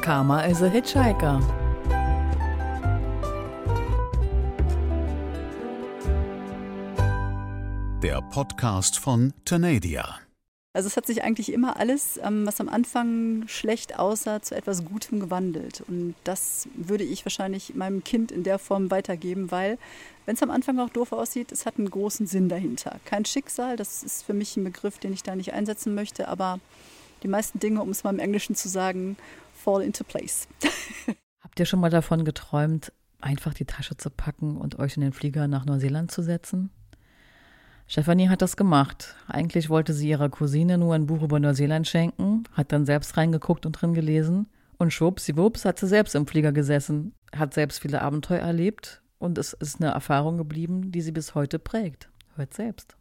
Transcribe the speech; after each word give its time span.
Karma 0.00 0.40
is 0.46 0.62
a 0.62 0.66
Hitchhiker. 0.66 1.40
Der 8.02 8.22
Podcast 8.22 8.98
von 8.98 9.34
Tamedia. 9.44 10.18
Also 10.72 10.86
es 10.86 10.96
hat 10.96 11.06
sich 11.06 11.22
eigentlich 11.22 11.52
immer 11.52 11.76
alles, 11.76 12.18
ähm, 12.22 12.46
was 12.46 12.60
am 12.60 12.70
Anfang 12.70 13.44
schlecht 13.46 13.98
aussah, 13.98 14.40
zu 14.40 14.56
etwas 14.56 14.86
Gutem 14.86 15.20
gewandelt. 15.20 15.82
Und 15.86 16.14
das 16.24 16.66
würde 16.74 17.04
ich 17.04 17.26
wahrscheinlich 17.26 17.74
meinem 17.74 18.02
Kind 18.02 18.32
in 18.32 18.42
der 18.42 18.58
Form 18.58 18.90
weitergeben, 18.90 19.50
weil 19.50 19.76
wenn 20.24 20.34
es 20.34 20.42
am 20.42 20.50
Anfang 20.50 20.78
auch 20.78 20.88
doof 20.88 21.12
aussieht, 21.12 21.52
es 21.52 21.66
hat 21.66 21.76
einen 21.76 21.90
großen 21.90 22.26
Sinn 22.26 22.48
dahinter. 22.48 23.00
Kein 23.04 23.26
Schicksal, 23.26 23.76
das 23.76 24.02
ist 24.02 24.22
für 24.22 24.32
mich 24.32 24.56
ein 24.56 24.64
Begriff, 24.64 24.98
den 24.98 25.12
ich 25.12 25.22
da 25.22 25.36
nicht 25.36 25.52
einsetzen 25.52 25.94
möchte, 25.94 26.28
aber 26.28 26.58
die 27.22 27.28
meisten 27.28 27.58
Dinge, 27.58 27.82
um 27.82 27.90
es 27.90 28.04
mal 28.04 28.14
im 28.14 28.18
Englischen 28.18 28.54
zu 28.54 28.68
sagen, 28.68 29.16
fall 29.60 29.82
into 29.82 30.04
place. 30.04 30.48
Habt 31.40 31.60
ihr 31.60 31.66
schon 31.66 31.80
mal 31.80 31.90
davon 31.90 32.24
geträumt, 32.24 32.92
einfach 33.20 33.54
die 33.54 33.64
Tasche 33.64 33.96
zu 33.96 34.10
packen 34.10 34.56
und 34.56 34.78
euch 34.78 34.96
in 34.96 35.02
den 35.02 35.12
Flieger 35.12 35.48
nach 35.48 35.64
Neuseeland 35.64 36.10
zu 36.10 36.22
setzen? 36.22 36.70
Stefanie 37.86 38.28
hat 38.28 38.40
das 38.40 38.56
gemacht. 38.56 39.16
Eigentlich 39.26 39.68
wollte 39.68 39.92
sie 39.92 40.08
ihrer 40.08 40.28
Cousine 40.28 40.78
nur 40.78 40.94
ein 40.94 41.06
Buch 41.06 41.22
über 41.22 41.40
Neuseeland 41.40 41.88
schenken, 41.88 42.44
hat 42.52 42.70
dann 42.70 42.86
selbst 42.86 43.16
reingeguckt 43.16 43.66
und 43.66 43.72
drin 43.72 43.94
gelesen. 43.94 44.46
Und 44.78 44.92
schwuppsiwupps 44.92 45.64
hat 45.64 45.78
sie 45.78 45.88
selbst 45.88 46.14
im 46.14 46.26
Flieger 46.26 46.52
gesessen, 46.52 47.14
hat 47.36 47.52
selbst 47.52 47.80
viele 47.80 48.00
Abenteuer 48.00 48.38
erlebt 48.38 49.02
und 49.18 49.38
es 49.38 49.52
ist 49.52 49.80
eine 49.80 49.90
Erfahrung 49.90 50.38
geblieben, 50.38 50.92
die 50.92 51.00
sie 51.00 51.12
bis 51.12 51.34
heute 51.34 51.58
prägt. 51.58 52.08
Hört 52.36 52.54
selbst. 52.54 52.96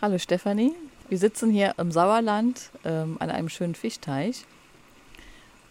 Hallo 0.00 0.18
Stefanie, 0.18 0.72
wir 1.08 1.18
sitzen 1.18 1.50
hier 1.50 1.74
im 1.76 1.90
Sauerland 1.90 2.70
ähm, 2.84 3.16
an 3.18 3.30
einem 3.30 3.48
schönen 3.48 3.74
Fischteich. 3.74 4.46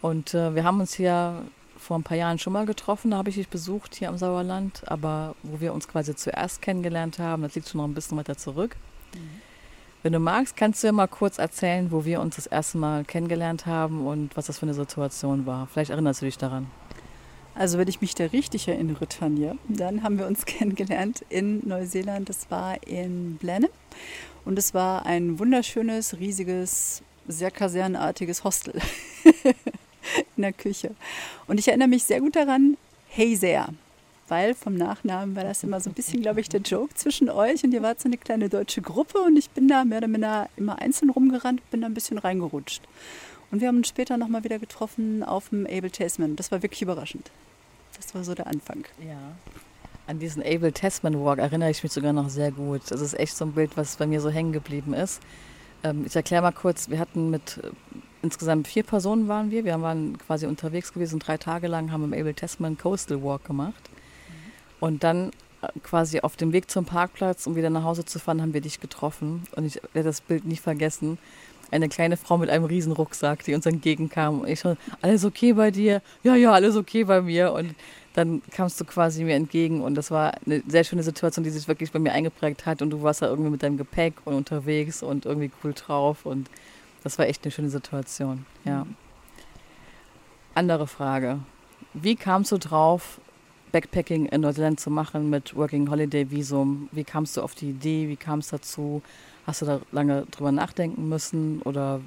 Und 0.06 0.34
äh, 0.34 0.54
wir 0.54 0.62
haben 0.62 0.78
uns 0.78 0.94
hier 0.94 1.42
vor 1.76 1.98
ein 1.98 2.04
paar 2.04 2.16
Jahren 2.16 2.38
schon 2.38 2.52
mal 2.52 2.64
getroffen, 2.64 3.10
da 3.10 3.16
habe 3.16 3.28
ich 3.28 3.34
dich 3.34 3.48
besucht 3.48 3.96
hier 3.96 4.08
im 4.08 4.16
Sauerland, 4.16 4.82
aber 4.86 5.34
wo 5.42 5.60
wir 5.60 5.74
uns 5.74 5.88
quasi 5.88 6.14
zuerst 6.14 6.62
kennengelernt 6.62 7.18
haben, 7.18 7.42
das 7.42 7.56
liegt 7.56 7.68
schon 7.68 7.78
noch 7.78 7.88
ein 7.88 7.94
bisschen 7.94 8.16
weiter 8.16 8.36
zurück. 8.36 8.76
Mhm. 9.14 9.40
Wenn 10.04 10.12
du 10.12 10.20
magst, 10.20 10.56
kannst 10.56 10.82
du 10.82 10.86
ja 10.86 10.92
mal 10.92 11.08
kurz 11.08 11.38
erzählen, 11.38 11.90
wo 11.90 12.04
wir 12.04 12.20
uns 12.20 12.36
das 12.36 12.46
erste 12.46 12.78
Mal 12.78 13.04
kennengelernt 13.04 13.66
haben 13.66 14.06
und 14.06 14.36
was 14.36 14.46
das 14.46 14.60
für 14.60 14.66
eine 14.66 14.74
Situation 14.74 15.44
war. 15.44 15.66
Vielleicht 15.66 15.90
erinnerst 15.90 16.22
du 16.22 16.26
dich 16.26 16.38
daran. 16.38 16.70
Also 17.56 17.76
wenn 17.76 17.88
ich 17.88 18.00
mich 18.00 18.14
da 18.14 18.26
richtig 18.26 18.68
erinnere, 18.68 19.08
Tanja, 19.08 19.56
dann 19.66 20.04
haben 20.04 20.18
wir 20.18 20.28
uns 20.28 20.44
kennengelernt 20.46 21.24
in 21.30 21.66
Neuseeland. 21.66 22.28
Das 22.28 22.48
war 22.48 22.80
in 22.86 23.38
Blenheim 23.38 23.72
und 24.44 24.56
es 24.56 24.72
war 24.72 25.04
ein 25.04 25.40
wunderschönes, 25.40 26.20
riesiges, 26.20 27.02
sehr 27.26 27.50
kasernenartiges 27.50 28.44
Hostel. 28.44 28.80
in 30.36 30.42
der 30.42 30.52
Küche. 30.52 30.94
Und 31.46 31.58
ich 31.58 31.68
erinnere 31.68 31.88
mich 31.88 32.04
sehr 32.04 32.20
gut 32.20 32.36
daran, 32.36 32.76
hey 33.08 33.36
sehr, 33.36 33.68
weil 34.28 34.54
vom 34.54 34.74
Nachnamen 34.74 35.36
war 35.36 35.44
das 35.44 35.62
immer 35.62 35.80
so 35.80 35.90
ein 35.90 35.94
bisschen, 35.94 36.22
glaube 36.22 36.40
ich, 36.40 36.48
der 36.48 36.60
Joke 36.60 36.94
zwischen 36.94 37.30
euch 37.30 37.62
und 37.64 37.72
ihr 37.72 37.82
wart 37.82 38.00
so 38.00 38.08
eine 38.08 38.16
kleine 38.16 38.48
deutsche 38.48 38.82
Gruppe 38.82 39.18
und 39.18 39.36
ich 39.36 39.50
bin 39.50 39.68
da 39.68 39.84
mehr 39.84 39.98
oder 39.98 40.08
minder 40.08 40.48
immer 40.56 40.80
einzeln 40.80 41.10
rumgerannt, 41.10 41.68
bin 41.70 41.80
da 41.80 41.86
ein 41.86 41.94
bisschen 41.94 42.18
reingerutscht. 42.18 42.82
Und 43.50 43.60
wir 43.60 43.68
haben 43.68 43.78
uns 43.78 43.88
später 43.88 44.16
nochmal 44.16 44.42
wieder 44.44 44.58
getroffen 44.58 45.22
auf 45.22 45.50
dem 45.50 45.66
Abel 45.66 45.90
Tasman. 45.90 46.36
Das 46.36 46.50
war 46.50 46.62
wirklich 46.62 46.82
überraschend. 46.82 47.30
Das 47.96 48.14
war 48.14 48.24
so 48.24 48.34
der 48.34 48.48
Anfang. 48.48 48.84
Ja. 48.98 49.36
An 50.08 50.18
diesen 50.18 50.42
Abel 50.42 50.72
Tasman 50.72 51.24
Walk 51.24 51.38
erinnere 51.38 51.70
ich 51.70 51.82
mich 51.82 51.92
sogar 51.92 52.12
noch 52.12 52.28
sehr 52.28 52.50
gut. 52.50 52.82
Das 52.90 53.00
ist 53.00 53.14
echt 53.14 53.36
so 53.36 53.44
ein 53.44 53.52
Bild, 53.52 53.76
was 53.76 53.96
bei 53.96 54.06
mir 54.06 54.20
so 54.20 54.30
hängen 54.30 54.52
geblieben 54.52 54.94
ist. 54.94 55.20
Ähm, 55.86 56.04
ich 56.06 56.16
erkläre 56.16 56.42
mal 56.42 56.52
kurz, 56.52 56.90
wir 56.90 56.98
hatten 56.98 57.30
mit 57.30 57.60
Insgesamt 58.22 58.66
vier 58.66 58.82
Personen 58.82 59.28
waren 59.28 59.52
wir. 59.52 59.64
Wir 59.64 59.80
waren 59.80 60.18
quasi 60.18 60.46
unterwegs 60.46 60.92
gewesen, 60.92 61.20
drei 61.20 61.36
Tage 61.36 61.68
lang, 61.68 61.92
haben 61.92 62.02
im 62.02 62.12
Abel 62.12 62.34
Tasman 62.34 62.76
Coastal 62.76 63.22
Walk 63.22 63.44
gemacht. 63.44 63.88
Mhm. 63.88 64.32
Und 64.80 65.04
dann 65.04 65.30
äh, 65.62 65.68
quasi 65.84 66.20
auf 66.20 66.34
dem 66.34 66.52
Weg 66.52 66.68
zum 66.68 66.86
Parkplatz, 66.86 67.46
um 67.46 67.54
wieder 67.54 67.70
nach 67.70 67.84
Hause 67.84 68.04
zu 68.04 68.18
fahren, 68.18 68.42
haben 68.42 68.52
wir 68.52 68.62
dich 68.62 68.80
getroffen. 68.80 69.44
Und 69.54 69.64
ich 69.64 69.80
werde 69.92 70.08
das 70.08 70.22
Bild 70.22 70.44
nicht 70.44 70.60
vergessen. 70.60 71.18
Eine 71.70 71.88
kleine 71.88 72.16
Frau 72.16 72.36
mit 72.36 72.50
einem 72.50 72.64
riesen 72.64 72.92
Rucksack, 72.92 73.44
die 73.44 73.54
uns 73.54 73.66
entgegenkam. 73.66 74.40
Und 74.40 74.48
ich 74.48 74.58
schon, 74.58 74.76
alles 75.02 75.24
okay 75.24 75.52
bei 75.52 75.70
dir? 75.70 76.02
Ja, 76.24 76.34
ja, 76.34 76.52
alles 76.52 76.74
okay 76.74 77.04
bei 77.04 77.20
mir. 77.20 77.52
Und 77.52 77.76
dann 78.16 78.40
kamst 78.50 78.80
du 78.80 78.86
quasi 78.86 79.24
mir 79.24 79.34
entgegen 79.34 79.82
und 79.82 79.94
das 79.94 80.10
war 80.10 80.32
eine 80.46 80.62
sehr 80.66 80.84
schöne 80.84 81.02
Situation, 81.02 81.44
die 81.44 81.50
sich 81.50 81.68
wirklich 81.68 81.92
bei 81.92 81.98
mir 81.98 82.12
eingeprägt 82.12 82.64
hat 82.64 82.80
und 82.80 82.88
du 82.88 83.02
warst 83.02 83.20
da 83.20 83.26
irgendwie 83.26 83.50
mit 83.50 83.62
deinem 83.62 83.76
Gepäck 83.76 84.14
und 84.24 84.32
unterwegs 84.32 85.02
und 85.02 85.26
irgendwie 85.26 85.50
cool 85.62 85.74
drauf 85.74 86.24
und 86.24 86.48
das 87.04 87.18
war 87.18 87.26
echt 87.26 87.44
eine 87.44 87.52
schöne 87.52 87.68
Situation, 87.68 88.46
ja. 88.64 88.86
Andere 90.54 90.86
Frage. 90.86 91.40
Wie 91.92 92.16
kamst 92.16 92.52
du 92.52 92.56
drauf, 92.56 93.20
Backpacking 93.70 94.24
in 94.24 94.40
Neuseeland 94.40 94.80
zu 94.80 94.90
machen 94.90 95.28
mit 95.28 95.54
Working 95.54 95.90
Holiday 95.90 96.30
Visum? 96.30 96.88
Wie 96.92 97.04
kamst 97.04 97.36
du 97.36 97.42
auf 97.42 97.54
die 97.54 97.68
Idee? 97.68 98.08
Wie 98.08 98.16
kam 98.16 98.38
es 98.38 98.48
dazu? 98.48 99.02
Hast 99.46 99.60
du 99.60 99.66
da 99.66 99.80
lange 99.92 100.24
drüber 100.30 100.52
nachdenken 100.52 101.10
müssen 101.10 101.60
oder 101.62 102.00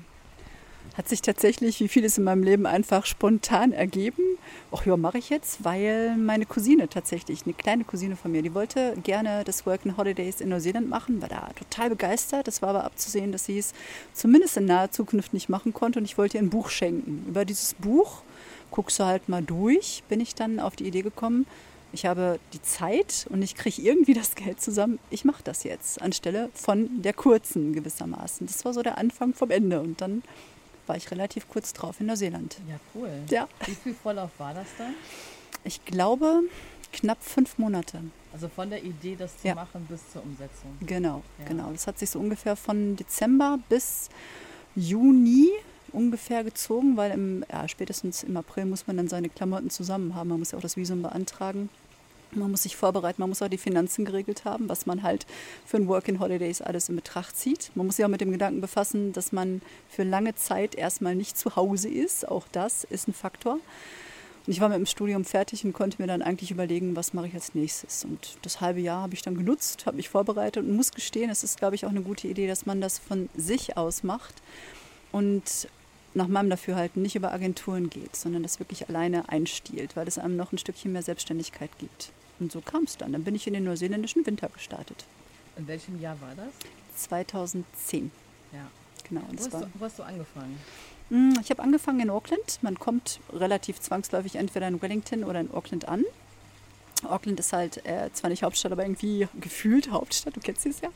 hat 1.00 1.08
sich 1.08 1.22
tatsächlich, 1.22 1.80
wie 1.80 1.88
vieles 1.88 2.18
in 2.18 2.26
meinem 2.26 2.44
Leben, 2.44 2.66
einfach 2.66 3.06
spontan 3.06 3.72
ergeben. 3.72 4.22
Ach 4.70 4.86
ja, 4.86 4.98
mache 4.98 5.18
ich 5.18 5.30
jetzt, 5.30 5.64
weil 5.64 6.18
meine 6.18 6.46
Cousine 6.46 6.90
tatsächlich, 6.90 7.46
eine 7.46 7.54
kleine 7.54 7.86
Cousine 7.86 8.18
von 8.18 8.34
mir, 8.34 8.42
die 8.42 8.54
wollte 8.54 8.96
gerne 9.02 9.46
das 9.46 9.66
Work 9.66 9.86
and 9.86 9.96
Holidays 9.96 10.42
in 10.42 10.50
Neuseeland 10.50 10.90
machen, 10.90 11.22
war 11.22 11.30
da 11.30 11.52
total 11.58 11.92
begeistert. 11.92 12.48
Das 12.48 12.62
war 12.62 12.72
aber 12.72 12.84
abzusehen, 12.84 13.32
dass 13.32 13.46
sie 13.46 13.60
es 13.60 13.74
zumindest 14.12 14.58
in 14.58 14.66
naher 14.66 14.92
Zukunft 14.92 15.32
nicht 15.32 15.48
machen 15.48 15.72
konnte 15.72 16.00
und 16.00 16.06
ich 16.06 16.18
wollte 16.18 16.38
ihr 16.38 16.44
ein 16.44 16.50
Buch 16.50 16.70
schenken. 16.70 17.24
Über 17.30 17.46
dieses 17.46 17.76
Buch, 17.76 18.22
guckst 18.70 19.00
du 19.00 19.06
halt 19.06 19.30
mal 19.30 19.42
durch, 19.42 20.04
bin 20.10 20.20
ich 20.20 20.36
dann 20.36 20.60
auf 20.60 20.76
die 20.76 20.86
Idee 20.86 21.04
gekommen, 21.04 21.46
ich 21.94 22.06
habe 22.06 22.42
die 22.52 22.62
Zeit 22.62 23.26
und 23.30 23.42
ich 23.42 23.56
kriege 23.56 23.82
irgendwie 23.82 24.14
das 24.14 24.36
Geld 24.36 24.60
zusammen. 24.62 25.00
Ich 25.10 25.24
mache 25.24 25.44
das 25.44 25.64
jetzt 25.64 26.02
anstelle 26.02 26.50
von 26.54 27.02
der 27.02 27.14
kurzen 27.14 27.74
gewissermaßen. 27.74 28.46
Das 28.46 28.66
war 28.66 28.74
so 28.74 28.84
der 28.84 28.98
Anfang 28.98 29.34
vom 29.34 29.50
Ende. 29.50 29.80
Und 29.80 30.00
dann 30.02 30.22
war 30.90 30.98
ich 30.98 31.12
relativ 31.12 31.48
kurz 31.48 31.72
drauf 31.72 32.02
in 32.02 32.08
Neuseeland. 32.08 32.58
Ja, 32.68 32.80
cool. 32.96 33.10
Ja. 33.30 33.48
Wie 33.66 33.76
viel 33.76 33.94
Vorlauf 33.94 34.32
war 34.40 34.54
das 34.54 34.68
dann? 34.78 34.96
Ich 35.64 35.86
glaube 35.86 36.42
knapp 36.92 37.24
fünf 37.24 37.58
Monate. 37.58 38.02
Also 38.34 38.50
von 38.50 38.70
der 38.70 38.84
Idee, 38.84 39.16
das 39.16 39.38
zu 39.38 39.48
ja. 39.48 39.56
machen, 39.56 39.86
bis 39.88 40.02
zur 40.12 40.24
Umsetzung. 40.24 40.78
Genau, 40.82 41.22
ja. 41.40 41.46
genau. 41.46 41.72
Das 41.72 41.88
hat 41.88 42.00
sich 42.00 42.10
so 42.10 42.20
ungefähr 42.20 42.56
von 42.56 42.96
Dezember 42.96 43.60
bis 43.70 44.10
Juni 44.76 45.50
ungefähr 45.92 46.44
gezogen, 46.44 46.98
weil 46.98 47.12
im, 47.12 47.46
ja, 47.52 47.68
spätestens 47.68 48.24
im 48.24 48.38
April 48.38 48.66
muss 48.66 48.88
man 48.88 48.98
dann 48.98 49.08
seine 49.08 49.30
Klamotten 49.30 49.70
zusammen 49.70 50.16
haben. 50.16 50.30
Man 50.30 50.40
muss 50.40 50.52
ja 50.52 50.58
auch 50.58 50.62
das 50.62 50.78
Visum 50.78 51.02
beantragen. 51.02 51.70
Man 52.32 52.52
muss 52.52 52.64
sich 52.64 52.76
vorbereiten, 52.76 53.22
man 53.22 53.30
muss 53.30 53.42
auch 53.42 53.48
die 53.48 53.58
Finanzen 53.58 54.06
geregelt 54.06 54.46
haben, 54.46 54.70
was 54.70 54.86
man 54.86 55.04
halt 55.04 55.26
für 55.66 55.78
ein 55.78 55.88
Work 55.88 56.08
in 56.08 56.20
Holidays 56.20 56.62
alles 56.62 56.90
in 56.90 56.96
Betracht 56.96 57.36
zieht. 57.36 57.72
Man 57.76 57.86
muss 57.86 57.96
sich 57.96 58.06
auch 58.06 58.10
mit 58.10 58.22
dem 58.22 58.32
Gedanken 58.32 58.62
befassen, 58.62 59.14
dass 59.14 59.32
man 59.32 59.62
für 59.90 60.04
lange 60.04 60.36
Zeit 60.36 60.76
erstmal 60.76 61.16
nicht 61.16 61.38
zu 61.38 61.56
Hause 61.56 61.90
ist. 61.90 62.28
Auch 62.28 62.48
das 62.52 62.84
ist 62.84 63.08
ein 63.08 63.14
Faktor. 63.14 63.60
Und 64.46 64.54
ich 64.54 64.62
war 64.62 64.70
mit 64.70 64.78
dem 64.78 64.86
Studium 64.86 65.26
fertig 65.26 65.64
und 65.66 65.74
konnte 65.74 66.02
mir 66.02 66.08
dann 66.08 66.22
eigentlich 66.22 66.52
überlegen, 66.52 66.96
was 66.96 67.14
mache 67.14 67.28
ich 67.28 67.34
als 67.34 67.56
nächstes. 67.56 68.06
Und 68.06 68.38
das 68.42 68.62
halbe 68.62 68.80
Jahr 68.80 69.04
habe 69.04 69.14
ich 69.14 69.22
dann 69.22 69.36
genutzt, 69.36 69.86
habe 69.86 69.98
mich 69.98 70.10
vorbereitet 70.10 70.64
und 70.64 70.76
muss 70.76 70.92
gestehen, 70.92 71.30
es 71.30 71.44
ist, 71.44 71.58
glaube 71.58 71.76
ich, 71.76 71.86
auch 71.86 71.90
eine 71.90 72.02
gute 72.02 72.28
Idee, 72.28 72.48
dass 72.48 72.66
man 72.66 72.82
das 72.82 73.00
von 73.00 73.30
sich 73.36 73.78
aus 73.78 74.04
macht 74.04 74.36
und 75.12 75.68
nach 76.14 76.28
meinem 76.28 76.50
Dafürhalten 76.50 77.02
nicht 77.02 77.16
über 77.16 77.32
Agenturen 77.32 77.90
geht, 77.90 78.16
sondern 78.16 78.44
das 78.44 78.60
wirklich 78.60 78.90
alleine 78.90 79.30
einstiehlt, 79.30 79.96
weil 79.96 80.08
es 80.08 80.18
einem 80.18 80.36
noch 80.36 80.52
ein 80.52 80.58
Stückchen 80.58 80.92
mehr 80.92 81.04
Selbstständigkeit 81.04 81.70
gibt. 81.78 82.12
Und 82.40 82.52
so 82.52 82.62
kam 82.62 82.84
es 82.84 82.98
dann. 82.98 83.12
Dann 83.12 83.24
bin 83.24 83.36
ich 83.36 83.48
in 83.48 83.54
den 83.54 83.64
neuseeländischen 83.64 84.26
Winter 84.26 84.50
gestartet. 84.50 85.06
In 85.58 85.68
welchem 85.68 86.00
Jahr 86.00 86.20
war 86.22 86.34
das? 86.36 86.54
2010. 86.96 88.12
Ja. 88.54 88.68
Genau. 89.08 89.22
wo, 89.32 89.38
hast 89.38 89.54
du, 89.54 89.70
wo 89.74 89.86
hast 89.86 90.00
du 90.00 90.04
angefangen? 90.04 90.60
Hm, 91.10 91.40
ich 91.42 91.50
habe 91.50 91.62
angefangen 91.62 92.00
in 92.00 92.10
Auckland. 92.10 92.60
Man 92.62 92.80
kommt 92.80 93.20
relativ 93.34 93.80
zwangsläufig 93.80 94.36
entweder 94.36 94.68
in 94.68 94.82
Wellington 94.82 95.24
oder 95.24 95.40
in 95.40 95.52
Auckland 95.52 95.88
an. 95.88 96.06
Auckland 97.04 97.40
ist 97.40 97.54
halt 97.54 97.86
äh, 97.86 98.12
zwar 98.14 98.30
nicht 98.30 98.44
Hauptstadt, 98.44 98.72
aber 98.72 98.84
irgendwie 98.84 99.28
gefühlt 99.40 99.90
Hauptstadt. 99.92 100.36
Du 100.36 100.42
kennst 100.42 100.62
sie 100.62 100.70
es 100.70 100.82
ja. 100.82 100.90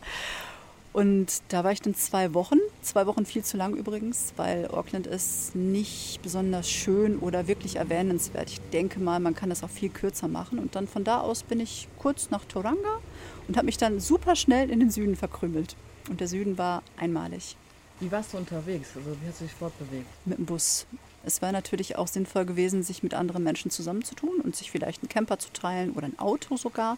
Und 0.94 1.42
da 1.50 1.64
war 1.64 1.72
ich 1.72 1.82
dann 1.82 1.96
zwei 1.96 2.36
Wochen, 2.36 2.60
zwei 2.84 3.08
Wochen 3.08 3.26
viel 3.26 3.44
zu 3.44 3.58
lang 3.58 3.74
übrigens, 3.74 4.34
weil 4.38 4.68
Auckland 4.68 5.08
ist 5.08 5.56
nicht 5.56 6.22
besonders 6.22 6.70
schön 6.70 7.18
oder 7.18 7.48
wirklich 7.48 7.78
erwähnenswert. 7.78 8.52
Ich 8.52 8.62
denke 8.72 9.00
mal, 9.00 9.20
man 9.20 9.34
kann 9.34 9.50
das 9.50 9.64
auch 9.64 9.72
viel 9.72 9.90
kürzer 9.90 10.28
machen. 10.28 10.60
Und 10.60 10.76
dann 10.76 10.88
von 10.88 11.04
da 11.04 11.20
aus 11.20 11.42
bin 11.42 11.60
ich 11.60 11.88
kurz 11.98 12.30
nach 12.30 12.46
Toranga 12.46 13.00
und 13.48 13.58
habe 13.58 13.66
mich 13.66 13.78
dann 13.78 14.00
super 14.00 14.36
schnell 14.36 14.70
in 14.70 14.80
den 14.80 14.92
Süden 14.92 15.16
verkrümelt. 15.16 15.76
Und 16.10 16.20
der 16.20 16.28
Süden 16.28 16.60
war 16.60 16.84
einmalig. 16.96 17.58
Wie 18.00 18.12
warst 18.12 18.34
du 18.34 18.38
unterwegs? 18.38 18.90
Also 18.96 19.10
wie 19.20 19.28
hast 19.28 19.42
du 19.42 19.46
dich 19.46 19.54
fortbewegt? 19.54 20.06
Mit 20.26 20.38
dem 20.38 20.46
Bus. 20.46 20.86
Es 21.26 21.42
wäre 21.42 21.54
natürlich 21.54 21.96
auch 21.96 22.08
sinnvoll 22.08 22.46
gewesen, 22.46 22.84
sich 22.84 23.02
mit 23.02 23.14
anderen 23.14 23.44
Menschen 23.44 23.72
zusammenzutun 23.72 24.42
und 24.42 24.56
sich 24.56 24.72
vielleicht 24.72 25.02
einen 25.02 25.10
Camper 25.10 25.40
zu 25.40 25.52
teilen 25.54 25.92
oder 25.92 26.08
ein 26.08 26.20
Auto 26.20 26.58
sogar 26.58 26.98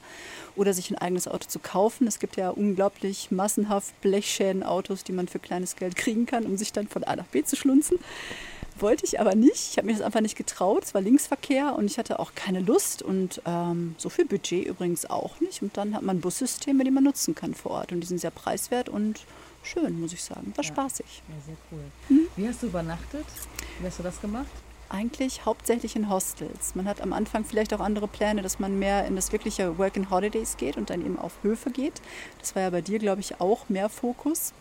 oder 0.55 0.73
sich 0.73 0.89
ein 0.89 0.97
eigenes 0.97 1.27
Auto 1.27 1.47
zu 1.47 1.59
kaufen. 1.59 2.07
Es 2.07 2.19
gibt 2.19 2.35
ja 2.35 2.49
unglaublich 2.49 3.29
massenhaft 3.29 3.99
Blechschäden-Autos, 4.01 5.03
die 5.03 5.11
man 5.11 5.27
für 5.27 5.39
kleines 5.39 5.75
Geld 5.75 5.95
kriegen 5.95 6.25
kann, 6.25 6.45
um 6.45 6.57
sich 6.57 6.73
dann 6.73 6.87
von 6.87 7.03
A 7.03 7.15
nach 7.15 7.27
B 7.27 7.43
zu 7.43 7.55
schlunzen. 7.55 7.99
Wollte 8.77 9.05
ich 9.05 9.21
aber 9.21 9.35
nicht. 9.35 9.69
Ich 9.71 9.77
habe 9.77 9.87
mir 9.87 9.93
das 9.93 10.01
einfach 10.01 10.19
nicht 10.19 10.35
getraut. 10.35 10.83
Es 10.83 10.93
war 10.93 11.01
Linksverkehr 11.01 11.75
und 11.75 11.85
ich 11.85 11.97
hatte 11.97 12.19
auch 12.19 12.33
keine 12.35 12.59
Lust 12.59 13.01
und 13.01 13.41
ähm, 13.45 13.95
so 13.97 14.09
viel 14.09 14.25
Budget 14.25 14.65
übrigens 14.65 15.09
auch 15.09 15.39
nicht. 15.39 15.61
Und 15.61 15.77
dann 15.77 15.95
hat 15.95 16.01
man 16.01 16.19
Bussysteme, 16.19 16.83
die 16.83 16.91
man 16.91 17.05
nutzen 17.05 17.35
kann 17.35 17.53
vor 17.53 17.71
Ort 17.71 17.93
und 17.93 18.01
die 18.01 18.07
sind 18.07 18.19
sehr 18.19 18.31
preiswert 18.31 18.89
und 18.89 19.21
schön, 19.65 19.99
muss 19.99 20.13
ich 20.13 20.23
sagen. 20.23 20.53
War 20.55 20.63
Ja. 20.63 20.71
spaßig. 20.71 21.23
Ja, 21.27 21.35
sehr 21.45 21.55
cool. 21.71 22.27
Wie 22.35 22.47
hast 22.47 22.61
du 22.63 22.67
übernachtet? 22.67 23.25
Wie 23.79 23.87
hast 23.87 23.99
du 23.99 24.03
das 24.03 24.19
gemacht? 24.21 24.47
Eigentlich 24.89 25.45
hauptsächlich 25.45 25.95
in 25.95 26.09
Hostels. 26.09 26.75
Man 26.75 26.87
hat 26.87 27.01
am 27.01 27.11
Anfang 27.11 27.43
vielleicht 27.43 27.73
auch 27.73 27.79
andere 27.79 28.07
Pläne, 28.07 28.41
dass 28.43 28.59
man 28.59 28.77
mehr 28.77 29.05
in 29.07 29.15
das 29.15 29.31
wirkliche 29.31 29.77
Work 29.79 29.97
and 29.97 30.09
Holidays 30.11 30.57
geht 30.57 30.77
und 30.77 30.89
dann 30.91 31.01
eben 31.03 31.17
auf 31.17 31.33
Höfe 31.41 31.71
geht. 31.71 32.01
Das 32.39 32.55
war 32.55 32.61
ja 32.61 32.69
bei 32.69 32.81
dir, 32.81 32.99
glaube 32.99 33.19
ich, 33.21 33.41
auch 33.41 33.67
mehr 33.67 33.89
Fokus, 33.89 34.53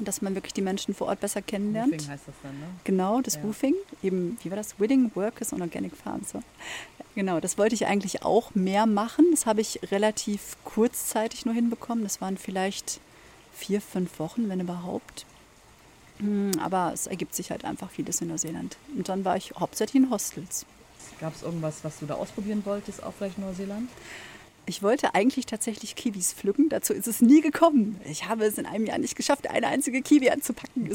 dass 0.00 0.22
man 0.22 0.34
wirklich 0.34 0.52
die 0.54 0.60
Menschen 0.62 0.92
vor 0.94 1.06
Ort 1.06 1.20
besser 1.20 1.40
kennenlernt. 1.40 1.92
Deswegen 1.94 2.12
heißt 2.12 2.24
das 2.26 2.34
dann, 2.42 2.58
ne? 2.58 2.66
Genau, 2.84 3.20
das 3.20 3.34
Ja. 3.36 3.42
Woofing. 3.44 3.74
Eben, 4.02 4.36
wie 4.42 4.50
war 4.50 4.56
das? 4.56 4.78
Wedding 4.80 5.10
Workers 5.14 5.52
on 5.52 5.62
Organic 5.62 5.96
Farms. 5.96 6.30
So. 6.30 6.42
Genau, 7.14 7.38
das 7.40 7.58
wollte 7.58 7.74
ich 7.76 7.86
eigentlich 7.86 8.22
auch 8.24 8.54
mehr 8.56 8.86
machen. 8.86 9.24
Das 9.30 9.46
habe 9.46 9.60
ich 9.60 9.80
relativ 9.90 10.56
kurzzeitig 10.64 11.46
nur 11.46 11.54
hinbekommen. 11.54 12.02
Das 12.04 12.20
waren 12.20 12.36
vielleicht 12.36 13.00
vier, 13.58 13.80
fünf 13.80 14.18
Wochen, 14.18 14.48
wenn 14.48 14.60
überhaupt. 14.60 15.26
Hm, 16.18 16.52
Aber 16.60 16.92
es 16.94 17.06
ergibt 17.06 17.34
sich 17.34 17.50
halt 17.50 17.64
einfach 17.64 17.90
vieles 17.90 18.20
in 18.20 18.28
Neuseeland. 18.28 18.76
Und 18.96 19.08
dann 19.08 19.24
war 19.24 19.36
ich 19.36 19.52
hauptsächlich 19.58 20.02
in 20.02 20.10
Hostels. 20.10 20.64
Gab 21.20 21.34
es 21.34 21.42
irgendwas, 21.42 21.82
was 21.82 21.98
du 21.98 22.06
da 22.06 22.14
ausprobieren 22.14 22.62
wolltest, 22.64 23.02
auch 23.02 23.12
vielleicht 23.16 23.38
in 23.38 23.44
Neuseeland? 23.44 23.88
Ich 24.66 24.82
wollte 24.82 25.14
eigentlich 25.14 25.46
tatsächlich 25.46 25.96
Kiwis 25.96 26.32
pflücken. 26.34 26.68
Dazu 26.68 26.92
ist 26.92 27.08
es 27.08 27.20
nie 27.20 27.40
gekommen. 27.40 28.00
Ich 28.04 28.28
habe 28.28 28.44
es 28.44 28.58
in 28.58 28.66
einem 28.66 28.86
Jahr 28.86 28.98
nicht 28.98 29.16
geschafft, 29.16 29.48
eine 29.48 29.66
einzige 29.66 30.02
Kiwi 30.02 30.30
anzupacken. 30.30 30.94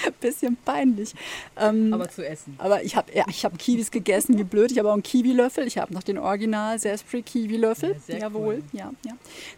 Bisschen 0.20 0.56
peinlich. 0.64 1.14
Ähm, 1.56 1.92
Aber 1.92 2.08
zu 2.08 2.26
essen. 2.26 2.54
Aber 2.58 2.82
ich 2.82 2.96
habe 2.96 3.12
ja, 3.14 3.24
ich 3.28 3.44
hab 3.44 3.58
Kiwis 3.58 3.90
gegessen, 3.90 4.38
wie 4.38 4.44
blöd. 4.44 4.72
Ich 4.72 4.78
habe 4.78 4.88
auch 4.88 4.94
einen 4.94 5.02
Kiwi-Löffel. 5.02 5.66
Ich 5.66 5.78
habe 5.78 5.92
noch 5.92 6.02
den 6.02 6.18
Original 6.18 6.78
Sesfree 6.78 7.22
Kiwi-Löffel. 7.22 7.96
Ja, 8.08 8.18
Jawohl, 8.18 8.56
cool. 8.56 8.62
ja, 8.72 8.92
ja. 9.04 9.12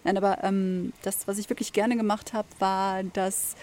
Nein, 0.05 0.17
aber 0.17 0.43
ähm, 0.43 0.93
das, 1.03 1.27
was 1.27 1.39
ich 1.39 1.49
wirklich 1.49 1.73
gerne 1.73 1.97
gemacht 1.97 2.33
habe, 2.33 2.49
war 2.59 3.03
das 3.03 3.55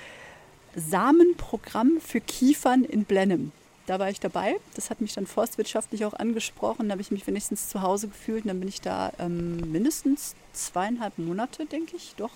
Samenprogramm 0.76 2.00
für 2.00 2.22
Kiefern 2.22 2.84
in 2.84 3.04
Blenheim. 3.06 3.52
Da 3.88 4.00
war 4.00 4.10
ich 4.10 4.20
dabei. 4.20 4.56
Das 4.76 4.90
hat 4.90 5.02
mich 5.02 5.14
dann 5.14 5.26
forstwirtschaftlich 5.26 6.06
auch 6.06 6.14
angesprochen. 6.14 6.88
Da 6.88 6.94
habe 6.94 7.02
ich 7.02 7.12
mich 7.12 7.26
wenigstens 7.28 7.68
zu 7.68 7.82
Hause 7.82 8.08
gefühlt. 8.08 8.44
Und 8.44 8.50
dann 8.50 8.60
bin 8.60 8.70
ich 8.70 8.80
da 8.80 9.12
ähm, 9.20 9.58
mindestens 9.72 10.36
zweieinhalb 10.54 11.18
Monate, 11.18 11.66
denke 11.66 11.96
ich. 11.98 12.14
Doch, 12.16 12.32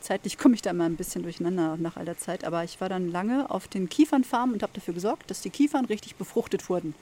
zeitlich 0.00 0.38
komme 0.38 0.54
ich 0.54 0.62
da 0.62 0.70
immer 0.70 0.84
ein 0.84 0.96
bisschen 0.96 1.22
durcheinander 1.22 1.76
nach 1.76 1.96
all 1.96 2.04
der 2.04 2.18
Zeit. 2.18 2.44
Aber 2.44 2.64
ich 2.64 2.80
war 2.80 2.88
dann 2.88 3.10
lange 3.10 3.50
auf 3.50 3.68
den 3.68 3.88
Kiefernfarmen 3.88 4.54
und 4.54 4.62
habe 4.62 4.72
dafür 4.74 4.94
gesorgt, 4.94 5.30
dass 5.30 5.40
die 5.40 5.50
Kiefern 5.50 5.84
richtig 5.84 6.16
befruchtet 6.16 6.68
wurden. 6.68 6.94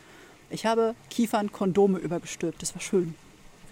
Ich 0.50 0.66
habe 0.66 0.94
Kiefern-Kondome 1.10 1.98
übergestülpt. 1.98 2.62
Das 2.62 2.74
war 2.74 2.82
schön. 2.82 3.14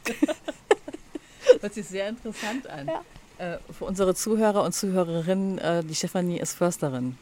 Hört 1.60 1.74
sich 1.74 1.86
sehr 1.86 2.08
interessant 2.08 2.66
an. 2.66 2.86
Ja. 2.86 3.02
Äh, 3.38 3.58
für 3.72 3.84
unsere 3.84 4.14
Zuhörer 4.14 4.62
und 4.62 4.72
Zuhörerinnen, 4.72 5.58
äh, 5.58 5.84
die 5.84 5.94
Stefanie 5.94 6.38
ist 6.38 6.54
Försterin. 6.54 7.18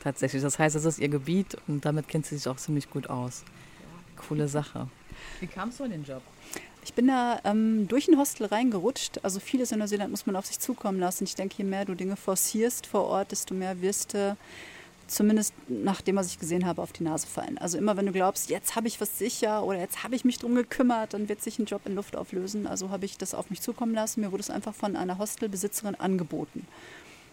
Tatsächlich. 0.00 0.42
Das 0.42 0.58
heißt, 0.58 0.76
es 0.76 0.84
ist 0.84 0.98
ihr 0.98 1.08
Gebiet 1.08 1.56
und 1.66 1.84
damit 1.84 2.08
kennt 2.08 2.26
sie 2.26 2.36
sich 2.36 2.48
auch 2.48 2.56
ziemlich 2.56 2.90
gut 2.90 3.08
aus. 3.08 3.44
Coole 4.16 4.48
Sache. 4.48 4.88
Wie 5.40 5.46
kamst 5.46 5.80
du 5.80 5.84
an 5.84 5.90
den 5.90 6.04
Job? 6.04 6.22
Ich 6.84 6.94
bin 6.94 7.08
da 7.08 7.40
ähm, 7.44 7.88
durch 7.88 8.08
ein 8.08 8.18
Hostel 8.18 8.46
reingerutscht. 8.46 9.20
Also 9.22 9.38
vieles 9.38 9.72
in 9.72 9.78
Neuseeland 9.78 10.10
muss 10.10 10.26
man 10.26 10.36
auf 10.36 10.46
sich 10.46 10.58
zukommen 10.58 10.98
lassen. 10.98 11.24
Ich 11.24 11.34
denke, 11.34 11.56
je 11.58 11.64
mehr 11.64 11.84
du 11.84 11.94
Dinge 11.94 12.16
forcierst 12.16 12.86
vor 12.86 13.04
Ort, 13.04 13.32
desto 13.32 13.54
mehr 13.54 13.80
wirst 13.82 14.14
du, 14.14 14.36
zumindest 15.06 15.52
nach 15.68 16.00
dem, 16.00 16.16
was 16.16 16.28
ich 16.28 16.38
gesehen 16.38 16.64
habe, 16.64 16.80
auf 16.80 16.92
die 16.92 17.02
Nase 17.02 17.26
fallen. 17.26 17.58
Also 17.58 17.76
immer, 17.76 17.96
wenn 17.96 18.06
du 18.06 18.12
glaubst, 18.12 18.48
jetzt 18.48 18.76
habe 18.76 18.88
ich 18.88 19.00
was 19.00 19.18
sicher 19.18 19.64
oder 19.64 19.78
jetzt 19.78 20.04
habe 20.04 20.14
ich 20.14 20.24
mich 20.24 20.38
drum 20.38 20.54
gekümmert, 20.54 21.12
dann 21.14 21.28
wird 21.28 21.42
sich 21.42 21.58
ein 21.58 21.66
Job 21.66 21.82
in 21.84 21.94
Luft 21.94 22.16
auflösen. 22.16 22.66
Also 22.66 22.90
habe 22.90 23.04
ich 23.04 23.18
das 23.18 23.34
auf 23.34 23.50
mich 23.50 23.60
zukommen 23.60 23.94
lassen. 23.94 24.20
Mir 24.20 24.32
wurde 24.32 24.42
es 24.42 24.50
einfach 24.50 24.74
von 24.74 24.96
einer 24.96 25.18
Hostelbesitzerin 25.18 25.96
angeboten. 25.96 26.66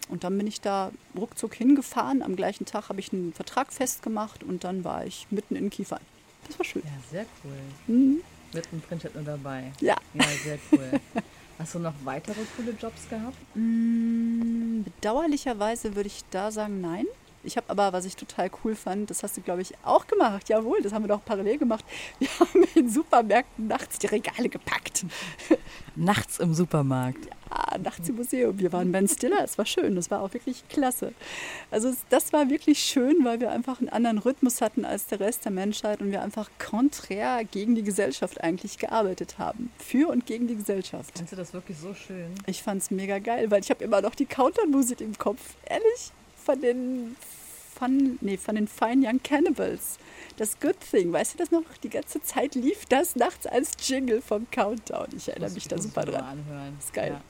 Und 0.09 0.23
dann 0.23 0.37
bin 0.37 0.47
ich 0.47 0.61
da 0.61 0.91
ruckzuck 1.17 1.55
hingefahren. 1.55 2.21
Am 2.21 2.35
gleichen 2.35 2.65
Tag 2.65 2.89
habe 2.89 2.99
ich 2.99 3.13
einen 3.13 3.33
Vertrag 3.33 3.71
festgemacht 3.71 4.43
und 4.43 4.63
dann 4.63 4.83
war 4.83 5.05
ich 5.05 5.27
mitten 5.29 5.55
in 5.55 5.69
Kiefern. 5.69 6.01
Das 6.47 6.57
war 6.57 6.65
schön. 6.65 6.81
Ja, 6.85 6.91
sehr 7.11 7.25
cool. 7.43 7.95
Mhm. 7.95 8.21
Mittendrin 8.53 8.99
steht 8.99 9.15
nur 9.15 9.23
dabei. 9.23 9.71
Ja. 9.81 9.95
Ja, 10.13 10.23
sehr 10.43 10.57
cool. 10.71 10.99
Hast 11.59 11.73
du 11.75 11.79
noch 11.79 11.93
weitere 12.03 12.39
coole 12.55 12.71
Jobs 12.79 13.09
gehabt? 13.09 13.35
Mm, 13.55 14.83
Bedauerlicherweise 14.83 15.95
würde 15.95 16.07
ich 16.07 16.23
da 16.29 16.51
sagen, 16.51 16.81
nein. 16.81 17.05
Ich 17.47 17.55
habe 17.55 17.69
aber, 17.69 17.93
was 17.93 18.03
ich 18.03 18.17
total 18.17 18.51
cool 18.63 18.75
fand, 18.75 19.09
das 19.09 19.23
hast 19.23 19.37
du, 19.37 19.41
glaube 19.41 19.61
ich, 19.61 19.73
auch 19.85 20.05
gemacht. 20.05 20.49
Jawohl, 20.49 20.81
das 20.81 20.91
haben 20.91 21.05
wir 21.05 21.07
doch 21.07 21.23
parallel 21.23 21.57
gemacht. 21.57 21.85
Wir 22.19 22.27
haben 22.39 22.63
in 22.75 22.89
Supermärkten 22.89 23.67
nachts 23.67 23.99
die 23.99 24.07
Regale 24.07 24.49
gepackt. 24.49 25.05
Nachts 25.95 26.39
im 26.39 26.53
Supermarkt. 26.53 27.29
Ah, 27.49 27.77
nachts 27.77 28.09
im 28.09 28.17
Museum. 28.17 28.59
Wir 28.59 28.73
waren 28.73 28.91
Ben 28.91 29.07
Stiller, 29.07 29.43
es 29.43 29.57
war 29.57 29.65
schön, 29.65 29.95
das 29.95 30.11
war 30.11 30.21
auch 30.21 30.33
wirklich 30.33 30.67
klasse. 30.67 31.13
Also 31.71 31.93
das 32.09 32.33
war 32.33 32.49
wirklich 32.49 32.79
schön, 32.79 33.23
weil 33.23 33.39
wir 33.39 33.49
einfach 33.51 33.79
einen 33.79 33.89
anderen 33.89 34.17
Rhythmus 34.17 34.59
hatten 34.59 34.83
als 34.83 35.07
der 35.07 35.21
Rest 35.21 35.45
der 35.45 35.53
Menschheit 35.53 36.01
und 36.01 36.11
wir 36.11 36.21
einfach 36.21 36.49
konträr 36.59 37.45
gegen 37.45 37.75
die 37.75 37.83
Gesellschaft 37.83 38.41
eigentlich 38.43 38.77
gearbeitet 38.77 39.39
haben. 39.39 39.71
Für 39.77 40.09
und 40.09 40.25
gegen 40.25 40.47
die 40.47 40.57
Gesellschaft. 40.57 41.11
Findest 41.13 41.31
du 41.31 41.37
das 41.37 41.53
wirklich 41.53 41.77
so 41.77 41.93
schön? 41.93 42.33
Ich 42.45 42.61
fand 42.61 42.81
es 42.81 42.91
mega 42.91 43.19
geil, 43.19 43.49
weil 43.49 43.61
ich 43.61 43.69
habe 43.69 43.83
immer 43.83 44.01
noch 44.01 44.15
die 44.15 44.25
Countdown-Musik 44.25 44.99
im 44.99 45.17
Kopf. 45.17 45.55
Ehrlich? 45.65 46.11
Von 46.47 46.61
den, 46.61 47.17
von, 47.75 48.17
nee, 48.21 48.37
von 48.37 48.55
den 48.55 48.69
Fine 48.69 49.05
Young 49.05 49.19
Cannibals. 49.21 49.97
Das 50.37 50.57
Good 50.61 50.77
Thing, 50.91 51.11
weißt 51.11 51.33
du 51.33 51.37
das 51.39 51.51
noch? 51.51 51.63
Die 51.83 51.89
ganze 51.89 52.21
Zeit 52.21 52.55
lief 52.55 52.85
das 52.85 53.17
nachts 53.17 53.45
als 53.45 53.71
Jingle 53.85 54.21
vom 54.21 54.49
Countdown. 54.49 55.07
Ich 55.17 55.27
erinnere 55.27 55.49
Muss 55.49 55.55
mich 55.55 55.63
ich- 55.65 55.67
da 55.67 55.77
super 55.77 56.05
dran. 56.05 56.23
Anhören. 56.23 56.77
Ist 56.79 56.93
geil. 56.93 57.17
Ja. 57.19 57.21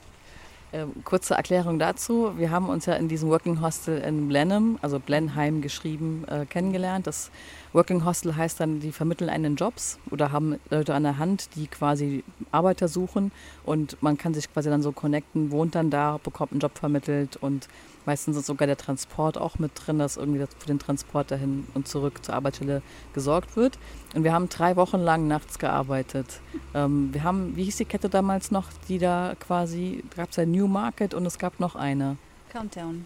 Ähm, 0.82 0.92
kurze 1.02 1.34
Erklärung 1.34 1.80
dazu. 1.80 2.32
Wir 2.38 2.52
haben 2.52 2.68
uns 2.68 2.86
ja 2.86 2.94
in 2.94 3.08
diesem 3.08 3.28
Working 3.28 3.60
Hostel 3.60 3.98
in 4.02 4.28
Blenheim, 4.28 4.78
also 4.82 5.00
Blenheim 5.00 5.62
geschrieben, 5.62 6.24
äh, 6.28 6.46
kennengelernt. 6.46 7.08
Das 7.08 7.32
Working 7.72 8.04
Hostel 8.04 8.36
heißt 8.36 8.60
dann, 8.60 8.80
die 8.80 8.92
vermitteln 8.92 9.28
einen 9.28 9.56
Jobs 9.56 9.98
oder 10.10 10.32
haben 10.32 10.58
Leute 10.70 10.94
an 10.94 11.02
der 11.02 11.18
Hand, 11.18 11.50
die 11.54 11.66
quasi 11.66 12.24
Arbeiter 12.50 12.88
suchen 12.88 13.30
und 13.64 14.02
man 14.02 14.16
kann 14.16 14.34
sich 14.34 14.52
quasi 14.52 14.70
dann 14.70 14.82
so 14.82 14.92
connecten, 14.92 15.50
wohnt 15.50 15.74
dann 15.74 15.90
da, 15.90 16.18
bekommt 16.22 16.52
einen 16.52 16.60
Job 16.60 16.78
vermittelt 16.78 17.36
und 17.36 17.68
meistens 18.06 18.38
ist 18.38 18.46
sogar 18.46 18.66
der 18.66 18.78
Transport 18.78 19.36
auch 19.36 19.58
mit 19.58 19.72
drin, 19.74 19.98
dass 19.98 20.16
irgendwie 20.16 20.40
für 20.40 20.66
den 20.66 20.78
Transport 20.78 21.30
dahin 21.30 21.66
und 21.74 21.86
zurück 21.86 22.24
zur 22.24 22.34
Arbeitsstelle 22.34 22.80
gesorgt 23.12 23.54
wird. 23.54 23.78
Und 24.14 24.24
wir 24.24 24.32
haben 24.32 24.48
drei 24.48 24.76
Wochen 24.76 24.98
lang 24.98 25.28
nachts 25.28 25.58
gearbeitet. 25.58 26.40
Ähm, 26.74 27.12
wir 27.12 27.22
haben, 27.22 27.54
wie 27.54 27.64
hieß 27.64 27.76
die 27.76 27.84
Kette 27.84 28.08
damals 28.08 28.50
noch, 28.50 28.68
die 28.88 28.98
da 28.98 29.34
quasi, 29.38 30.02
gab 30.16 30.30
es 30.30 30.36
ja 30.36 30.46
New 30.46 30.66
Market 30.66 31.12
und 31.12 31.26
es 31.26 31.38
gab 31.38 31.60
noch 31.60 31.76
eine. 31.76 32.16
Countdown, 32.50 33.04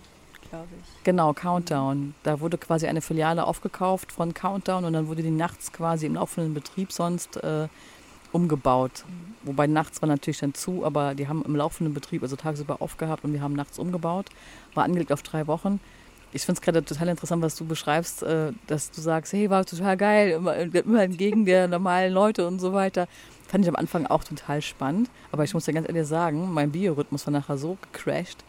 glaube 0.53 0.69
ich. 0.81 1.05
Genau, 1.05 1.33
Countdown. 1.33 2.15
Da 2.23 2.41
wurde 2.41 2.59
quasi 2.59 2.87
eine 2.87 3.01
Filiale 3.01 3.47
aufgekauft 3.47 4.13
von 4.13 4.35
Countdown 4.35 4.85
und 4.85 4.93
dann 4.93 5.09
wurde 5.09 5.23
die 5.23 5.31
nachts 5.31 5.73
quasi 5.73 6.07
im 6.07 6.15
laufenden 6.15 6.55
Betrieb 6.55 6.93
sonst 6.93 7.37
äh, 7.39 7.69
umgebaut. 8.33 9.05
Wobei 9.43 9.67
nachts 9.67 10.03
war 10.03 10.09
natürlich 10.09 10.39
dann 10.39 10.55
zu, 10.55 10.85
aber 10.85 11.15
die 11.15 11.27
haben 11.27 11.43
im 11.45 11.57
laufenden 11.57 11.95
Betrieb, 11.95 12.23
also 12.23 12.37
tagsüber 12.37 12.81
aufgehabt 12.81 13.25
und 13.25 13.33
wir 13.33 13.41
haben 13.41 13.55
nachts 13.55 13.79
umgebaut. 13.79 14.27
War 14.75 14.85
angelegt 14.85 15.13
auf 15.13 15.23
drei 15.23 15.47
Wochen. 15.47 15.81
Ich 16.35 16.47
finde 16.47 16.59
es 16.59 16.63
gerade 16.63 16.83
total 16.83 17.09
interessant, 17.09 17.43
was 17.43 17.57
du 17.57 17.67
beschreibst, 17.67 18.23
äh, 18.23 18.53
dass 18.67 18.91
du 18.91 19.01
sagst, 19.01 19.33
hey, 19.33 19.51
war 19.51 19.65
total 19.65 19.97
geil, 19.97 20.31
immer, 20.31 20.55
immer 20.57 21.03
entgegen 21.03 21.45
der 21.45 21.69
normalen 21.69 22.13
Leute 22.13 22.47
und 22.47 22.59
so 22.59 22.73
weiter. 22.73 23.09
Fand 23.49 23.65
ich 23.65 23.69
am 23.69 23.77
Anfang 23.77 24.07
auch 24.07 24.25
total 24.25 24.63
spannend. 24.63 25.11
Aber 25.31 25.45
ich 25.45 25.53
muss 25.53 25.67
dir 25.67 25.75
ganz 25.75 25.89
ehrlich 25.89 26.07
sagen, 26.07 26.51
mein 26.53 26.73
Biorhythmus 26.73 27.27
war 27.27 27.33
nachher 27.33 27.59
so 27.59 27.77
gecrashed. 27.83 28.45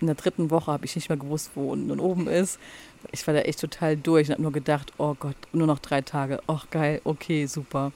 In 0.00 0.06
der 0.06 0.14
dritten 0.14 0.50
Woche 0.50 0.72
habe 0.72 0.84
ich 0.84 0.94
nicht 0.94 1.08
mehr 1.08 1.18
gewusst, 1.18 1.50
wo 1.54 1.72
unten 1.72 1.90
und 1.90 2.00
oben 2.00 2.28
ist. 2.28 2.58
Ich 3.12 3.26
war 3.26 3.34
da 3.34 3.40
echt 3.40 3.60
total 3.60 3.96
durch 3.96 4.28
und 4.28 4.34
habe 4.34 4.42
nur 4.42 4.52
gedacht, 4.52 4.92
oh 4.98 5.14
Gott, 5.18 5.36
nur 5.52 5.66
noch 5.66 5.78
drei 5.78 6.02
Tage. 6.02 6.40
Och 6.48 6.70
geil, 6.70 7.00
okay, 7.04 7.46
super. 7.46 7.92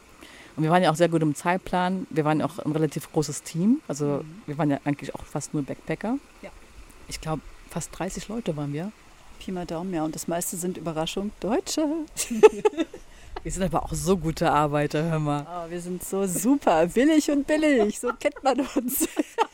Und 0.57 0.63
wir 0.63 0.71
waren 0.71 0.83
ja 0.83 0.91
auch 0.91 0.97
sehr 0.97 1.09
gut 1.09 1.23
im 1.23 1.35
Zeitplan. 1.35 2.07
Wir 2.11 2.25
waren 2.25 2.41
ja 2.41 2.47
auch 2.47 2.59
ein 2.59 2.73
relativ 2.73 3.11
großes 3.13 3.43
Team. 3.43 3.81
Also 3.89 4.25
wir 4.47 4.57
waren 4.57 4.71
ja 4.71 4.79
eigentlich 4.85 5.15
auch 5.15 5.25
fast 5.25 5.53
nur 5.53 5.65
Backpacker. 5.65 6.19
Ja. 6.43 6.51
Ich 7.09 7.21
glaube, 7.21 7.43
fast 7.71 7.91
30 7.99 8.29
Leute 8.29 8.57
waren 8.57 8.73
wir. 8.73 8.93
Pi 9.41 9.51
mal 9.51 9.67
Daumen, 9.67 9.93
ja. 9.93 10.05
Und 10.05 10.15
das 10.15 10.29
meiste 10.29 10.57
sind 10.57 10.79
Überraschung 10.79 11.33
Deutsche. 11.41 11.87
Wir 13.43 13.53
sind 13.53 13.63
aber 13.63 13.83
auch 13.83 13.93
so 13.93 14.17
gute 14.17 14.51
Arbeiter, 14.51 15.03
hör 15.05 15.19
mal. 15.19 15.47
Oh, 15.47 15.71
wir 15.71 15.79
sind 15.79 16.03
so 16.03 16.27
super, 16.27 16.87
billig 16.87 17.31
und 17.31 17.47
billig. 17.47 18.01
So 18.01 18.11
kennt 18.19 18.43
man 18.43 18.59
uns. 18.75 19.07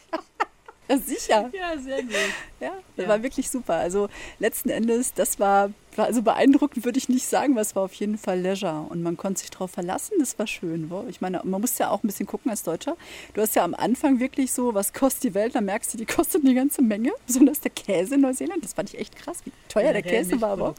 sicher. 1.07 1.51
Ja, 1.53 1.79
sehr 1.79 2.03
gut. 2.03 2.15
Ja, 2.61 2.73
Das 2.97 3.05
ja. 3.05 3.09
war 3.09 3.23
wirklich 3.23 3.51
super. 3.51 3.75
Also 3.75 4.09
letzten 4.39 4.71
Endes, 4.71 5.15
das 5.15 5.39
war, 5.39 5.71
war 5.97 6.07
also 6.07 6.23
beeindruckend, 6.23 6.85
würde 6.85 6.99
ich 6.99 7.09
nicht 7.09 7.27
sagen, 7.27 7.55
aber 7.55 7.63
es 7.63 7.75
war 7.75 7.83
auf 7.83 7.95
jeden 7.95 8.19
Fall 8.19 8.41
Leisure. 8.41 8.87
Und 8.89 9.03
man 9.03 9.17
konnte 9.17 9.41
sich 9.41 9.51
darauf 9.51 9.71
verlassen, 9.71 10.15
das 10.19 10.39
war 10.39 10.47
schön. 10.47 10.91
Wo? 10.91 11.05
Ich 11.09 11.21
meine, 11.21 11.41
man 11.45 11.61
muss 11.61 11.79
ja 11.79 11.91
auch 11.91 12.03
ein 12.03 12.07
bisschen 12.07 12.27
gucken 12.27 12.51
als 12.51 12.63
Deutscher. 12.63 12.97
Du 13.35 13.41
hast 13.41 13.57
ja 13.57 13.65
am 13.65 13.75
Anfang 13.75 14.21
wirklich 14.21 14.53
so, 14.53 14.75
was 14.75 14.93
kostet 14.93 15.25
die 15.25 15.35
Welt? 15.35 15.55
Da 15.55 15.61
merkst 15.61 15.93
du, 15.95 15.99
die 15.99 16.07
kostet 16.07 16.45
eine 16.45 16.55
ganze 16.55 16.83
Menge. 16.83 17.11
Besonders 17.27 17.61
der 17.61 17.71
Käse 17.71 18.15
in 18.15 18.21
Neuseeland. 18.21 18.63
Das 18.65 18.75
fand 18.75 18.93
ich 18.93 19.01
echt 19.01 19.17
krass, 19.17 19.39
wie 19.45 19.53
teuer 19.69 19.87
ja, 19.87 19.93
der 19.93 20.03
Käse 20.03 20.41
war. 20.41 20.51
Aber 20.51 20.69
auch, 20.71 20.75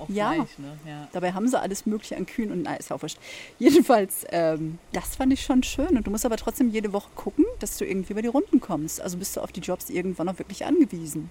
auch 0.00 0.08
ja. 0.08 0.32
Fleisch, 0.34 0.58
ne? 0.58 0.78
ja. 0.86 1.08
Dabei 1.12 1.32
haben 1.32 1.48
sie 1.48 1.58
alles 1.58 1.86
Mögliche 1.86 2.16
an 2.16 2.26
Kühen 2.26 2.52
und 2.52 2.62
na, 2.62 2.74
ist 2.74 2.92
auch 2.92 3.02
wurscht. 3.02 3.18
Jedenfalls, 3.58 4.26
ähm, 4.30 4.78
das 4.92 5.16
fand 5.16 5.32
ich 5.32 5.42
schon 5.42 5.62
schön. 5.62 5.96
Und 5.96 6.06
du 6.06 6.10
musst 6.10 6.26
aber 6.26 6.36
trotzdem 6.36 6.70
jede 6.70 6.92
Woche 6.92 7.10
gucken, 7.14 7.44
dass 7.60 7.78
du 7.78 7.84
irgendwie 7.84 8.12
über 8.12 8.22
die 8.22 8.28
Runden 8.28 8.60
kommst. 8.60 9.00
Also 9.00 9.16
bist 9.16 9.36
du 9.36 9.40
auf 9.40 9.52
die 9.52 9.60
Jobs 9.60 9.90
irgendwann 9.90 10.28
auch 10.28 10.38
wirklich 10.38 10.64
angewiesen. 10.64 11.30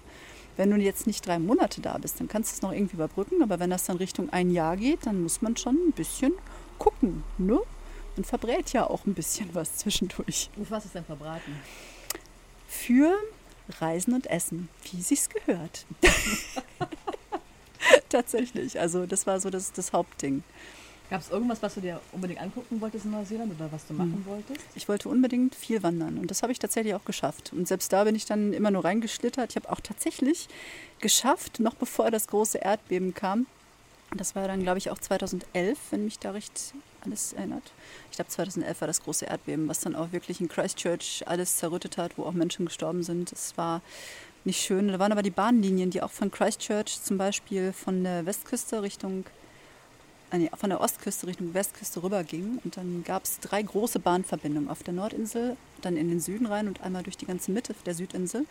Wenn 0.56 0.70
du 0.70 0.76
jetzt 0.76 1.06
nicht 1.06 1.26
drei 1.26 1.38
Monate 1.38 1.80
da 1.80 1.96
bist, 1.98 2.20
dann 2.20 2.28
kannst 2.28 2.52
du 2.52 2.54
es 2.56 2.62
noch 2.62 2.72
irgendwie 2.72 2.96
überbrücken. 2.96 3.42
Aber 3.42 3.58
wenn 3.60 3.70
das 3.70 3.84
dann 3.84 3.96
Richtung 3.96 4.30
ein 4.30 4.50
Jahr 4.50 4.76
geht, 4.76 5.06
dann 5.06 5.22
muss 5.22 5.42
man 5.42 5.56
schon 5.56 5.76
ein 5.76 5.92
bisschen 5.92 6.32
gucken. 6.78 7.24
Ne? 7.38 7.58
Man 8.16 8.24
verbrät 8.24 8.72
ja 8.72 8.88
auch 8.88 9.06
ein 9.06 9.14
bisschen 9.14 9.48
was 9.54 9.76
zwischendurch. 9.76 10.50
Und 10.56 10.70
was 10.70 10.84
ist 10.84 10.94
denn 10.94 11.04
verbraten? 11.04 11.54
Für 12.68 13.14
Reisen 13.80 14.14
und 14.14 14.26
Essen, 14.26 14.68
wie 14.90 15.00
sich's 15.00 15.28
gehört. 15.28 15.86
Tatsächlich. 18.08 18.78
Also 18.78 19.06
das 19.06 19.26
war 19.26 19.40
so 19.40 19.50
das, 19.50 19.72
das 19.72 19.92
Hauptding. 19.92 20.42
Gab 21.10 21.22
es 21.22 21.30
irgendwas, 21.30 21.60
was 21.60 21.74
du 21.74 21.80
dir 21.80 22.00
unbedingt 22.12 22.40
angucken 22.40 22.80
wolltest 22.80 23.04
in 23.04 23.10
Neuseeland 23.10 23.52
oder 23.58 23.70
was 23.72 23.84
du 23.84 23.94
machen 23.94 24.22
hm. 24.24 24.26
wolltest? 24.26 24.60
Ich 24.76 24.88
wollte 24.88 25.08
unbedingt 25.08 25.56
viel 25.56 25.82
wandern 25.82 26.18
und 26.18 26.30
das 26.30 26.42
habe 26.42 26.52
ich 26.52 26.60
tatsächlich 26.60 26.94
auch 26.94 27.04
geschafft. 27.04 27.52
Und 27.52 27.66
selbst 27.66 27.92
da 27.92 28.04
bin 28.04 28.14
ich 28.14 28.26
dann 28.26 28.52
immer 28.52 28.70
nur 28.70 28.84
reingeschlittert. 28.84 29.50
Ich 29.50 29.56
habe 29.56 29.70
auch 29.70 29.80
tatsächlich 29.80 30.48
geschafft, 31.00 31.58
noch 31.58 31.74
bevor 31.74 32.12
das 32.12 32.28
große 32.28 32.58
Erdbeben 32.58 33.12
kam. 33.12 33.46
Das 34.16 34.36
war 34.36 34.46
dann, 34.46 34.62
glaube 34.62 34.78
ich, 34.78 34.90
auch 34.90 34.98
2011, 34.98 35.78
wenn 35.90 36.04
mich 36.04 36.20
da 36.20 36.30
recht 36.30 36.74
alles 37.04 37.32
erinnert. 37.32 37.72
Ich 38.10 38.16
glaube, 38.16 38.30
2011 38.30 38.80
war 38.80 38.88
das 38.88 39.02
große 39.02 39.24
Erdbeben, 39.24 39.68
was 39.68 39.80
dann 39.80 39.96
auch 39.96 40.12
wirklich 40.12 40.40
in 40.40 40.48
Christchurch 40.48 41.24
alles 41.26 41.56
zerrüttet 41.56 41.98
hat, 41.98 42.18
wo 42.18 42.24
auch 42.24 42.32
Menschen 42.32 42.66
gestorben 42.66 43.02
sind. 43.02 43.32
Es 43.32 43.56
war 43.56 43.82
nicht 44.44 44.60
schön. 44.60 44.88
Da 44.88 44.98
waren 45.00 45.12
aber 45.12 45.22
die 45.22 45.30
Bahnlinien, 45.30 45.90
die 45.90 46.02
auch 46.02 46.10
von 46.10 46.30
Christchurch 46.30 47.02
zum 47.02 47.18
Beispiel 47.18 47.72
von 47.72 48.04
der 48.04 48.26
Westküste 48.26 48.82
Richtung 48.82 49.24
von 50.54 50.70
der 50.70 50.80
Ostküste 50.80 51.26
Richtung 51.26 51.54
Westküste 51.54 52.02
rüberging. 52.02 52.60
Und 52.64 52.76
dann 52.76 53.04
gab 53.04 53.24
es 53.24 53.40
drei 53.40 53.62
große 53.62 53.98
Bahnverbindungen 53.98 54.70
auf 54.70 54.82
der 54.82 54.94
Nordinsel, 54.94 55.56
dann 55.80 55.96
in 55.96 56.08
den 56.08 56.20
Süden 56.20 56.46
rein 56.46 56.68
und 56.68 56.80
einmal 56.80 57.02
durch 57.02 57.16
die 57.16 57.26
ganze 57.26 57.50
Mitte 57.50 57.74
der 57.86 57.94
Südinsel. 57.94 58.46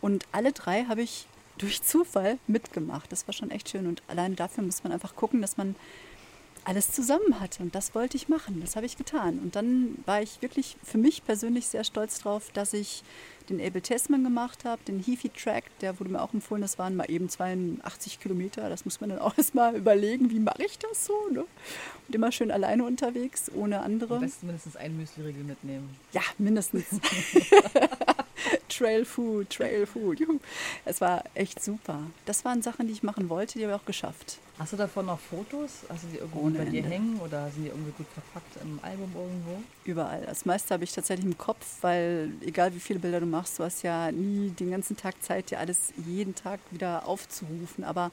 Und 0.00 0.24
alle 0.32 0.52
drei 0.52 0.84
habe 0.84 1.02
ich 1.02 1.26
durch 1.58 1.82
Zufall 1.82 2.38
mitgemacht. 2.46 3.12
Das 3.12 3.26
war 3.28 3.34
schon 3.34 3.50
echt 3.50 3.68
schön. 3.68 3.86
Und 3.86 4.02
allein 4.08 4.34
dafür 4.34 4.64
muss 4.64 4.82
man 4.82 4.92
einfach 4.92 5.14
gucken, 5.14 5.42
dass 5.42 5.56
man 5.56 5.76
alles 6.64 6.90
zusammen 6.90 7.40
hatte. 7.40 7.62
Und 7.62 7.74
das 7.74 7.94
wollte 7.94 8.16
ich 8.16 8.28
machen. 8.28 8.60
Das 8.60 8.76
habe 8.76 8.86
ich 8.86 8.96
getan. 8.96 9.38
Und 9.38 9.56
dann 9.56 9.96
war 10.06 10.22
ich 10.22 10.42
wirklich 10.42 10.76
für 10.82 10.98
mich 10.98 11.24
persönlich 11.24 11.66
sehr 11.66 11.84
stolz 11.84 12.20
drauf, 12.20 12.50
dass 12.52 12.72
ich 12.72 13.02
den 13.48 13.60
Abel 13.60 13.82
Tasman 13.82 14.22
gemacht 14.22 14.64
habe, 14.64 14.80
den 14.86 15.00
Heafy 15.00 15.28
Track, 15.28 15.64
der 15.80 15.98
wurde 15.98 16.10
mir 16.10 16.22
auch 16.22 16.32
empfohlen, 16.32 16.62
das 16.62 16.78
waren 16.78 16.94
mal 16.94 17.10
eben 17.10 17.28
82 17.28 18.20
Kilometer. 18.20 18.68
Das 18.68 18.84
muss 18.84 19.00
man 19.00 19.10
dann 19.10 19.18
auch 19.18 19.34
erstmal 19.38 19.76
überlegen, 19.76 20.30
wie 20.30 20.38
mache 20.38 20.64
ich 20.64 20.78
das 20.78 21.06
so. 21.06 21.14
Ne? 21.32 21.44
Und 22.06 22.14
immer 22.14 22.32
schön 22.32 22.50
alleine 22.50 22.84
unterwegs, 22.84 23.50
ohne 23.54 23.80
andere. 23.80 24.14
Am 24.14 24.20
besten 24.20 24.46
mindestens 24.46 24.76
ein 24.76 24.96
Müsli-Riegel 24.96 25.44
mitnehmen. 25.44 25.90
Ja, 26.12 26.22
mindestens. 26.38 26.86
Trail 28.68 29.04
Food, 29.04 29.50
Trail 29.50 29.84
Food. 29.84 30.20
Juhu. 30.20 30.38
Es 30.84 31.00
war 31.00 31.24
echt 31.34 31.62
super. 31.62 32.00
Das 32.24 32.44
waren 32.44 32.62
Sachen, 32.62 32.86
die 32.86 32.92
ich 32.92 33.02
machen 33.02 33.28
wollte, 33.28 33.58
die 33.58 33.64
habe 33.64 33.74
ich 33.74 33.80
auch 33.80 33.86
geschafft. 33.86 34.38
Hast 34.60 34.74
du 34.74 34.76
davon 34.76 35.06
noch 35.06 35.18
Fotos? 35.18 35.70
Hast 35.88 36.04
du 36.04 36.08
die 36.08 36.18
irgendwo 36.18 36.40
Ohne 36.40 36.58
bei 36.58 36.64
dir 36.66 36.80
Ende. 36.84 36.90
hängen 36.90 37.18
oder 37.20 37.50
sind 37.50 37.64
die 37.64 37.68
irgendwie 37.70 37.92
gut 37.92 38.06
verpackt 38.12 38.58
im 38.62 38.78
Album 38.82 39.10
irgendwo? 39.16 39.62
Überall. 39.84 40.20
Das 40.26 40.44
meiste 40.44 40.74
habe 40.74 40.84
ich 40.84 40.92
tatsächlich 40.92 41.24
im 41.24 41.38
Kopf, 41.38 41.64
weil 41.80 42.30
egal 42.42 42.74
wie 42.74 42.78
viele 42.78 42.98
Bilder 42.98 43.20
du 43.20 43.26
machst, 43.26 43.58
du 43.58 43.64
hast 43.64 43.80
ja 43.82 44.12
nie 44.12 44.50
den 44.50 44.70
ganzen 44.70 44.98
Tag 44.98 45.14
Zeit, 45.22 45.50
dir 45.50 45.60
alles 45.60 45.94
jeden 46.06 46.34
Tag 46.34 46.60
wieder 46.70 47.08
aufzurufen. 47.08 47.84
Aber 47.84 48.10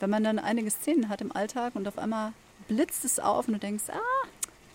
wenn 0.00 0.10
man 0.10 0.22
dann 0.22 0.38
einige 0.38 0.70
Szenen 0.70 1.08
hat 1.08 1.22
im 1.22 1.34
Alltag 1.34 1.74
und 1.74 1.88
auf 1.88 1.96
einmal 1.96 2.34
blitzt 2.68 3.06
es 3.06 3.18
auf 3.18 3.48
und 3.48 3.54
du 3.54 3.60
denkst, 3.60 3.84
ah, 3.88 4.28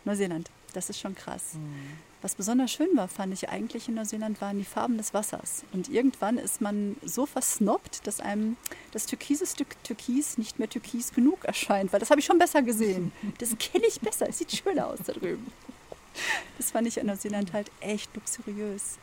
Neuseeland, 0.05 0.49
das 0.73 0.89
ist 0.89 0.99
schon 0.99 1.13
krass. 1.13 1.53
Mhm. 1.53 1.97
Was 2.21 2.35
besonders 2.35 2.71
schön 2.71 2.95
war, 2.95 3.07
fand 3.07 3.33
ich 3.33 3.49
eigentlich 3.49 3.87
in 3.87 3.95
Neuseeland, 3.95 4.41
waren 4.41 4.57
die 4.57 4.65
Farben 4.65 4.97
des 4.97 5.13
Wassers. 5.13 5.63
Und 5.73 5.89
irgendwann 5.89 6.37
ist 6.37 6.59
man 6.59 6.95
so 7.03 7.25
versnobbt, 7.25 8.07
dass 8.07 8.19
einem 8.19 8.57
das 8.91 9.05
türkise 9.05 9.45
Stück 9.45 9.81
Türkis 9.83 10.37
nicht 10.37 10.57
mehr 10.57 10.69
türkis 10.69 11.13
genug 11.13 11.45
erscheint, 11.45 11.93
weil 11.93 11.99
das 11.99 12.09
habe 12.09 12.19
ich 12.19 12.25
schon 12.25 12.39
besser 12.39 12.61
gesehen. 12.61 13.11
Das 13.37 13.55
kenne 13.57 13.85
ich 13.87 13.99
besser, 14.01 14.27
es 14.27 14.39
sieht 14.39 14.51
schöner 14.51 14.87
aus 14.87 14.99
da 15.05 15.13
drüben. 15.13 15.51
Das 16.57 16.71
fand 16.71 16.87
ich 16.87 16.97
in 16.97 17.07
Neuseeland 17.07 17.53
halt 17.53 17.69
echt 17.81 18.15
luxuriös. 18.15 18.97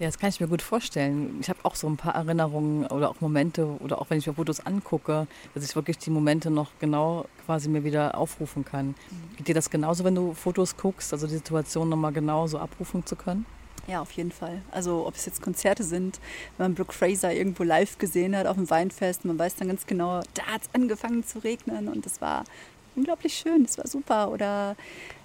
Ja, 0.00 0.06
das 0.06 0.18
kann 0.18 0.28
ich 0.28 0.40
mir 0.40 0.48
gut 0.48 0.60
vorstellen. 0.60 1.38
Ich 1.40 1.48
habe 1.48 1.60
auch 1.62 1.76
so 1.76 1.86
ein 1.86 1.96
paar 1.96 2.16
Erinnerungen 2.16 2.84
oder 2.86 3.10
auch 3.10 3.20
Momente 3.20 3.64
oder 3.78 4.00
auch 4.00 4.10
wenn 4.10 4.18
ich 4.18 4.26
mir 4.26 4.34
Fotos 4.34 4.58
angucke, 4.66 5.28
dass 5.54 5.64
ich 5.64 5.76
wirklich 5.76 5.98
die 5.98 6.10
Momente 6.10 6.50
noch 6.50 6.72
genau 6.80 7.26
quasi 7.46 7.68
mir 7.68 7.84
wieder 7.84 8.18
aufrufen 8.18 8.64
kann. 8.64 8.88
Mhm. 8.88 9.36
Geht 9.36 9.48
dir 9.48 9.54
das 9.54 9.70
genauso, 9.70 10.02
wenn 10.02 10.16
du 10.16 10.34
Fotos 10.34 10.76
guckst, 10.76 11.12
also 11.12 11.28
die 11.28 11.34
Situation 11.34 11.88
nochmal 11.88 12.12
genau 12.12 12.48
so 12.48 12.58
abrufen 12.58 13.06
zu 13.06 13.14
können? 13.14 13.46
Ja, 13.86 14.00
auf 14.00 14.10
jeden 14.12 14.32
Fall. 14.32 14.62
Also 14.72 15.06
ob 15.06 15.14
es 15.14 15.26
jetzt 15.26 15.42
Konzerte 15.42 15.84
sind, 15.84 16.18
wenn 16.56 16.66
man 16.66 16.74
Brooke 16.74 16.92
Fraser 16.92 17.32
irgendwo 17.32 17.62
live 17.62 17.98
gesehen 17.98 18.34
hat 18.36 18.46
auf 18.46 18.56
dem 18.56 18.68
Weinfest, 18.70 19.24
man 19.24 19.38
weiß 19.38 19.56
dann 19.56 19.68
ganz 19.68 19.86
genau, 19.86 20.22
da 20.34 20.46
hat 20.46 20.62
es 20.62 20.68
angefangen 20.72 21.22
zu 21.22 21.38
regnen 21.40 21.88
und 21.88 22.04
das 22.04 22.20
war 22.20 22.44
unglaublich 22.96 23.34
schön, 23.34 23.64
das 23.64 23.78
war 23.78 23.86
super. 23.86 24.30
Oder 24.30 24.74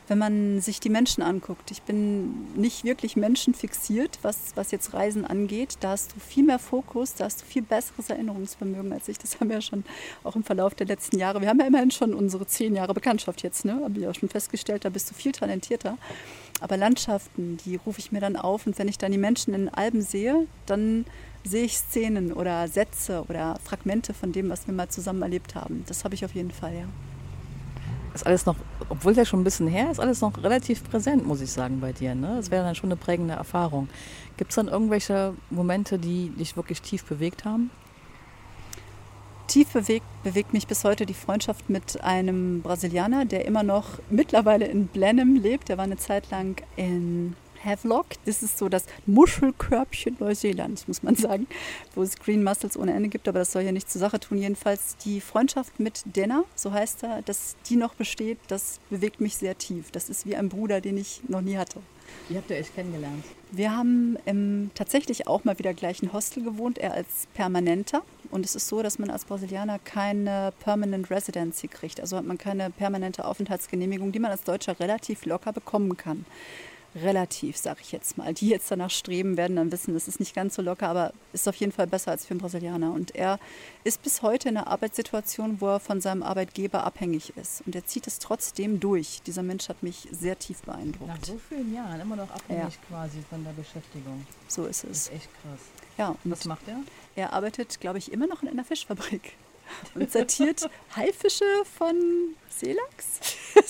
wenn 0.09 0.17
man 0.17 0.59
sich 0.59 0.79
die 0.79 0.89
Menschen 0.89 1.21
anguckt. 1.21 1.71
Ich 1.71 1.83
bin 1.83 2.47
nicht 2.55 2.83
wirklich 2.83 3.15
menschenfixiert, 3.15 4.19
was, 4.23 4.53
was 4.55 4.71
jetzt 4.71 4.93
Reisen 4.93 5.23
angeht. 5.23 5.77
Da 5.81 5.91
hast 5.91 6.15
du 6.15 6.19
viel 6.19 6.43
mehr 6.43 6.59
Fokus, 6.59 7.13
da 7.13 7.25
hast 7.25 7.41
du 7.41 7.45
viel 7.45 7.61
besseres 7.61 8.09
Erinnerungsvermögen 8.09 8.91
als 8.91 9.07
ich. 9.07 9.19
Das 9.19 9.39
haben 9.39 9.49
wir 9.49 9.57
ja 9.57 9.61
schon 9.61 9.85
auch 10.23 10.35
im 10.35 10.43
Verlauf 10.43 10.73
der 10.73 10.87
letzten 10.87 11.17
Jahre. 11.17 11.41
Wir 11.41 11.49
haben 11.49 11.59
ja 11.59 11.67
immerhin 11.67 11.91
schon 11.91 12.13
unsere 12.13 12.47
zehn 12.47 12.75
Jahre 12.75 12.93
Bekanntschaft 12.93 13.43
jetzt, 13.43 13.65
ne? 13.65 13.79
Habe 13.83 13.99
ich 13.99 14.07
auch 14.07 14.15
schon 14.15 14.29
festgestellt, 14.29 14.83
da 14.83 14.89
bist 14.89 15.09
du 15.09 15.13
viel 15.13 15.31
talentierter. 15.31 15.97
Aber 16.59 16.75
Landschaften, 16.75 17.57
die 17.65 17.75
rufe 17.77 17.99
ich 17.99 18.11
mir 18.11 18.19
dann 18.19 18.35
auf 18.35 18.67
und 18.67 18.77
wenn 18.79 18.87
ich 18.87 18.97
dann 18.97 19.11
die 19.11 19.17
Menschen 19.17 19.53
in 19.53 19.69
Alben 19.69 20.01
sehe, 20.01 20.47
dann 20.65 21.05
sehe 21.43 21.63
ich 21.63 21.77
Szenen 21.77 22.33
oder 22.33 22.67
Sätze 22.67 23.23
oder 23.29 23.59
Fragmente 23.63 24.13
von 24.13 24.31
dem, 24.31 24.49
was 24.49 24.67
wir 24.67 24.73
mal 24.73 24.89
zusammen 24.89 25.21
erlebt 25.21 25.55
haben. 25.55 25.85
Das 25.87 26.03
habe 26.03 26.15
ich 26.15 26.25
auf 26.25 26.35
jeden 26.35 26.51
Fall, 26.51 26.73
ja 26.73 27.08
ist 28.21 28.27
alles 28.27 28.45
noch, 28.45 28.55
obwohl 28.89 29.13
es 29.13 29.17
ja 29.17 29.25
schon 29.25 29.41
ein 29.41 29.43
bisschen 29.43 29.67
her 29.67 29.91
ist, 29.91 29.99
alles 29.99 30.21
noch 30.21 30.38
relativ 30.43 30.83
präsent, 30.83 31.25
muss 31.25 31.41
ich 31.41 31.51
sagen, 31.51 31.79
bei 31.79 31.93
dir. 31.93 32.15
Ne? 32.15 32.35
Das 32.35 32.51
wäre 32.51 32.63
dann 32.63 32.75
schon 32.75 32.89
eine 32.89 32.97
prägende 32.97 33.33
Erfahrung. 33.33 33.89
Gibt 34.38 34.51
es 34.51 34.55
dann 34.55 34.67
irgendwelche 34.67 35.33
Momente, 35.49 35.97
die 35.97 36.29
dich 36.29 36.55
wirklich 36.55 36.81
tief 36.81 37.03
bewegt 37.05 37.45
haben? 37.45 37.69
Tief 39.47 39.69
bewegt, 39.69 40.05
bewegt 40.23 40.53
mich 40.53 40.67
bis 40.67 40.83
heute 40.83 41.05
die 41.05 41.13
Freundschaft 41.13 41.69
mit 41.69 42.03
einem 42.03 42.61
Brasilianer, 42.61 43.25
der 43.25 43.45
immer 43.45 43.63
noch 43.63 43.99
mittlerweile 44.09 44.65
in 44.65 44.88
Blenheim 44.88 45.35
lebt. 45.35 45.69
Der 45.69 45.77
war 45.77 45.85
eine 45.85 45.97
Zeit 45.97 46.29
lang 46.29 46.61
in 46.75 47.35
Havelock. 47.63 48.07
Das 48.25 48.43
ist 48.43 48.57
so 48.57 48.69
das 48.69 48.85
Muschelkörbchen 49.05 50.17
Neuseelands, 50.19 50.87
muss 50.87 51.03
man 51.03 51.15
sagen, 51.15 51.47
wo 51.95 52.01
es 52.01 52.17
Green 52.17 52.43
Mussels 52.43 52.77
ohne 52.77 52.93
Ende 52.93 53.09
gibt, 53.09 53.27
aber 53.27 53.39
das 53.39 53.51
soll 53.51 53.63
ja 53.63 53.71
nicht 53.71 53.89
zur 53.89 53.99
Sache 53.99 54.19
tun. 54.19 54.37
Jedenfalls 54.37 54.97
die 54.97 55.21
Freundschaft 55.21 55.79
mit 55.79 56.03
Denner, 56.05 56.43
so 56.55 56.71
heißt 56.71 57.03
er, 57.03 57.21
dass 57.21 57.55
die 57.67 57.75
noch 57.75 57.93
besteht, 57.93 58.39
das 58.47 58.79
bewegt 58.89 59.21
mich 59.21 59.37
sehr 59.37 59.57
tief. 59.57 59.91
Das 59.91 60.09
ist 60.09 60.25
wie 60.25 60.35
ein 60.35 60.49
Bruder, 60.49 60.81
den 60.81 60.97
ich 60.97 61.21
noch 61.27 61.41
nie 61.41 61.57
hatte. 61.57 61.79
Wie 62.27 62.37
habt 62.37 62.49
ihr 62.49 62.57
euch 62.57 62.73
kennengelernt? 62.73 63.23
Wir 63.51 63.75
haben 63.75 64.17
ähm, 64.25 64.71
tatsächlich 64.75 65.27
auch 65.27 65.43
mal 65.43 65.57
wieder 65.59 65.73
gleich 65.73 66.01
in 66.01 66.13
Hostel 66.13 66.43
gewohnt, 66.43 66.77
er 66.77 66.93
als 66.93 67.27
Permanenter. 67.33 68.03
Und 68.31 68.45
es 68.45 68.55
ist 68.55 68.67
so, 68.67 68.83
dass 68.83 68.99
man 68.99 69.09
als 69.09 69.25
Brasilianer 69.25 69.79
keine 69.79 70.53
Permanent 70.59 71.09
Residency 71.09 71.67
kriegt. 71.67 71.99
Also 71.99 72.17
hat 72.17 72.25
man 72.25 72.37
keine 72.37 72.69
permanente 72.69 73.25
Aufenthaltsgenehmigung, 73.25 74.11
die 74.11 74.19
man 74.19 74.31
als 74.31 74.43
Deutscher 74.43 74.79
relativ 74.79 75.25
locker 75.25 75.53
bekommen 75.53 75.97
kann 75.97 76.25
relativ, 76.96 77.58
sage 77.58 77.79
ich 77.81 77.91
jetzt 77.91 78.17
mal. 78.17 78.34
Die 78.34 78.50
jetzt 78.50 78.69
danach 78.72 78.89
streben, 78.89 79.38
werden 79.38 79.55
dann 79.55 79.72
wissen, 79.72 79.93
das 79.93 80.08
ist 80.08 80.19
nicht 80.19 80.36
ganz 80.36 80.55
so 80.55 80.62
locker, 80.62 80.88
aber 80.88 81.13
ist 81.34 81.48
auf 81.48 81.55
jeden 81.55 81.72
Fall 81.72 81.88
besser 81.88 82.12
als 82.12 82.25
für 82.25 82.31
einen 82.31 82.39
Brasilianer. 82.39 82.91
Und 82.91 83.15
er 83.15 83.39
ist 83.84 84.01
bis 84.01 84.22
heute 84.22 84.50
in 84.50 84.58
einer 84.58 84.67
Arbeitssituation, 84.67 85.62
wo 85.62 85.67
er 85.67 85.79
von 85.79 86.01
seinem 86.01 86.24
Arbeitgeber 86.24 86.84
abhängig 86.84 87.34
ist. 87.38 87.62
Und 87.65 87.75
er 87.75 87.86
zieht 87.86 88.08
es 88.08 88.19
trotzdem 88.19 88.79
durch. 88.79 89.22
Dieser 89.25 89.43
Mensch 89.43 89.69
hat 89.69 89.84
mich 89.84 90.08
sehr 90.12 90.38
tief 90.38 90.62
beeindruckt. 90.63 91.08
Nach 91.08 91.24
so 91.24 91.39
vielen 91.50 91.74
Jahren 91.74 92.00
immer 92.01 92.15
noch 92.15 92.29
abhängig 92.29 92.74
ja. 92.75 92.81
quasi 92.88 93.19
von 93.29 93.43
der 93.43 93.51
Beschäftigung. 93.51 94.25
So 94.48 94.65
ist 94.65 94.84
es. 94.84 94.89
Das 94.89 94.98
ist 95.00 95.13
echt 95.13 95.29
krass. 95.41 95.60
Ja, 95.98 96.15
Was 96.24 96.46
macht 96.46 96.67
er? 96.67 96.79
Er 97.15 97.34
arbeitet, 97.34 97.79
glaube 97.81 97.98
ich, 97.98 98.12
immer 98.12 98.25
noch 98.25 98.41
in 98.41 98.48
einer 98.48 98.63
Fischfabrik 98.63 99.34
und 99.96 100.12
sortiert 100.12 100.69
Haifische 100.96 101.46
von 101.77 101.96
Seelachs. 102.50 103.19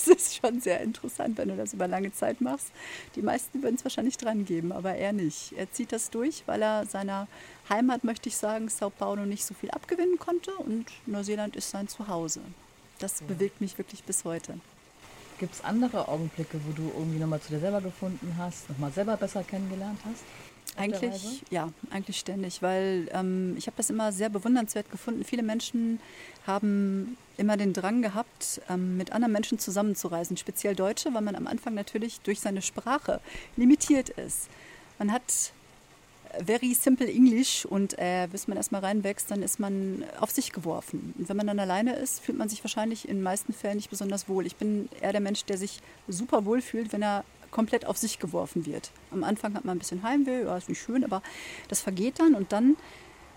Es 0.00 0.08
ist 0.08 0.36
schon 0.36 0.60
sehr 0.60 0.80
interessant, 0.80 1.38
wenn 1.38 1.48
du 1.48 1.56
das 1.56 1.72
über 1.72 1.88
lange 1.88 2.12
Zeit 2.12 2.40
machst. 2.40 2.68
Die 3.16 3.22
meisten 3.22 3.62
würden 3.62 3.76
es 3.76 3.84
wahrscheinlich 3.84 4.16
dran 4.16 4.44
geben, 4.44 4.72
aber 4.72 4.94
er 4.94 5.12
nicht. 5.12 5.52
Er 5.56 5.70
zieht 5.70 5.92
das 5.92 6.10
durch, 6.10 6.42
weil 6.46 6.62
er 6.62 6.86
seiner 6.86 7.28
Heimat, 7.68 8.04
möchte 8.04 8.28
ich 8.28 8.36
sagen, 8.36 8.68
Sao 8.68 8.90
Paulo 8.90 9.26
nicht 9.26 9.44
so 9.44 9.54
viel 9.54 9.70
abgewinnen 9.70 10.18
konnte 10.18 10.52
und 10.54 10.86
Neuseeland 11.06 11.56
ist 11.56 11.70
sein 11.70 11.88
Zuhause. 11.88 12.40
Das 12.98 13.20
ja. 13.20 13.26
bewegt 13.26 13.60
mich 13.60 13.78
wirklich 13.78 14.04
bis 14.04 14.24
heute. 14.24 14.54
Gibt 15.38 15.54
es 15.54 15.64
andere 15.64 16.08
Augenblicke, 16.08 16.60
wo 16.66 16.72
du 16.72 16.92
irgendwie 16.94 17.18
nochmal 17.18 17.40
zu 17.40 17.48
dir 17.48 17.60
selber 17.60 17.80
gefunden 17.80 18.34
hast, 18.36 18.68
nochmal 18.68 18.92
selber 18.92 19.16
besser 19.16 19.42
kennengelernt 19.42 19.98
hast? 20.04 20.22
Eigentlich, 20.76 21.42
ja, 21.50 21.68
eigentlich 21.90 22.18
ständig, 22.18 22.62
weil 22.62 23.08
ähm, 23.12 23.54
ich 23.58 23.66
habe 23.66 23.76
das 23.76 23.90
immer 23.90 24.12
sehr 24.12 24.30
bewundernswert 24.30 24.90
gefunden. 24.90 25.24
Viele 25.24 25.42
Menschen 25.42 26.00
haben 26.46 27.16
immer 27.36 27.56
den 27.56 27.72
Drang 27.72 28.02
gehabt, 28.02 28.60
ähm, 28.68 28.96
mit 28.96 29.12
anderen 29.12 29.32
Menschen 29.32 29.58
zusammenzureisen, 29.58 30.36
speziell 30.36 30.74
Deutsche, 30.74 31.12
weil 31.12 31.22
man 31.22 31.34
am 31.34 31.46
Anfang 31.46 31.74
natürlich 31.74 32.20
durch 32.20 32.40
seine 32.40 32.62
Sprache 32.62 33.20
limitiert 33.56 34.10
ist. 34.10 34.48
Man 34.98 35.12
hat 35.12 35.52
very 36.44 36.74
simple 36.74 37.08
English 37.08 37.64
und 37.64 37.98
äh, 37.98 38.28
bis 38.30 38.46
man 38.48 38.56
erstmal 38.56 38.82
reinwächst, 38.82 39.30
dann 39.30 39.42
ist 39.42 39.58
man 39.58 40.04
auf 40.20 40.30
sich 40.30 40.52
geworfen. 40.52 41.14
Und 41.18 41.28
wenn 41.28 41.36
man 41.36 41.46
dann 41.46 41.58
alleine 41.58 41.94
ist, 41.94 42.20
fühlt 42.20 42.38
man 42.38 42.48
sich 42.48 42.62
wahrscheinlich 42.62 43.08
in 43.08 43.16
den 43.16 43.22
meisten 43.22 43.52
Fällen 43.52 43.76
nicht 43.76 43.90
besonders 43.90 44.28
wohl. 44.28 44.46
Ich 44.46 44.56
bin 44.56 44.88
eher 45.00 45.12
der 45.12 45.20
Mensch, 45.20 45.44
der 45.44 45.58
sich 45.58 45.80
super 46.08 46.44
wohl 46.44 46.62
fühlt, 46.62 46.92
wenn 46.92 47.02
er 47.02 47.24
komplett 47.50 47.86
auf 47.86 47.96
sich 47.96 48.18
geworfen 48.18 48.66
wird. 48.66 48.90
Am 49.10 49.24
Anfang 49.24 49.54
hat 49.54 49.64
man 49.64 49.76
ein 49.76 49.78
bisschen 49.78 50.02
Heimweh, 50.02 50.44
ja, 50.44 50.56
ist 50.56 50.68
nicht 50.68 50.80
schön, 50.80 51.04
aber 51.04 51.22
das 51.68 51.80
vergeht 51.80 52.20
dann 52.20 52.34
und 52.34 52.52
dann 52.52 52.76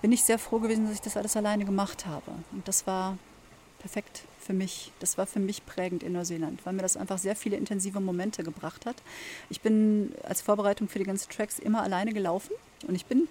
bin 0.01 0.11
ich 0.11 0.23
sehr 0.23 0.37
froh 0.37 0.59
gewesen, 0.59 0.85
dass 0.85 0.95
ich 0.95 1.01
das 1.01 1.17
alles 1.17 1.37
alleine 1.37 1.65
gemacht 1.65 2.05
habe. 2.05 2.31
Und 2.51 2.67
das 2.67 2.85
war 2.85 3.17
perfekt 3.79 4.23
für 4.39 4.53
mich. 4.53 4.91
Das 4.99 5.17
war 5.17 5.25
für 5.25 5.39
mich 5.39 5.65
prägend 5.65 6.03
in 6.03 6.13
Neuseeland, 6.13 6.65
weil 6.65 6.73
mir 6.73 6.81
das 6.81 6.97
einfach 6.97 7.17
sehr 7.17 7.35
viele 7.35 7.57
intensive 7.57 7.99
Momente 7.99 8.43
gebracht 8.43 8.85
hat. 8.85 8.97
Ich 9.49 9.61
bin 9.61 10.13
als 10.23 10.41
Vorbereitung 10.41 10.87
für 10.89 10.99
die 10.99 11.05
ganzen 11.05 11.29
Tracks 11.29 11.59
immer 11.59 11.81
alleine 11.83 12.13
gelaufen 12.13 12.53
und 12.87 12.95
ich 12.95 13.05
bin 13.05 13.27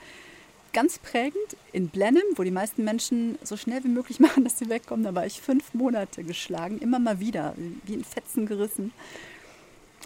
ganz 0.73 0.99
prägend 0.99 1.57
in 1.73 1.89
Blenheim, 1.89 2.25
wo 2.37 2.43
die 2.43 2.51
meisten 2.51 2.85
Menschen 2.85 3.39
so 3.43 3.57
schnell 3.57 3.85
wie 3.85 3.89
möglich 3.89 4.21
machen, 4.27 4.45
dass 4.45 4.59
sie 4.59 4.69
wegkommen. 4.69 5.05
Da 5.05 5.15
war 5.15 5.27
ich 5.27 5.41
fünf 5.41 5.75
Monate 5.75 6.25
geschlagen, 6.25 6.79
immer 6.79 6.99
mal 6.99 7.21
wieder, 7.21 7.55
wie 7.85 7.95
in 7.95 8.05
Fetzen 8.05 8.47
gerissen. 8.47 8.93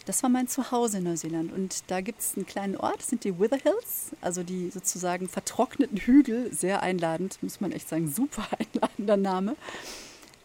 Das 0.07 0.23
war 0.23 0.31
mein 0.31 0.47
Zuhause 0.47 0.99
in 0.99 1.05
Neuseeland. 1.05 1.53
Und 1.53 1.91
da 1.91 2.01
gibt 2.01 2.21
es 2.21 2.37
einen 2.37 2.47
kleinen 2.47 2.77
Ort, 2.77 3.01
das 3.01 3.09
sind 3.09 3.25
die 3.25 3.39
Wither 3.41 3.59
Hills, 3.59 4.13
also 4.21 4.45
die 4.45 4.71
sozusagen 4.71 5.29
vertrockneten 5.29 5.99
Hügel. 5.99 6.53
Sehr 6.55 6.83
einladend, 6.83 7.43
muss 7.43 7.61
man 7.61 7.73
echt 7.73 7.89
sagen, 7.89 8.09
super 8.17 8.47
einladender 8.57 9.17
Name. 9.17 9.57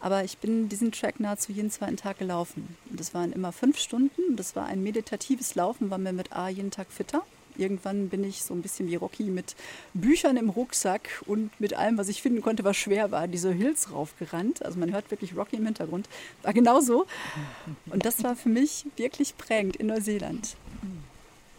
Aber 0.00 0.24
ich 0.24 0.38
bin 0.38 0.68
diesen 0.68 0.90
Track 0.90 1.20
nahezu 1.20 1.52
jeden 1.52 1.70
zweiten 1.70 1.96
Tag 1.96 2.18
gelaufen. 2.18 2.76
Und 2.90 2.98
das 2.98 3.14
waren 3.14 3.32
immer 3.32 3.52
fünf 3.52 3.78
Stunden. 3.78 4.34
Das 4.34 4.56
war 4.56 4.66
ein 4.66 4.82
meditatives 4.82 5.54
Laufen, 5.54 5.90
war 5.90 5.98
mir 5.98 6.12
mit 6.12 6.32
A 6.32 6.48
jeden 6.48 6.72
Tag 6.72 6.90
fitter. 6.90 7.22
Irgendwann 7.56 8.08
bin 8.08 8.24
ich 8.24 8.42
so 8.42 8.54
ein 8.54 8.62
bisschen 8.62 8.88
wie 8.88 8.96
Rocky 8.96 9.24
mit 9.24 9.56
Büchern 9.94 10.36
im 10.36 10.50
Rucksack 10.50 11.22
und 11.26 11.50
mit 11.60 11.74
allem, 11.74 11.98
was 11.98 12.08
ich 12.08 12.22
finden 12.22 12.42
konnte, 12.42 12.64
was 12.64 12.76
schwer 12.76 13.10
war, 13.10 13.28
diese 13.28 13.52
Hills 13.52 13.92
raufgerannt. 13.92 14.64
Also 14.64 14.78
man 14.78 14.92
hört 14.92 15.10
wirklich 15.10 15.36
Rocky 15.36 15.56
im 15.56 15.64
Hintergrund. 15.64 16.08
War 16.42 16.52
genauso. 16.52 17.06
Und 17.86 18.04
das 18.04 18.22
war 18.24 18.36
für 18.36 18.48
mich 18.48 18.86
wirklich 18.96 19.36
prägend 19.36 19.76
in 19.76 19.86
Neuseeland. 19.86 20.56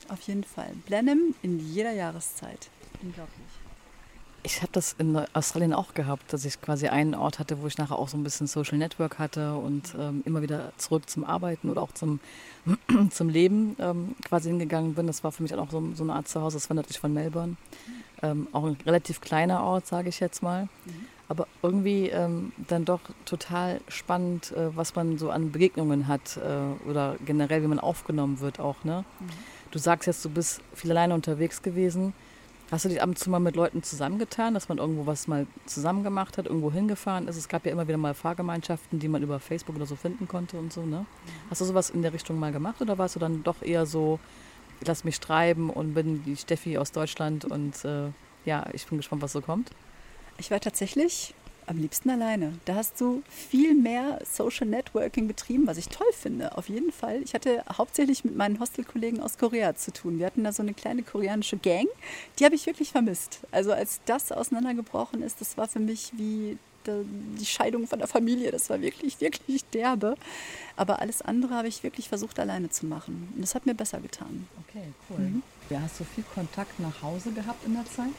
Auf 0.10 0.22
jeden 0.22 0.44
Fall. 0.44 0.72
Blenheim 0.86 1.34
in 1.42 1.60
jeder 1.74 1.92
Jahreszeit. 1.92 2.70
Unglaublich. 3.02 3.63
Ich 4.46 4.62
habe 4.62 4.72
das 4.74 4.94
in 4.98 5.18
Australien 5.34 5.74
auch 5.74 5.94
gehabt, 5.94 6.34
dass 6.34 6.44
ich 6.44 6.62
quasi 6.62 6.90
einen 6.90 7.16
Ort 7.16 7.40
hatte, 7.40 7.62
wo 7.62 7.68
ich 7.68 7.78
nachher 7.78 7.98
auch 7.98 8.10
so 8.10 8.18
ein 8.18 8.24
bisschen 8.24 8.46
Social 8.46 8.78
Network 8.78 9.18
hatte 9.18 9.56
und 9.56 9.96
ähm, 9.98 10.22
immer 10.26 10.42
wieder 10.42 10.74
zurück 10.78 11.10
zum 11.10 11.24
Arbeiten 11.24 11.70
oder 11.70 11.82
auch 11.82 11.94
zum, 11.94 12.20
zum 13.10 13.30
Leben 13.30 13.78
ähm, 13.80 14.16
quasi 14.26 14.50
hingegangen 14.50 14.96
bin. 14.96 15.08
Das 15.08 15.24
war 15.24 15.32
für 15.32 15.44
mich 15.44 15.56
auch 15.56 15.72
so, 15.72 15.82
so 15.94 16.04
eine 16.04 16.14
Art 16.14 16.28
Zuhause. 16.28 16.58
Das 16.58 16.70
war 16.70 16.76
natürlich 16.76 17.00
von 17.00 17.14
Melbourne. 17.14 17.56
Ähm, 18.22 18.48
auch 18.52 18.66
ein 18.66 18.78
relativ 18.86 19.22
kleiner 19.22 19.64
Ort, 19.64 19.88
sage 19.88 20.10
ich 20.10 20.20
jetzt 20.20 20.44
mal. 20.44 20.68
Aber 21.30 21.48
irgendwie 21.62 22.10
ähm, 22.10 22.52
dann 22.68 22.84
doch 22.84 23.00
total 23.24 23.80
spannend, 23.88 24.52
äh, 24.52 24.76
was 24.76 24.94
man 24.94 25.18
so 25.18 25.30
an 25.30 25.54
Begegnungen 25.54 26.10
hat 26.10 26.38
äh, 26.38 26.90
oder 26.90 27.16
generell, 27.26 27.64
wie 27.64 27.68
man 27.68 27.80
aufgenommen 27.80 28.42
wird 28.42 28.60
auch. 28.60 28.84
Ne? 28.84 29.06
Mhm. 29.22 29.26
Du 29.72 29.80
sagst 29.80 30.06
jetzt, 30.06 30.24
du 30.26 30.30
bist 30.30 30.62
viel 30.76 30.92
alleine 30.92 31.14
unterwegs 31.14 31.62
gewesen. 31.62 32.14
Hast 32.72 32.86
du 32.86 32.90
dich 32.90 33.02
ab 33.02 33.10
und 33.10 33.20
zu 33.20 33.30
mal 33.30 33.40
mit 33.40 33.56
Leuten 33.56 33.84
zusammengetan, 33.84 34.54
dass 34.54 34.68
man 34.68 34.80
irgendwo 34.80 35.06
was 35.06 35.28
mal 35.28 35.46
zusammen 35.66 36.04
gemacht 36.04 36.38
hat, 36.38 36.48
irgendwo 36.48 36.72
hingefahren 36.72 37.28
ist? 37.28 37.38
Es 37.38 37.48
gab 37.48 37.66
ja 37.66 37.72
immer 37.72 37.88
wieder 37.88 37.98
mal 37.98 38.14
Fahrgemeinschaften, 38.14 39.00
die 39.00 39.08
man 39.08 39.22
über 39.22 39.40
Facebook 39.40 39.76
oder 39.76 39.86
so 39.86 39.96
finden 39.96 40.28
konnte 40.28 40.58
und 40.58 40.74
so, 40.74 40.86
ne? 40.86 41.06
Hast 41.50 41.62
du 41.62 41.66
sowas 41.66 41.90
in 41.92 42.02
der 42.02 42.14
Richtung 42.14 42.40
mal 42.40 42.52
gemacht 42.52 42.82
oder 42.82 42.98
warst 42.98 43.16
du 43.16 43.20
dann 43.20 43.44
doch 43.44 43.62
eher 43.62 43.86
so, 43.86 44.20
lass 44.86 45.04
mich 45.04 45.20
treiben 45.20 45.70
und 45.70 45.94
bin 45.94 46.24
die 46.24 46.36
Steffi 46.36 46.78
aus 46.78 46.92
Deutschland 46.92 47.46
und 47.46 47.86
äh, 47.86 48.10
ja, 48.46 48.66
ich 48.74 48.88
bin 48.88 48.98
gespannt, 48.98 49.22
was 49.22 49.34
so 49.34 49.42
kommt? 49.42 49.70
Ich 50.38 50.50
war 50.50 50.60
tatsächlich 50.60 51.36
am 51.68 51.78
liebsten 51.78 52.10
alleine. 52.10 52.54
Da 52.66 52.76
hast 52.76 53.00
du 53.00 53.24
viel 53.30 53.76
mehr 53.76 54.20
Social 54.30 54.68
Networking 54.68 55.28
betrieben, 55.28 55.68
was 55.68 55.78
ich 55.78 55.90
toll 55.90 56.12
finde, 56.14 56.58
auf 56.58 56.70
jeden 56.70 56.92
Fall. 56.92 57.22
Ich 57.24 57.34
hatte 57.34 57.64
hauptsächlich 57.78 58.24
mit 58.24 58.36
meinen 58.36 58.60
Hostelkollegen 58.60 59.20
aus 59.22 59.38
Korea 59.38 59.76
zu 59.76 59.92
tun. 59.92 60.20
Wir 60.20 60.26
hatten 60.26 60.44
da 60.44 60.52
so 60.52 60.64
eine 60.64 60.74
kleine 60.74 61.04
koreanische 61.04 61.58
Gang, 61.58 61.88
die 62.40 62.46
habe 62.46 62.56
ich 62.56 62.66
wirklich 62.66 62.92
vermisst. 62.92 63.40
Also 63.52 63.72
als 63.72 64.02
das 64.06 64.32
auseinandergebrochen 64.32 65.22
ist, 65.24 65.42
das 65.42 65.58
war 65.58 65.68
für 65.68 65.80
mich 65.80 66.12
wie 66.16 66.58
die 66.86 67.46
Scheidung 67.46 67.88
von 67.88 68.00
der 68.00 68.08
Familie. 68.08 68.52
Das 68.52 68.70
war 68.70 68.82
wirklich, 68.82 69.22
wirklich 69.22 69.64
derbe. 69.66 70.16
Aber 70.76 71.00
alles 71.00 71.22
andere 71.22 71.56
habe 71.56 71.68
ich 71.68 71.84
wirklich 71.84 72.10
versucht, 72.10 72.40
alleine 72.40 72.70
zu 72.70 72.86
machen. 72.86 73.32
Und 73.36 73.42
das 73.42 73.56
hat 73.56 73.66
mir 73.66 73.76
besser 73.76 74.00
getan. 74.00 74.48
Okay, 74.68 74.84
cool. 75.10 75.20
Mhm. 75.20 75.44
Ja, 75.70 75.82
hast 75.82 76.00
du 76.00 76.04
viel 76.04 76.24
Kontakt 76.34 76.80
nach 76.80 77.02
Hause 77.02 77.32
gehabt 77.32 77.66
in 77.66 77.74
der 77.74 77.86
Zeit? 77.86 78.12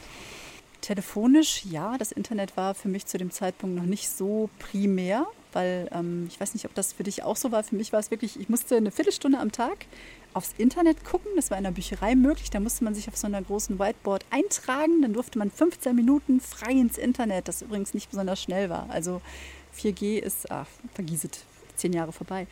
Telefonisch, 0.85 1.65
ja, 1.65 1.97
das 1.97 2.13
Internet 2.13 2.59
war 2.59 2.75
für 2.75 2.89
mich 2.89 3.07
zu 3.07 3.17
dem 3.17 3.31
Zeitpunkt 3.31 3.75
noch 3.75 3.87
nicht 3.87 4.11
so 4.11 4.51
primär, 4.59 5.27
weil 5.55 5.89
ähm, 5.93 6.27
ich 6.29 6.39
weiß 6.39 6.53
nicht, 6.53 6.67
ob 6.67 6.75
das 6.75 6.93
für 6.93 7.05
dich 7.05 7.23
auch 7.23 7.37
so 7.37 7.51
war. 7.53 7.65
Für 7.65 7.75
mich 7.75 7.95
war 7.95 8.01
es 8.01 8.11
wirklich, 8.11 8.39
ich 8.39 8.51
musste 8.51 8.77
eine 8.77 8.91
Viertelstunde 8.91 9.39
am 9.39 9.51
Tag 9.51 9.87
aufs 10.35 10.53
Internet 10.59 11.03
gucken. 11.03 11.31
Das 11.37 11.51
war 11.51 11.57
in 11.57 11.65
der 11.65 11.71
Bücherei 11.71 12.15
möglich. 12.15 12.51
Da 12.51 12.61
musste 12.61 12.85
man 12.85 12.95
sich 12.95 13.09
auf 13.09 13.17
so 13.17 13.27
einer 13.27 13.41
großen 13.41 13.79
Whiteboard 13.79 14.27
eintragen. 14.29 15.01
Dann 15.01 15.15
durfte 15.15 15.39
man 15.39 15.51
15 15.51 15.97
Minuten 15.97 16.39
frei 16.39 16.73
ins 16.73 16.99
Internet, 16.99 17.49
das 17.49 17.63
übrigens 17.63 17.95
nicht 17.95 18.11
besonders 18.11 18.43
schnell 18.43 18.69
war. 18.69 18.87
Also 18.91 19.23
4G 19.75 20.19
ist, 20.19 20.51
ach, 20.51 20.67
vergieset, 20.93 21.47
zehn 21.77 21.95
Jahre 21.95 22.13
vorbei. 22.13 22.47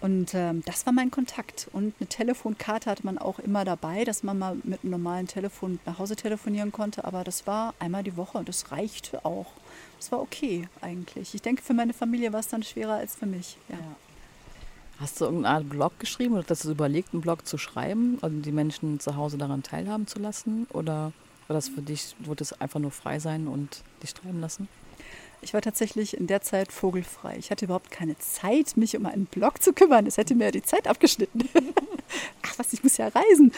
Und 0.00 0.32
ähm, 0.34 0.62
das 0.64 0.86
war 0.86 0.92
mein 0.92 1.10
Kontakt. 1.10 1.68
Und 1.72 1.94
eine 1.98 2.08
Telefonkarte 2.08 2.90
hatte 2.90 3.04
man 3.04 3.18
auch 3.18 3.38
immer 3.40 3.64
dabei, 3.64 4.04
dass 4.04 4.22
man 4.22 4.38
mal 4.38 4.56
mit 4.62 4.82
einem 4.82 4.92
normalen 4.92 5.26
Telefon 5.26 5.80
nach 5.86 5.98
Hause 5.98 6.14
telefonieren 6.14 6.70
konnte. 6.70 7.04
Aber 7.04 7.24
das 7.24 7.46
war 7.46 7.74
einmal 7.80 8.04
die 8.04 8.16
Woche 8.16 8.38
und 8.38 8.48
das 8.48 8.70
reichte 8.70 9.24
auch. 9.24 9.46
Das 9.98 10.12
war 10.12 10.20
okay 10.20 10.68
eigentlich. 10.80 11.34
Ich 11.34 11.42
denke, 11.42 11.62
für 11.62 11.74
meine 11.74 11.92
Familie 11.92 12.32
war 12.32 12.40
es 12.40 12.48
dann 12.48 12.62
schwerer 12.62 12.94
als 12.94 13.16
für 13.16 13.26
mich. 13.26 13.56
Ja. 13.68 13.76
Ja. 13.76 13.96
Hast 15.00 15.20
du 15.20 15.26
irgendeine 15.26 15.54
Art 15.54 15.68
Blog 15.68 15.98
geschrieben 16.00 16.34
oder 16.34 16.44
hast 16.48 16.64
du 16.64 16.70
überlegt, 16.70 17.12
einen 17.12 17.22
Blog 17.22 17.46
zu 17.46 17.56
schreiben 17.56 18.18
und 18.20 18.42
die 18.42 18.50
Menschen 18.50 18.98
zu 18.98 19.14
Hause 19.14 19.38
daran 19.38 19.62
teilhaben 19.62 20.08
zu 20.08 20.18
lassen? 20.18 20.66
Oder 20.72 21.12
war 21.46 21.54
das 21.54 21.68
für 21.68 21.82
dich, 21.82 22.16
wurde 22.18 22.42
es 22.42 22.60
einfach 22.60 22.80
nur 22.80 22.90
frei 22.90 23.20
sein 23.20 23.46
und 23.46 23.82
dich 24.02 24.12
treiben 24.12 24.40
lassen? 24.40 24.68
Ich 25.40 25.54
war 25.54 25.60
tatsächlich 25.60 26.16
in 26.16 26.26
der 26.26 26.42
Zeit 26.42 26.72
vogelfrei. 26.72 27.36
Ich 27.38 27.50
hatte 27.50 27.64
überhaupt 27.64 27.90
keine 27.90 28.18
Zeit, 28.18 28.76
mich 28.76 28.96
um 28.96 29.06
einen 29.06 29.26
Blog 29.26 29.62
zu 29.62 29.72
kümmern. 29.72 30.06
Es 30.06 30.16
hätte 30.16 30.34
mir 30.34 30.50
die 30.50 30.62
Zeit 30.62 30.88
abgeschnitten. 30.88 31.48
Ach 32.42 32.58
was, 32.58 32.72
ich 32.72 32.82
muss 32.82 32.96
ja 32.96 33.08
reisen. 33.08 33.52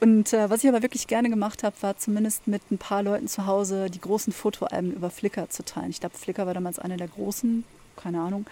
Und 0.00 0.32
äh, 0.32 0.48
was 0.48 0.62
ich 0.62 0.68
aber 0.68 0.82
wirklich 0.82 1.06
gerne 1.06 1.28
gemacht 1.28 1.62
habe, 1.64 1.76
war 1.80 1.98
zumindest 1.98 2.46
mit 2.46 2.62
ein 2.70 2.78
paar 2.78 3.02
Leuten 3.02 3.28
zu 3.28 3.46
Hause 3.46 3.90
die 3.90 4.00
großen 4.00 4.32
Fotoalben 4.32 4.92
über 4.92 5.10
Flickr 5.10 5.50
zu 5.50 5.64
teilen. 5.64 5.90
Ich 5.90 6.00
glaube, 6.00 6.16
Flickr 6.16 6.46
war 6.46 6.54
damals 6.54 6.78
eine 6.78 6.96
der 6.96 7.08
großen, 7.08 7.64
keine 7.96 8.20
Ahnung, 8.20 8.46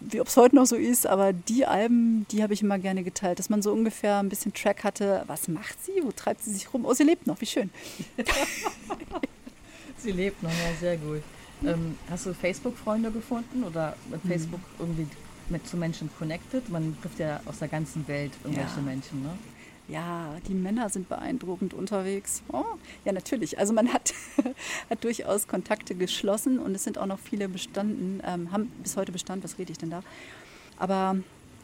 wie 0.00 0.20
ob 0.20 0.28
es 0.28 0.36
heute 0.36 0.56
noch 0.56 0.66
so 0.66 0.76
ist, 0.76 1.06
aber 1.06 1.32
die 1.32 1.64
Alben, 1.66 2.26
die 2.30 2.42
habe 2.42 2.52
ich 2.52 2.62
immer 2.62 2.78
gerne 2.78 3.02
geteilt, 3.02 3.38
dass 3.38 3.48
man 3.48 3.62
so 3.62 3.72
ungefähr 3.72 4.18
ein 4.18 4.28
bisschen 4.28 4.52
Track 4.52 4.84
hatte. 4.84 5.24
Was 5.26 5.48
macht 5.48 5.82
sie? 5.84 6.02
Wo 6.02 6.12
treibt 6.12 6.42
sie 6.44 6.52
sich 6.52 6.72
rum? 6.72 6.84
Oh, 6.84 6.92
sie 6.92 7.04
lebt 7.04 7.26
noch, 7.26 7.40
wie 7.40 7.46
schön. 7.46 7.70
sie 9.98 10.12
lebt 10.12 10.42
noch, 10.42 10.50
ja, 10.50 10.76
sehr 10.78 10.96
gut. 10.98 11.22
Ähm, 11.66 11.96
hast 12.10 12.26
du 12.26 12.34
Facebook-Freunde 12.34 13.10
gefunden 13.10 13.64
oder 13.64 13.96
mit 14.10 14.22
hm. 14.22 14.30
Facebook 14.30 14.60
irgendwie 14.78 15.06
mit 15.48 15.66
zu 15.66 15.76
Menschen 15.76 16.10
connected? 16.18 16.68
Man 16.68 16.96
trifft 17.00 17.18
ja 17.18 17.40
aus 17.46 17.58
der 17.58 17.68
ganzen 17.68 18.06
Welt 18.08 18.32
irgendwelche 18.42 18.76
ja. 18.76 18.82
Menschen, 18.82 19.22
ne? 19.22 19.30
Ja, 19.86 20.36
die 20.48 20.54
Männer 20.54 20.88
sind 20.88 21.10
beeindruckend 21.10 21.74
unterwegs. 21.74 22.42
Oh, 22.50 22.64
ja, 23.04 23.12
natürlich. 23.12 23.58
Also 23.58 23.74
man 23.74 23.92
hat, 23.92 24.14
hat 24.90 25.04
durchaus 25.04 25.46
Kontakte 25.46 25.94
geschlossen 25.94 26.58
und 26.58 26.74
es 26.74 26.84
sind 26.84 26.96
auch 26.96 27.06
noch 27.06 27.18
viele 27.18 27.48
bestanden, 27.48 28.22
ähm, 28.24 28.50
haben 28.50 28.70
bis 28.82 28.96
heute 28.96 29.12
Bestand, 29.12 29.44
was 29.44 29.58
rede 29.58 29.72
ich 29.72 29.78
denn 29.78 29.90
da? 29.90 30.02
Aber 30.78 31.16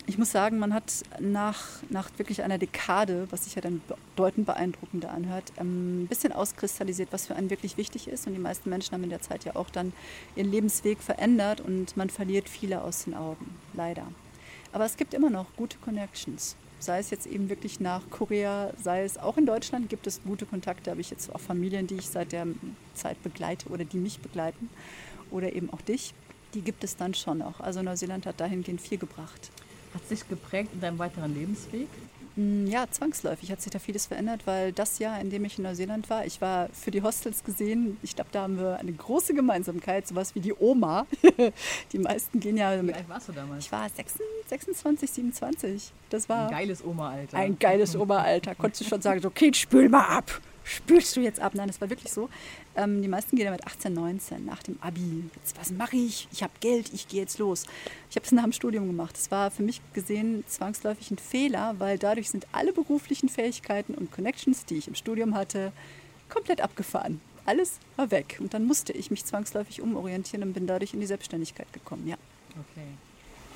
ich 0.06 0.18
muss 0.18 0.32
sagen, 0.32 0.58
man 0.58 0.74
hat 0.74 1.04
nach, 1.20 1.64
nach 1.88 2.10
wirklich 2.16 2.42
einer 2.42 2.58
Dekade, 2.58 3.26
was 3.30 3.44
sich 3.44 3.54
ja 3.54 3.62
dann 3.62 3.80
bedeutend 4.16 4.46
beeindruckender 4.46 5.10
anhört, 5.10 5.52
ähm, 5.58 6.02
ein 6.02 6.06
bisschen 6.06 6.32
auskristallisiert, 6.32 7.12
was 7.12 7.26
für 7.26 7.36
einen 7.36 7.50
wirklich 7.50 7.76
wichtig 7.76 8.08
ist. 8.08 8.26
Und 8.26 8.34
die 8.34 8.40
meisten 8.40 8.70
Menschen 8.70 8.92
haben 8.92 9.04
in 9.04 9.10
der 9.10 9.20
Zeit 9.20 9.44
ja 9.44 9.56
auch 9.56 9.70
dann 9.70 9.92
ihren 10.36 10.50
Lebensweg 10.50 11.00
verändert 11.00 11.60
und 11.60 11.96
man 11.96 12.10
verliert 12.10 12.48
viele 12.48 12.82
aus 12.82 13.04
den 13.04 13.14
Augen, 13.14 13.54
leider. 13.74 14.06
Aber 14.72 14.84
es 14.84 14.96
gibt 14.96 15.14
immer 15.14 15.30
noch 15.30 15.46
gute 15.56 15.78
Connections. 15.78 16.56
Sei 16.78 16.98
es 16.98 17.10
jetzt 17.10 17.26
eben 17.26 17.50
wirklich 17.50 17.78
nach 17.78 18.08
Korea, 18.08 18.72
sei 18.82 19.04
es 19.04 19.18
auch 19.18 19.36
in 19.36 19.44
Deutschland 19.44 19.90
gibt 19.90 20.06
es 20.06 20.22
gute 20.22 20.46
Kontakte. 20.46 20.90
Habe 20.90 21.02
ich 21.02 21.10
jetzt 21.10 21.32
auch 21.34 21.40
Familien, 21.40 21.86
die 21.86 21.96
ich 21.96 22.08
seit 22.08 22.32
der 22.32 22.46
Zeit 22.94 23.22
begleite 23.22 23.68
oder 23.68 23.84
die 23.84 23.98
mich 23.98 24.20
begleiten 24.20 24.70
oder 25.30 25.52
eben 25.52 25.70
auch 25.70 25.82
dich. 25.82 26.14
Die 26.54 26.62
gibt 26.62 26.82
es 26.82 26.96
dann 26.96 27.12
schon 27.12 27.38
noch. 27.38 27.60
Also 27.60 27.82
Neuseeland 27.82 28.24
hat 28.24 28.40
dahingehend 28.40 28.80
viel 28.80 28.98
gebracht. 28.98 29.50
Hat 29.94 30.08
sich 30.08 30.28
geprägt 30.28 30.70
in 30.72 30.80
deinem 30.80 30.98
weiteren 30.98 31.34
Lebensweg? 31.34 31.88
Mm, 32.36 32.66
ja, 32.66 32.86
zwangsläufig 32.88 33.50
hat 33.50 33.60
sich 33.60 33.72
da 33.72 33.78
vieles 33.78 34.06
verändert, 34.06 34.42
weil 34.46 34.72
das 34.72 34.98
Jahr, 34.98 35.20
in 35.20 35.30
dem 35.30 35.44
ich 35.44 35.58
in 35.58 35.64
Neuseeland 35.64 36.08
war, 36.10 36.24
ich 36.24 36.40
war 36.40 36.68
für 36.72 36.90
die 36.90 37.02
Hostels 37.02 37.42
gesehen, 37.42 37.98
ich 38.02 38.14
glaube, 38.14 38.30
da 38.32 38.42
haben 38.42 38.58
wir 38.58 38.78
eine 38.78 38.92
große 38.92 39.34
Gemeinsamkeit, 39.34 40.06
sowas 40.06 40.34
wie 40.34 40.40
die 40.40 40.54
Oma. 40.54 41.06
die 41.92 41.98
meisten 41.98 42.38
gehen 42.38 42.56
ja 42.56 42.80
mit. 42.82 42.94
Wie 42.94 42.98
alt 42.98 43.08
warst 43.08 43.28
du 43.28 43.32
damals? 43.32 43.64
Ich 43.64 43.72
war 43.72 43.88
26, 43.88 45.10
27. 45.10 45.92
Das 46.08 46.28
war 46.28 46.46
ein 46.46 46.50
geiles 46.50 46.84
Oma-Alter. 46.84 47.36
Ein 47.36 47.58
geiles 47.58 47.96
Oma-Alter. 47.96 48.54
Konntest 48.54 48.82
du 48.82 48.84
schon 48.86 49.02
sagen, 49.02 49.20
so, 49.20 49.30
Kind, 49.30 49.56
spül 49.56 49.88
mal 49.88 50.04
ab 50.04 50.40
spürst 50.64 51.16
du 51.16 51.20
jetzt 51.20 51.40
ab? 51.40 51.54
Nein, 51.54 51.68
das 51.68 51.80
war 51.80 51.90
wirklich 51.90 52.12
so. 52.12 52.28
Ähm, 52.76 53.02
die 53.02 53.08
meisten 53.08 53.36
gehen 53.36 53.46
ja 53.46 53.50
mit 53.50 53.66
18, 53.66 53.92
19 53.92 54.44
nach 54.44 54.62
dem 54.62 54.78
Abi. 54.80 55.24
Jetzt, 55.36 55.58
was 55.58 55.70
mache 55.70 55.96
ich? 55.96 56.28
Ich 56.32 56.42
habe 56.42 56.52
Geld, 56.60 56.92
ich 56.92 57.08
gehe 57.08 57.20
jetzt 57.20 57.38
los. 57.38 57.64
Ich 58.10 58.16
habe 58.16 58.26
es 58.26 58.32
nach 58.32 58.44
dem 58.44 58.52
Studium 58.52 58.86
gemacht. 58.86 59.16
Das 59.16 59.30
war 59.30 59.50
für 59.50 59.62
mich 59.62 59.80
gesehen 59.92 60.44
zwangsläufig 60.46 61.10
ein 61.10 61.18
Fehler, 61.18 61.74
weil 61.78 61.98
dadurch 61.98 62.30
sind 62.30 62.46
alle 62.52 62.72
beruflichen 62.72 63.28
Fähigkeiten 63.28 63.94
und 63.94 64.12
Connections, 64.12 64.64
die 64.64 64.78
ich 64.78 64.88
im 64.88 64.94
Studium 64.94 65.34
hatte, 65.34 65.72
komplett 66.28 66.60
abgefahren. 66.60 67.20
Alles 67.46 67.78
war 67.96 68.10
weg. 68.10 68.38
Und 68.40 68.54
dann 68.54 68.64
musste 68.64 68.92
ich 68.92 69.10
mich 69.10 69.24
zwangsläufig 69.24 69.80
umorientieren 69.80 70.42
und 70.42 70.52
bin 70.52 70.66
dadurch 70.66 70.94
in 70.94 71.00
die 71.00 71.06
Selbstständigkeit 71.06 71.72
gekommen, 71.72 72.06
ja. 72.06 72.16
Okay. 72.50 72.86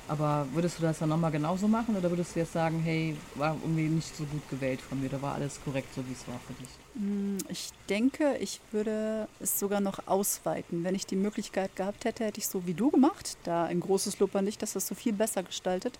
Aber 0.07 0.47
würdest 0.53 0.77
du 0.77 0.83
das 0.83 0.99
dann 0.99 1.09
nochmal 1.09 1.31
genauso 1.31 1.67
machen 1.67 1.95
oder 1.95 2.09
würdest 2.11 2.35
du 2.35 2.39
jetzt 2.39 2.53
sagen, 2.53 2.79
hey, 2.83 3.15
war 3.33 3.55
irgendwie 3.55 3.87
nicht 3.87 4.15
so 4.15 4.23
gut 4.25 4.47
gewählt 4.49 4.79
von 4.79 5.01
mir, 5.01 5.09
da 5.09 5.19
war 5.21 5.33
alles 5.33 5.59
korrekt, 5.63 5.93
so 5.95 6.07
wie 6.07 6.13
es 6.13 6.27
war 6.27 6.39
für 6.45 6.53
dich? 6.53 6.69
Mm, 6.93 7.37
ich 7.49 7.71
denke, 7.89 8.37
ich 8.39 8.61
würde 8.71 9.27
es 9.39 9.59
sogar 9.59 9.81
noch 9.81 10.07
ausweiten. 10.07 10.83
Wenn 10.83 10.93
ich 10.93 11.07
die 11.07 11.15
Möglichkeit 11.15 11.75
gehabt 11.75 12.05
hätte, 12.05 12.23
hätte 12.25 12.39
ich 12.39 12.47
so 12.47 12.67
wie 12.67 12.75
du 12.75 12.91
gemacht. 12.91 13.37
Da 13.43 13.65
ein 13.65 13.79
großes 13.79 14.19
Lob 14.19 14.35
an 14.35 14.45
dich, 14.45 14.59
dass 14.59 14.73
das 14.73 14.85
so 14.85 14.93
viel 14.93 15.13
besser 15.13 15.41
gestaltet. 15.41 15.97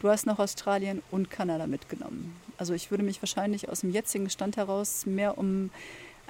Du 0.00 0.08
hast 0.08 0.26
noch 0.26 0.38
Australien 0.38 1.02
und 1.10 1.30
Kanada 1.30 1.66
mitgenommen. 1.66 2.36
Also 2.56 2.72
ich 2.72 2.90
würde 2.90 3.02
mich 3.02 3.20
wahrscheinlich 3.20 3.68
aus 3.68 3.80
dem 3.80 3.90
jetzigen 3.90 4.30
Stand 4.30 4.56
heraus 4.58 5.06
mehr 5.06 5.38
um 5.38 5.70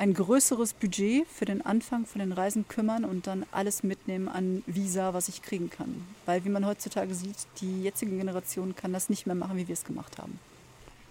ein 0.00 0.14
größeres 0.14 0.72
Budget 0.72 1.28
für 1.28 1.44
den 1.44 1.60
Anfang 1.60 2.06
von 2.06 2.20
den 2.20 2.32
Reisen 2.32 2.66
kümmern 2.66 3.04
und 3.04 3.26
dann 3.26 3.44
alles 3.52 3.82
mitnehmen 3.82 4.28
an 4.28 4.62
Visa, 4.66 5.12
was 5.12 5.28
ich 5.28 5.42
kriegen 5.42 5.68
kann. 5.68 6.02
Weil, 6.24 6.42
wie 6.46 6.48
man 6.48 6.64
heutzutage 6.64 7.14
sieht, 7.14 7.36
die 7.60 7.82
jetzige 7.82 8.16
Generation 8.16 8.74
kann 8.74 8.94
das 8.94 9.10
nicht 9.10 9.26
mehr 9.26 9.34
machen, 9.34 9.58
wie 9.58 9.68
wir 9.68 9.74
es 9.74 9.84
gemacht 9.84 10.16
haben. 10.16 10.38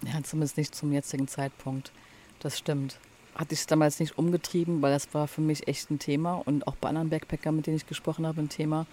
Ja, 0.04 0.20
zumindest 0.24 0.56
nicht 0.56 0.74
zum 0.74 0.92
jetzigen 0.92 1.28
Zeitpunkt. 1.28 1.92
Das 2.40 2.58
stimmt. 2.58 2.98
Hatte 3.36 3.54
ich 3.54 3.60
es 3.60 3.66
damals 3.66 4.00
nicht 4.00 4.18
umgetrieben, 4.18 4.82
weil 4.82 4.92
das 4.92 5.14
war 5.14 5.28
für 5.28 5.40
mich 5.40 5.68
echt 5.68 5.88
ein 5.92 6.00
Thema 6.00 6.42
und 6.44 6.66
auch 6.66 6.74
bei 6.74 6.88
anderen 6.88 7.10
Backpackern, 7.10 7.54
mit 7.54 7.68
denen 7.68 7.76
ich 7.76 7.86
gesprochen 7.86 8.26
habe, 8.26 8.40
ein 8.40 8.48
Thema. 8.48 8.86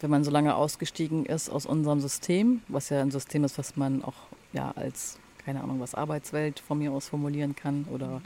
Wenn 0.00 0.08
man 0.08 0.24
so 0.24 0.30
lange 0.30 0.54
ausgestiegen 0.54 1.26
ist 1.26 1.50
aus 1.50 1.66
unserem 1.66 2.00
System, 2.00 2.62
was 2.68 2.88
ja 2.88 3.02
ein 3.02 3.10
System 3.10 3.44
ist, 3.44 3.58
was 3.58 3.76
man 3.76 4.02
auch 4.04 4.14
ja 4.54 4.72
als 4.74 5.18
keine 5.44 5.62
Ahnung, 5.62 5.80
was 5.80 5.94
Arbeitswelt 5.94 6.58
von 6.58 6.78
mir 6.78 6.92
aus 6.92 7.08
formulieren 7.08 7.54
kann 7.54 7.84
oder 7.92 8.22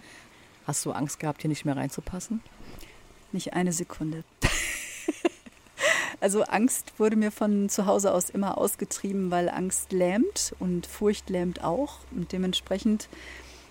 Hast 0.68 0.84
du 0.84 0.92
Angst 0.92 1.18
gehabt, 1.18 1.40
hier 1.40 1.48
nicht 1.48 1.64
mehr 1.64 1.78
reinzupassen? 1.78 2.42
Nicht 3.32 3.54
eine 3.54 3.72
Sekunde. 3.72 4.22
also 6.20 6.42
Angst 6.42 6.92
wurde 6.98 7.16
mir 7.16 7.32
von 7.32 7.70
zu 7.70 7.86
Hause 7.86 8.12
aus 8.12 8.28
immer 8.28 8.58
ausgetrieben, 8.58 9.30
weil 9.30 9.48
Angst 9.48 9.92
lähmt 9.92 10.54
und 10.58 10.86
Furcht 10.86 11.30
lähmt 11.30 11.64
auch. 11.64 12.00
Und 12.10 12.32
dementsprechend 12.32 13.08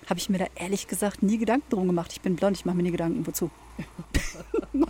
habe 0.09 0.19
ich 0.19 0.27
mir 0.27 0.39
da 0.39 0.47
ehrlich 0.55 0.87
gesagt 0.87 1.21
nie 1.21 1.37
Gedanken 1.37 1.69
drum 1.69 1.85
gemacht. 1.85 2.11
Ich 2.13 2.21
bin 2.21 2.35
blond, 2.35 2.57
ich 2.57 2.65
mache 2.65 2.75
mir 2.75 2.81
nie 2.81 2.89
Gedanken, 2.89 3.27
wozu. 3.27 3.51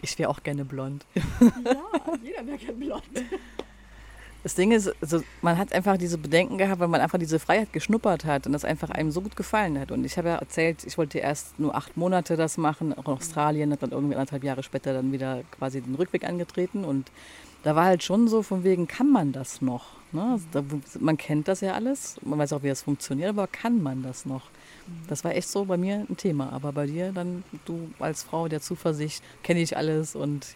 ich 0.00 0.16
wäre 0.16 0.30
auch 0.30 0.44
gerne 0.44 0.64
blond. 0.64 1.04
ja, 1.16 1.82
jeder 2.22 2.46
wäre 2.46 2.58
gerne 2.58 2.74
blond. 2.74 3.02
Das 4.42 4.56
Ding 4.56 4.72
ist, 4.72 4.92
also 5.00 5.22
man 5.40 5.56
hat 5.56 5.72
einfach 5.72 5.96
diese 5.96 6.18
Bedenken 6.18 6.58
gehabt, 6.58 6.80
weil 6.80 6.88
man 6.88 7.00
einfach 7.00 7.18
diese 7.18 7.38
Freiheit 7.38 7.72
geschnuppert 7.72 8.24
hat 8.24 8.46
und 8.46 8.52
das 8.52 8.64
einfach 8.64 8.90
einem 8.90 9.12
so 9.12 9.20
gut 9.20 9.36
gefallen 9.36 9.78
hat. 9.78 9.92
Und 9.92 10.04
ich 10.04 10.18
habe 10.18 10.28
ja 10.28 10.36
erzählt, 10.36 10.84
ich 10.84 10.98
wollte 10.98 11.18
erst 11.18 11.60
nur 11.60 11.74
acht 11.74 11.96
Monate 11.96 12.36
das 12.36 12.58
machen, 12.58 12.92
auch 12.92 13.06
in 13.06 13.12
Australien, 13.14 13.70
habe 13.70 13.82
dann 13.82 13.92
irgendwie 13.92 14.16
anderthalb 14.16 14.42
Jahre 14.42 14.62
später 14.64 14.92
dann 14.92 15.12
wieder 15.12 15.42
quasi 15.56 15.80
den 15.80 15.94
Rückweg 15.94 16.24
angetreten. 16.24 16.84
Und 16.84 17.10
da 17.62 17.76
war 17.76 17.84
halt 17.84 18.02
schon 18.02 18.26
so 18.26 18.42
von 18.42 18.64
wegen, 18.64 18.88
kann 18.88 19.10
man 19.10 19.30
das 19.30 19.62
noch? 19.62 19.84
Ne? 20.10 20.40
Also 20.52 20.64
man 20.98 21.16
kennt 21.16 21.46
das 21.46 21.60
ja 21.60 21.74
alles, 21.74 22.16
man 22.22 22.38
weiß 22.38 22.52
auch, 22.52 22.64
wie 22.64 22.68
das 22.68 22.82
funktioniert, 22.82 23.30
aber 23.30 23.46
kann 23.46 23.80
man 23.80 24.02
das 24.02 24.26
noch? 24.26 24.42
Das 25.08 25.22
war 25.22 25.34
echt 25.34 25.48
so 25.48 25.64
bei 25.64 25.76
mir 25.76 26.04
ein 26.08 26.16
Thema. 26.16 26.52
Aber 26.52 26.72
bei 26.72 26.86
dir 26.86 27.12
dann, 27.12 27.44
du 27.64 27.90
als 28.00 28.24
Frau 28.24 28.48
der 28.48 28.60
Zuversicht, 28.60 29.22
kenne 29.44 29.60
ich 29.60 29.76
alles 29.76 30.16
und 30.16 30.48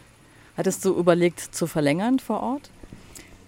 hattest 0.57 0.85
du 0.85 0.99
überlegt 0.99 1.41
zu 1.41 1.69
verlängern 1.69 2.19
vor 2.19 2.43
Ort? 2.43 2.71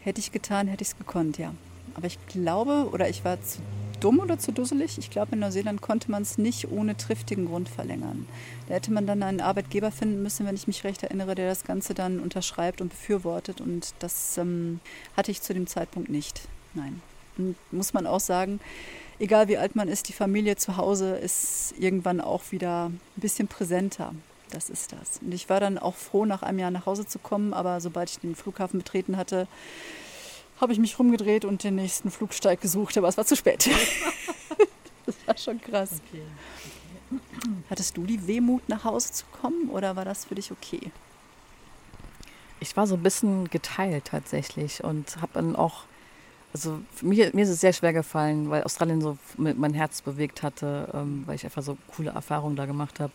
Hätte 0.01 0.21
ich 0.21 0.33
getan, 0.33 0.69
hätte 0.69 0.83
ich 0.83 0.89
es 0.89 0.99
gekonnt, 0.99 1.39
ja. 1.39 1.55
Aber 1.95 2.07
ich 2.07 2.19
glaube, 2.29 2.89
oder 2.93 3.09
ich 3.09 3.25
war 3.25 3.43
zu 3.43 3.59
dumm 4.01 4.21
oder 4.21 4.39
zu 4.39 4.53
dusselig. 4.53 4.99
Ich 4.99 5.11
glaube, 5.11 5.33
in 5.33 5.41
Neuseeland 5.41 5.81
konnte 5.81 6.11
man 6.11 6.23
es 6.23 6.39
nicht 6.39 6.71
ohne 6.71 6.97
triftigen 6.97 7.47
Grund 7.47 7.69
verlängern. 7.69 8.27
Da 8.69 8.75
hätte 8.75 8.93
man 8.93 9.07
dann 9.07 9.23
einen 9.23 9.41
Arbeitgeber 9.41 9.91
finden 9.91 10.23
müssen, 10.23 10.47
wenn 10.47 10.55
ich 10.55 10.67
mich 10.67 10.85
recht 10.85 11.03
erinnere, 11.03 11.35
der 11.35 11.49
das 11.49 11.65
Ganze 11.65 11.95
dann 11.95 12.21
unterschreibt 12.21 12.81
und 12.81 12.91
befürwortet. 12.91 13.61
Und 13.61 13.95
das 13.99 14.39
ähm, 14.39 14.81
hatte 15.17 15.31
ich 15.31 15.43
zu 15.43 15.55
dem 15.55 15.67
Zeitpunkt 15.67 16.09
nicht. 16.09 16.43
Nein. 16.75 17.03
Und 17.37 17.57
muss 17.71 17.93
man 17.93 18.07
auch 18.07 18.21
sagen, 18.21 18.61
egal 19.19 19.49
wie 19.49 19.59
alt 19.59 19.77
man 19.77 19.89
ist, 19.89 20.09
die 20.09 20.13
Familie 20.13 20.57
zu 20.57 20.77
Hause 20.77 21.17
ist 21.17 21.75
irgendwann 21.79 22.21
auch 22.21 22.51
wieder 22.51 22.87
ein 22.87 23.01
bisschen 23.17 23.49
präsenter. 23.49 24.13
Das 24.51 24.71
ist 24.71 24.93
das. 24.93 25.21
Und 25.21 25.33
ich 25.33 25.49
war 25.49 25.61
dann 25.61 25.79
auch 25.79 25.95
froh, 25.95 26.25
nach 26.25 26.43
einem 26.43 26.59
Jahr 26.59 26.71
nach 26.71 26.87
Hause 26.87 27.07
zu 27.07 27.19
kommen, 27.19 27.53
aber 27.53 27.81
sobald 27.81 28.11
ich 28.11 28.19
den 28.19 28.35
Flughafen 28.35 28.79
betreten 28.79 29.17
hatte, 29.17 29.47
habe 30.61 30.73
ich 30.73 30.79
mich 30.79 30.99
rumgedreht 30.99 31.45
und 31.45 31.63
den 31.63 31.77
nächsten 31.77 32.11
Flugsteig 32.11 32.61
gesucht, 32.61 32.97
aber 32.99 33.09
es 33.09 33.17
war 33.17 33.27
zu 33.27 33.37
spät. 33.37 33.69
das 35.07 35.15
war 35.27 35.37
schon 35.37 35.61
krass. 35.61 36.01
Okay. 36.09 36.23
Hattest 37.71 37.97
du 37.97 38.05
die 38.05 38.27
Wehmut, 38.27 38.69
nach 38.69 38.85
Hause 38.85 39.13
zu 39.13 39.25
kommen 39.41 39.71
oder 39.71 39.97
war 39.97 40.05
das 40.05 40.25
für 40.25 40.35
dich 40.35 40.51
okay? 40.51 40.91
Ich 42.61 42.77
war 42.77 42.87
so 42.87 42.97
ein 42.97 43.03
bisschen 43.03 43.49
geteilt 43.51 44.07
tatsächlich 44.07 44.83
und 44.83 45.21
habe 45.23 45.33
dann 45.35 45.55
auch, 45.55 45.85
also 46.53 46.81
mir, 47.03 47.31
mir 47.35 47.45
ist 47.45 47.51
es 47.51 47.61
sehr 47.61 47.73
schwer 47.73 47.93
gefallen, 47.93 48.51
weil 48.51 48.65
Australien 48.65 49.01
so 49.01 49.17
mein 49.37 49.75
Herz 49.75 50.03
bewegt 50.03 50.43
hatte, 50.43 50.89
ähm, 50.93 51.23
weil 51.27 51.37
ich 51.37 51.45
einfach 51.45 51.63
so 51.63 51.79
coole 51.95 52.11
Erfahrungen 52.11 52.57
da 52.57 52.67
gemacht 52.67 52.99
habe 52.99 53.13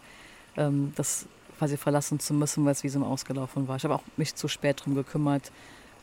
ähm, 0.58 0.94
das 0.96 1.28
quasi 1.58 1.78
verlassen 1.78 2.20
zu 2.20 2.34
müssen, 2.34 2.66
weil 2.66 2.74
das 2.74 2.84
Visum 2.84 3.04
ausgelaufen 3.04 3.68
war. 3.68 3.78
Ich 3.78 3.84
habe 3.84 3.96
auch 3.96 4.04
mich 4.18 4.36
zu 4.36 4.48
spät 4.48 4.82
darum 4.82 4.96
gekümmert, 4.96 5.52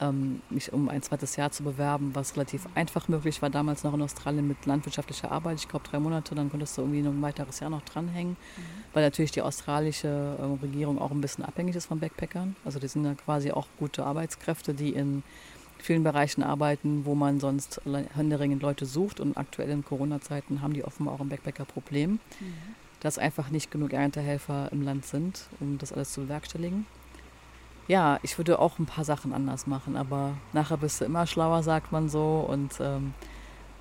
ähm, 0.01 0.41
mich 0.49 0.73
um 0.73 0.89
ein 0.89 1.03
zweites 1.03 1.37
Jahr 1.37 1.51
zu 1.51 1.63
bewerben, 1.63 2.15
was 2.15 2.35
relativ 2.37 2.67
einfach 2.75 3.09
möglich 3.09 3.43
war 3.43 3.51
damals 3.51 3.85
noch 3.85 3.93
in 3.93 4.03
Australien 4.03 4.49
mit 4.49 4.65
landwirtschaftlicher 4.65 5.31
Arbeit. 5.31 5.59
Ich 5.59 5.69
glaube 5.69 5.87
drei 5.87 5.99
Monate, 5.99 6.35
dann 6.35 6.51
konntest 6.51 6.77
du 6.79 6.83
irgendwie 6.83 7.03
noch 7.03 7.13
ein 7.13 7.21
weiteres 7.21 7.61
Jahr 7.61 7.71
noch 7.71 7.83
dranhängen, 7.83 8.33
mhm. 8.33 8.63
weil 8.95 9.03
natürlich 9.05 9.33
die 9.33 9.43
australische 9.43 10.09
äh, 10.09 10.65
Regierung 10.65 10.99
auch 10.99 11.11
ein 11.11 11.21
bisschen 11.21 11.45
abhängig 11.45 11.77
ist 11.77 11.87
von 11.87 12.01
Backpackern. 12.01 12.57
Also 12.65 12.79
die 12.79 12.89
sind 12.89 13.05
ja 13.05 13.15
quasi 13.15 13.51
auch 13.53 13.67
gute 13.79 14.05
Arbeitskräfte, 14.05 14.73
die 14.73 14.91
in 14.91 15.23
vielen 15.79 16.05
Bereichen 16.05 16.43
arbeiten, 16.43 17.05
wo 17.05 17.15
man 17.15 17.41
sonst 17.41 17.81
händeringend 18.15 18.63
Leute 18.63 18.85
sucht. 18.87 19.19
Und 19.19 19.37
aktuell 19.37 19.71
in 19.71 19.85
Corona-Zeiten 19.85 20.61
haben 20.61 20.75
die 20.75 20.85
offenbar 20.85 21.15
auch 21.15 21.21
ein 21.21 21.29
Backpacker-Problem. 21.29 22.13
Mhm 22.13 22.53
dass 23.01 23.19
einfach 23.19 23.51
nicht 23.51 23.71
genug 23.71 23.93
Erntehelfer 23.93 24.71
im 24.73 24.83
Land 24.83 25.07
sind, 25.07 25.47
um 25.59 25.79
das 25.79 25.93
alles 25.93 26.13
zu 26.13 26.23
bewerkstelligen. 26.23 26.87
Ja, 27.89 28.21
ich 28.23 28.39
würde 28.39 28.59
auch 28.59 28.79
ein 28.79 28.87
paar 28.87 29.05
Sachen 29.05 29.33
anders 29.33 29.67
machen, 29.67 29.97
aber 29.97 30.35
nachher 30.53 30.77
bist 30.77 31.01
du 31.01 31.07
immer 31.07 31.27
schlauer, 31.27 31.63
sagt 31.63 31.91
man 31.91 32.09
so. 32.09 32.47
Und 32.49 32.75
ähm, 32.81 33.15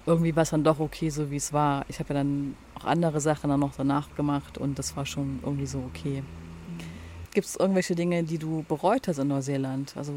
irgendwie 0.05 0.35
war 0.35 0.43
es 0.43 0.49
dann 0.49 0.63
doch 0.63 0.79
okay, 0.79 1.09
so 1.09 1.29
wie 1.29 1.35
es 1.35 1.53
war. 1.53 1.85
Ich 1.89 1.99
habe 1.99 2.13
ja 2.13 2.21
dann 2.21 2.55
auch 2.73 2.85
andere 2.85 3.21
Sachen 3.21 3.49
dann 3.49 3.59
noch 3.59 3.75
danach 3.75 4.15
gemacht 4.15 4.57
und 4.57 4.79
das 4.79 4.95
war 4.97 5.05
schon 5.05 5.39
irgendwie 5.43 5.67
so 5.67 5.83
okay. 5.93 6.23
Gibt 7.31 7.45
es 7.45 7.55
irgendwelche 7.55 7.93
Dinge, 7.93 8.23
die 8.23 8.39
du 8.39 8.65
bereut 8.67 9.07
hast 9.07 9.19
in 9.19 9.27
Neuseeland? 9.27 9.95
Also 9.95 10.13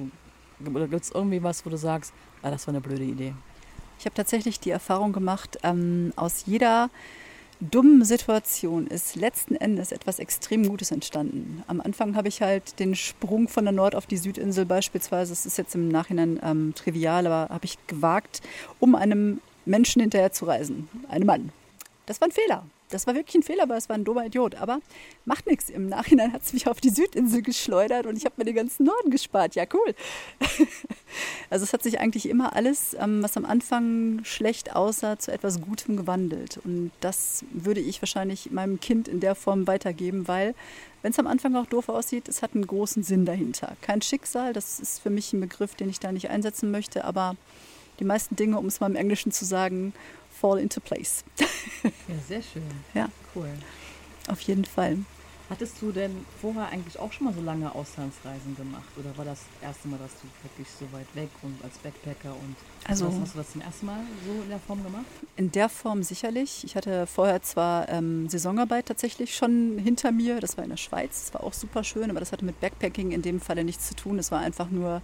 gibt 0.59 1.05
es 1.05 1.11
irgendwie 1.11 1.43
was, 1.43 1.67
wo 1.67 1.71
du 1.71 1.77
sagst, 1.77 2.15
ah, 2.41 2.51
das 2.51 2.67
war 2.67 2.73
eine 2.73 2.81
blöde 2.81 3.05
Idee? 3.05 3.35
Ich 3.99 4.07
habe 4.07 4.15
tatsächlich 4.15 4.59
die 4.59 4.71
Erfahrung 4.71 5.13
gemacht, 5.13 5.59
ähm, 5.63 6.13
aus 6.17 6.47
jeder 6.47 6.89
dummen 7.71 8.05
Situation 8.05 8.87
ist 8.87 9.15
letzten 9.15 9.55
Endes 9.55 9.93
etwas 9.93 10.19
extrem 10.19 10.69
Gutes 10.69 10.91
entstanden. 10.91 11.63
Am 11.69 11.81
Anfang 11.81 12.17
habe 12.17 12.29
ich 12.29 12.43
halt 12.43 12.79
den 12.81 12.95
Sprung 12.95 13.49
von 13.49 13.65
der 13.65 13.73
Nord 13.73 13.95
auf 13.95 14.07
die 14.07 14.17
Südinsel 14.17 14.67
beispielsweise, 14.67 15.31
das 15.31 15.47
ist 15.47 15.59
jetzt 15.59 15.75
im 15.75 15.89
Nachhinein 15.89 16.41
ähm, 16.43 16.75
trivial, 16.75 17.27
aber 17.27 17.55
habe 17.55 17.65
ich 17.65 17.79
gewagt, 17.87 18.41
um 18.81 18.95
einem 18.95 19.41
Menschen 19.65 20.01
hinterher 20.01 20.33
zu 20.33 20.47
reisen, 20.47 20.89
einem 21.09 21.27
Mann. 21.27 21.53
Das 22.07 22.21
war 22.21 22.29
ein 22.29 22.33
Fehler. 22.33 22.65
Das 22.93 23.07
war 23.07 23.15
wirklich 23.15 23.35
ein 23.37 23.43
Fehler, 23.43 23.69
weil 23.69 23.79
es 23.79 23.89
war 23.89 23.97
ein 23.97 24.05
dummer 24.05 24.27
Idiot. 24.27 24.55
Aber 24.57 24.81
macht 25.25 25.47
nichts. 25.47 25.71
Im 25.71 25.89
Nachhinein 25.89 26.33
hat 26.33 26.43
es 26.43 26.53
mich 26.53 26.67
auf 26.67 26.81
die 26.81 26.91
Südinsel 26.91 27.43
geschleudert 27.43 28.07
und 28.07 28.17
ich 28.17 28.25
habe 28.25 28.35
mir 28.39 28.45
den 28.45 28.55
ganzen 28.55 28.85
Norden 28.85 29.11
gespart. 29.11 29.55
Ja, 29.55 29.65
cool. 29.73 29.95
also 31.51 31.65
es 31.65 31.73
hat 31.73 31.83
sich 31.83 32.01
eigentlich 32.01 32.29
immer 32.29 32.55
alles, 32.55 32.95
ähm, 32.99 33.23
was 33.23 33.37
am 33.37 33.45
Anfang 33.45 34.21
schlecht 34.25 34.75
aussah, 34.75 35.19
zu 35.19 35.33
etwas 35.33 35.61
Gutem 35.61 35.97
gewandelt. 35.97 36.59
Und 36.65 36.91
das 37.01 37.45
würde 37.53 37.81
ich 37.81 38.01
wahrscheinlich 38.03 38.51
meinem 38.51 38.81
Kind 38.81 39.09
in 39.09 39.21
der 39.21 39.35
Form 39.35 39.67
weitergeben, 39.67 40.29
weil 40.29 40.55
wenn 41.03 41.11
es 41.11 41.19
am 41.19 41.27
Anfang 41.27 41.57
auch 41.57 41.67
doof 41.67 41.89
aussieht, 41.89 42.29
es 42.29 42.43
hat 42.43 42.55
einen 42.55 42.67
großen 42.67 43.03
Sinn 43.03 43.25
dahinter. 43.25 43.77
Kein 43.81 44.03
Schicksal, 44.03 44.53
das 44.53 44.79
ist 44.79 45.01
für 45.01 45.11
mich 45.11 45.33
ein 45.33 45.41
Begriff, 45.41 45.75
den 45.75 45.89
ich 45.89 45.99
da 45.99 46.13
nicht 46.13 46.31
einsetzen 46.31 46.71
möchte, 46.71 47.05
aber 47.05 47.37
die 47.99 48.05
meisten 48.05 48.37
Dinge, 48.37 48.59
um 48.59 48.67
es 48.67 48.81
mal 48.81 48.91
im 48.91 48.97
Englischen 48.97 49.33
zu 49.33 49.45
sagen, 49.45 49.93
fall 50.43 50.59
into 50.59 50.81
place. 50.81 51.25
Ja, 51.85 52.15
sehr 52.29 52.43
schön. 52.43 52.63
Ja. 52.95 53.09
Cool. 53.35 53.49
Auf 54.29 54.41
jeden 54.43 54.65
Fall. 54.65 54.99
Hattest 55.51 55.83
du 55.83 55.91
denn 55.93 56.25
vorher 56.41 56.69
eigentlich 56.69 56.97
auch 56.99 57.11
schon 57.13 57.27
mal 57.27 57.35
so 57.35 57.43
lange 57.43 57.75
Auslandsreisen 57.75 58.57
gemacht? 58.57 58.85
Oder 58.97 59.17
war 59.19 59.25
das 59.25 59.41
erste 59.61 59.89
Mal, 59.89 59.99
dass 59.99 60.13
du 60.21 60.27
wirklich 60.49 60.69
so 60.79 60.87
weit 60.93 61.07
weg 61.15 61.29
und 61.43 61.63
als 61.65 61.77
Backpacker 61.79 62.31
und 62.31 62.55
Also- 62.89 63.09
was, 63.09 63.21
hast 63.21 63.35
du 63.35 63.39
das 63.39 63.53
zum 63.53 63.61
ersten 63.63 63.87
Mal 63.87 64.01
so 64.25 64.43
in 64.43 64.49
der 64.49 64.59
Form 64.61 64.83
gemacht? 64.83 65.05
In 65.37 65.51
der 65.51 65.69
Form 65.69 66.03
sicherlich. 66.05 66.63
Ich 66.65 66.77
hatte 66.77 67.07
vorher 67.07 67.43
zwar 67.43 67.89
ähm, 67.89 68.29
Saisonarbeit 68.29 68.87
tatsächlich 68.87 69.35
schon 69.35 69.79
hinter 69.79 70.13
mir. 70.13 70.39
Das 70.41 70.57
war 70.57 70.65
in 70.65 70.71
der 70.71 70.77
Schweiz. 70.79 71.25
Das 71.25 71.35
war 71.35 71.43
auch 71.45 71.53
super 71.53 71.83
schön, 71.85 72.11
aber 72.11 72.21
das 72.21 72.31
hatte 72.33 72.45
mit 72.45 72.61
Backpacking 72.61 73.11
in 73.13 73.23
dem 73.23 73.41
Falle 73.41 73.65
nichts 73.65 73.89
zu 73.89 73.95
tun. 73.97 74.19
Es 74.19 74.31
war 74.31 74.39
einfach 74.41 74.71
nur 74.71 75.03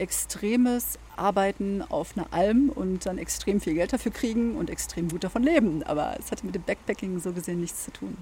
extremes 0.00 0.98
Arbeiten 1.16 1.82
auf 1.82 2.16
einer 2.16 2.32
Alm 2.32 2.70
und 2.70 3.04
dann 3.04 3.18
extrem 3.18 3.60
viel 3.60 3.74
Geld 3.74 3.92
dafür 3.92 4.10
kriegen 4.10 4.56
und 4.56 4.70
extrem 4.70 5.08
gut 5.10 5.22
davon 5.22 5.42
leben. 5.42 5.82
Aber 5.82 6.16
es 6.18 6.30
hatte 6.32 6.46
mit 6.46 6.54
dem 6.54 6.62
Backpacking 6.62 7.20
so 7.20 7.32
gesehen 7.32 7.60
nichts 7.60 7.84
zu 7.84 7.92
tun. 7.92 8.16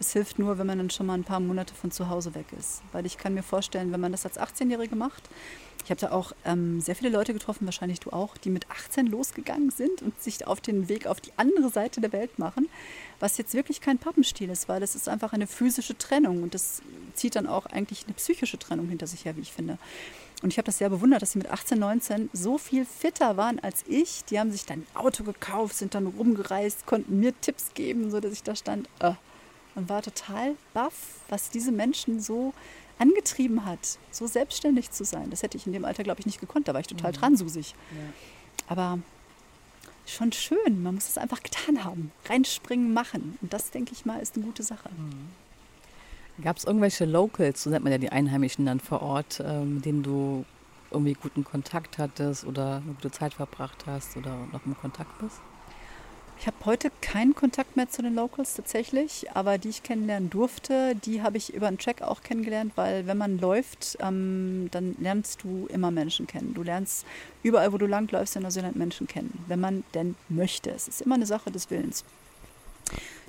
Es 0.00 0.12
hilft 0.12 0.38
nur, 0.38 0.58
wenn 0.58 0.66
man 0.66 0.78
dann 0.78 0.90
schon 0.90 1.06
mal 1.06 1.14
ein 1.14 1.24
paar 1.24 1.40
Monate 1.40 1.72
von 1.74 1.92
zu 1.92 2.08
Hause 2.08 2.34
weg 2.34 2.46
ist. 2.58 2.82
Weil 2.90 3.06
ich 3.06 3.16
kann 3.16 3.34
mir 3.34 3.44
vorstellen, 3.44 3.92
wenn 3.92 4.00
man 4.00 4.12
das 4.12 4.26
als 4.26 4.38
18-Jährige 4.38 4.96
macht, 4.96 5.28
ich 5.84 5.90
habe 5.90 6.00
da 6.00 6.12
auch 6.12 6.32
ähm, 6.44 6.80
sehr 6.80 6.94
viele 6.94 7.10
Leute 7.10 7.32
getroffen, 7.32 7.64
wahrscheinlich 7.64 7.98
du 7.98 8.10
auch, 8.10 8.36
die 8.36 8.50
mit 8.50 8.70
18 8.70 9.06
losgegangen 9.06 9.70
sind 9.70 10.00
und 10.02 10.20
sich 10.22 10.46
auf 10.46 10.60
den 10.60 10.88
Weg 10.88 11.06
auf 11.06 11.20
die 11.20 11.32
andere 11.36 11.70
Seite 11.70 12.00
der 12.00 12.12
Welt 12.12 12.38
machen, 12.38 12.68
was 13.18 13.36
jetzt 13.36 13.52
wirklich 13.52 13.80
kein 13.80 13.98
Pappenstiel 13.98 14.50
ist, 14.50 14.68
weil 14.68 14.82
es 14.82 14.94
ist 14.94 15.08
einfach 15.08 15.32
eine 15.32 15.48
physische 15.48 15.98
Trennung 15.98 16.44
und 16.44 16.54
das 16.54 16.82
zieht 17.14 17.34
dann 17.34 17.48
auch 17.48 17.66
eigentlich 17.66 18.04
eine 18.04 18.14
psychische 18.14 18.58
Trennung 18.58 18.88
hinter 18.88 19.08
sich 19.08 19.24
her, 19.24 19.36
wie 19.36 19.40
ich 19.40 19.52
finde. 19.52 19.78
Und 20.42 20.52
ich 20.52 20.58
habe 20.58 20.66
das 20.66 20.78
sehr 20.78 20.90
bewundert, 20.90 21.22
dass 21.22 21.32
sie 21.32 21.38
mit 21.38 21.50
18, 21.50 21.78
19 21.78 22.30
so 22.32 22.58
viel 22.58 22.84
fitter 22.84 23.36
waren 23.36 23.60
als 23.60 23.84
ich. 23.86 24.24
Die 24.24 24.40
haben 24.40 24.50
sich 24.50 24.66
dann 24.66 24.80
ein 24.80 24.96
Auto 24.96 25.22
gekauft, 25.22 25.76
sind 25.76 25.94
dann 25.94 26.08
rumgereist, 26.08 26.84
konnten 26.84 27.20
mir 27.20 27.32
Tipps 27.40 27.74
geben, 27.74 28.10
so 28.10 28.18
dass 28.18 28.32
ich 28.32 28.42
da 28.42 28.56
stand. 28.56 28.88
Äh, 28.98 29.12
und 29.74 29.88
war 29.88 30.02
total 30.02 30.56
baff, 30.74 31.20
was 31.28 31.48
diese 31.48 31.72
Menschen 31.72 32.20
so 32.20 32.52
angetrieben 32.98 33.64
hat, 33.64 33.98
so 34.10 34.26
selbstständig 34.26 34.90
zu 34.90 35.04
sein. 35.04 35.30
Das 35.30 35.42
hätte 35.42 35.56
ich 35.56 35.66
in 35.66 35.72
dem 35.72 35.84
Alter, 35.84 36.02
glaube 36.02 36.20
ich, 36.20 36.26
nicht 36.26 36.40
gekonnt. 36.40 36.68
Da 36.68 36.74
war 36.74 36.80
ich 36.80 36.86
total 36.88 37.12
transusig. 37.12 37.74
Aber 38.66 38.98
schon 40.06 40.32
schön. 40.32 40.82
Man 40.82 40.96
muss 40.96 41.08
es 41.08 41.18
einfach 41.18 41.42
getan 41.42 41.84
haben. 41.84 42.12
Reinspringen, 42.28 42.92
machen. 42.92 43.38
Und 43.40 43.52
das, 43.52 43.70
denke 43.70 43.92
ich 43.92 44.04
mal, 44.04 44.20
ist 44.20 44.36
eine 44.36 44.44
gute 44.44 44.62
Sache. 44.62 44.90
Gab 46.40 46.56
es 46.56 46.64
irgendwelche 46.64 47.04
Locals, 47.04 47.62
so 47.62 47.70
nennt 47.70 47.84
man 47.84 47.92
ja 47.92 47.98
die 47.98 48.10
Einheimischen 48.10 48.64
dann 48.64 48.80
vor 48.80 49.02
Ort, 49.02 49.42
ähm, 49.44 49.76
mit 49.76 49.84
denen 49.84 50.02
du 50.02 50.44
irgendwie 50.90 51.14
guten 51.14 51.44
Kontakt 51.44 51.98
hattest 51.98 52.44
oder 52.44 52.76
eine 52.76 52.94
gute 52.94 53.10
Zeit 53.10 53.34
verbracht 53.34 53.84
hast 53.86 54.16
oder 54.16 54.36
noch 54.52 54.64
im 54.64 54.76
Kontakt 54.76 55.18
bist? 55.18 55.40
Ich 56.38 56.46
habe 56.46 56.56
heute 56.64 56.90
keinen 57.00 57.34
Kontakt 57.34 57.76
mehr 57.76 57.88
zu 57.88 58.02
den 58.02 58.16
Locals 58.16 58.54
tatsächlich, 58.54 59.30
aber 59.32 59.58
die 59.58 59.68
ich 59.68 59.84
kennenlernen 59.84 60.28
durfte, 60.28 60.96
die 60.96 61.22
habe 61.22 61.36
ich 61.36 61.54
über 61.54 61.68
einen 61.68 61.78
Track 61.78 62.02
auch 62.02 62.22
kennengelernt, 62.22 62.72
weil 62.74 63.06
wenn 63.06 63.16
man 63.16 63.38
läuft, 63.38 63.96
ähm, 64.00 64.68
dann 64.72 64.96
lernst 64.98 65.44
du 65.44 65.66
immer 65.68 65.92
Menschen 65.92 66.26
kennen. 66.26 66.52
Du 66.54 66.64
lernst 66.64 67.06
überall, 67.44 67.72
wo 67.72 67.78
du 67.78 67.86
langläufst 67.86 68.34
in 68.34 68.42
Neuseeland 68.42 68.74
Menschen 68.74 69.06
kennen, 69.06 69.44
wenn 69.46 69.60
man 69.60 69.84
denn 69.94 70.16
möchte. 70.28 70.70
Es 70.70 70.88
ist 70.88 71.02
immer 71.02 71.14
eine 71.14 71.26
Sache 71.26 71.52
des 71.52 71.70
Willens. 71.70 72.04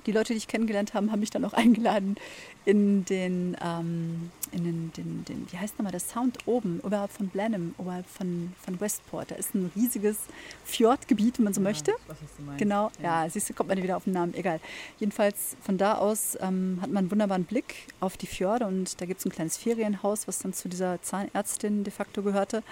Die 0.06 0.12
Leute, 0.12 0.32
die 0.32 0.38
ich 0.38 0.48
kennengelernt 0.48 0.94
habe, 0.94 1.10
haben 1.10 1.20
mich 1.20 1.30
dann 1.30 1.44
auch 1.44 1.52
eingeladen 1.54 2.16
in 2.64 3.04
den, 3.04 3.56
ähm, 3.62 4.30
in 4.52 4.64
den, 4.64 4.92
den, 4.92 5.24
den, 5.24 5.46
wie 5.50 5.58
heißt 5.58 5.78
nochmal, 5.78 5.92
der 5.92 6.00
Sound 6.00 6.38
oben, 6.46 6.80
oberhalb 6.82 7.10
von 7.10 7.28
Blenheim, 7.28 7.74
oberhalb 7.78 8.08
von, 8.08 8.52
von 8.64 8.80
Westport. 8.80 9.30
Da 9.30 9.34
ist 9.34 9.54
ein 9.54 9.70
riesiges 9.76 10.16
Fjordgebiet, 10.64 11.38
wenn 11.38 11.44
man 11.44 11.54
so 11.54 11.60
möchte. 11.60 11.92
Was 12.06 12.16
hast 12.22 12.38
du 12.38 12.42
meinst? 12.42 12.58
Genau, 12.58 12.90
ja, 13.02 13.28
siehst 13.28 13.50
du, 13.50 13.54
kommt 13.54 13.68
man 13.68 13.82
wieder 13.82 13.96
auf 13.96 14.04
den 14.04 14.14
Namen, 14.14 14.34
egal. 14.34 14.60
Jedenfalls 14.98 15.56
von 15.62 15.76
da 15.76 15.96
aus 15.98 16.38
ähm, 16.40 16.78
hat 16.80 16.90
man 16.90 17.04
einen 17.04 17.10
wunderbaren 17.10 17.44
Blick 17.44 17.86
auf 18.00 18.16
die 18.16 18.26
Fjorde 18.26 18.66
und 18.66 19.00
da 19.00 19.06
gibt 19.06 19.20
es 19.20 19.26
ein 19.26 19.32
kleines 19.32 19.56
Ferienhaus, 19.56 20.26
was 20.26 20.38
dann 20.38 20.52
zu 20.52 20.68
dieser 20.68 21.02
Zahnärztin 21.02 21.84
de 21.84 21.92
facto 21.92 22.22
gehörte. 22.22 22.62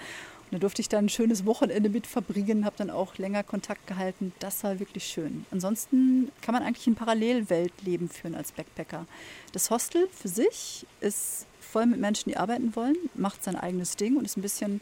Da 0.53 0.59
durfte 0.59 0.83
ich 0.83 0.89
dann 0.89 1.05
ein 1.05 1.09
schönes 1.09 1.47
Wochenende 1.47 1.89
mit 1.89 2.05
verbringen, 2.05 2.63
habe 2.63 2.75
dann 2.77 2.91
auch 2.91 3.17
länger 3.17 3.41
Kontakt 3.41 3.87
gehalten. 3.87 4.33
Das 4.37 4.63
war 4.63 4.79
wirklich 4.79 5.03
schön. 5.05 5.47
Ansonsten 5.49 6.31
kann 6.41 6.53
man 6.53 6.61
eigentlich 6.61 6.85
in 6.85 6.93
Parallelweltleben 6.93 8.07
führen 8.07 8.35
als 8.35 8.51
Backpacker. 8.51 9.07
Das 9.51 9.71
Hostel 9.71 10.07
für 10.11 10.27
sich 10.27 10.85
ist 11.01 11.47
voll 11.59 11.87
mit 11.87 11.99
Menschen, 11.99 12.29
die 12.29 12.37
arbeiten 12.37 12.75
wollen, 12.75 12.95
macht 13.15 13.43
sein 13.43 13.55
eigenes 13.55 13.95
Ding 13.95 14.15
und 14.15 14.25
ist 14.25 14.37
ein 14.37 14.43
bisschen 14.43 14.79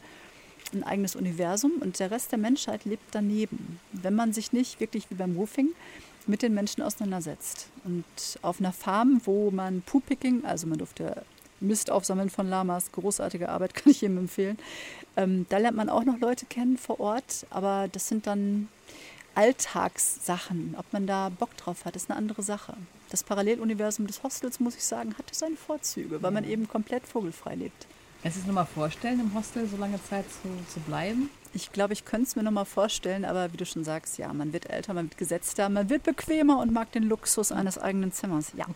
ein 0.74 0.84
eigenes 0.84 1.16
Universum 1.16 1.72
und 1.80 2.00
der 2.00 2.12
Rest 2.12 2.34
der 2.34 2.40
Menschheit 2.40 2.84
lebt 2.84 3.04
daneben, 3.12 3.80
wenn 3.94 4.14
man 4.14 4.34
sich 4.34 4.52
nicht 4.52 4.82
wirklich 4.82 5.10
wie 5.10 5.16
beim 5.16 5.38
Roofing 5.38 5.70
mit 6.28 6.42
den 6.42 6.54
Menschen 6.54 6.84
auseinandersetzt. 6.84 7.70
Und 7.86 8.04
auf 8.42 8.60
einer 8.60 8.74
Farm, 8.74 9.22
wo 9.24 9.52
man 9.52 9.84
Poo-Picking, 9.84 10.44
also 10.44 10.68
man 10.68 10.80
durfte 10.80 11.24
Mist 11.62 11.90
aufsammeln 11.90 12.30
von 12.30 12.48
Lamas, 12.50 12.92
großartige 12.92 13.50
Arbeit, 13.50 13.74
kann 13.76 13.92
ich 13.92 14.02
jedem 14.02 14.18
empfehlen. 14.18 14.58
Ähm, 15.16 15.46
da 15.50 15.58
lernt 15.58 15.78
man 15.78 15.90
auch 15.90 16.04
noch 16.04 16.20
Leute 16.20 16.46
kennen 16.46 16.78
vor 16.78 17.00
Ort, 17.00 17.46
aber 17.50 17.88
das 17.92 18.08
sind 18.08 18.28
dann 18.28 18.68
Alltagssachen. 19.36 20.76
Ob 20.78 20.92
man 20.92 21.08
da 21.08 21.30
Bock 21.30 21.56
drauf 21.58 21.86
hat, 21.86 21.96
ist 21.96 22.10
eine 22.10 22.18
andere 22.18 22.44
Sache. 22.44 22.76
Das 23.10 23.24
Paralleluniversum 23.24 24.08
des 24.08 24.24
Hostels, 24.24 24.60
muss 24.60 24.76
ich 24.76 24.84
sagen, 24.84 25.16
hatte 25.18 25.34
seine 25.36 25.56
Vorzüge, 25.56 26.22
weil 26.22 26.32
man 26.32 26.44
eben 26.44 26.68
komplett 26.68 27.06
vogelfrei 27.06 27.56
lebt. 27.56 27.88
Kannst 28.22 28.38
du 28.38 28.42
es 28.42 28.48
nochmal 28.48 28.68
vorstellen, 28.68 29.20
im 29.20 29.34
Hostel 29.34 29.68
so 29.68 29.78
lange 29.78 30.00
Zeit 30.04 30.26
zu, 30.30 30.50
zu 30.72 30.80
bleiben? 30.82 31.30
Ich 31.54 31.72
glaube, 31.72 31.94
ich 31.94 32.06
könnte 32.06 32.28
es 32.28 32.36
mir 32.36 32.44
noch 32.44 32.52
mal 32.52 32.66
vorstellen, 32.66 33.26
aber 33.26 33.52
wie 33.52 33.58
du 33.58 33.66
schon 33.66 33.84
sagst, 33.84 34.18
ja, 34.18 34.32
man 34.32 34.54
wird 34.54 34.70
älter, 34.70 34.94
man 34.94 35.06
wird 35.10 35.18
gesetzter, 35.18 35.70
man 35.70 35.90
wird 35.90 36.04
bequemer 36.04 36.60
und 36.60 36.72
mag 36.72 36.92
den 36.92 37.04
Luxus 37.04 37.52
eines 37.52 37.78
eigenen 37.78 38.12
Zimmers. 38.12 38.52
Ja, 38.56 38.68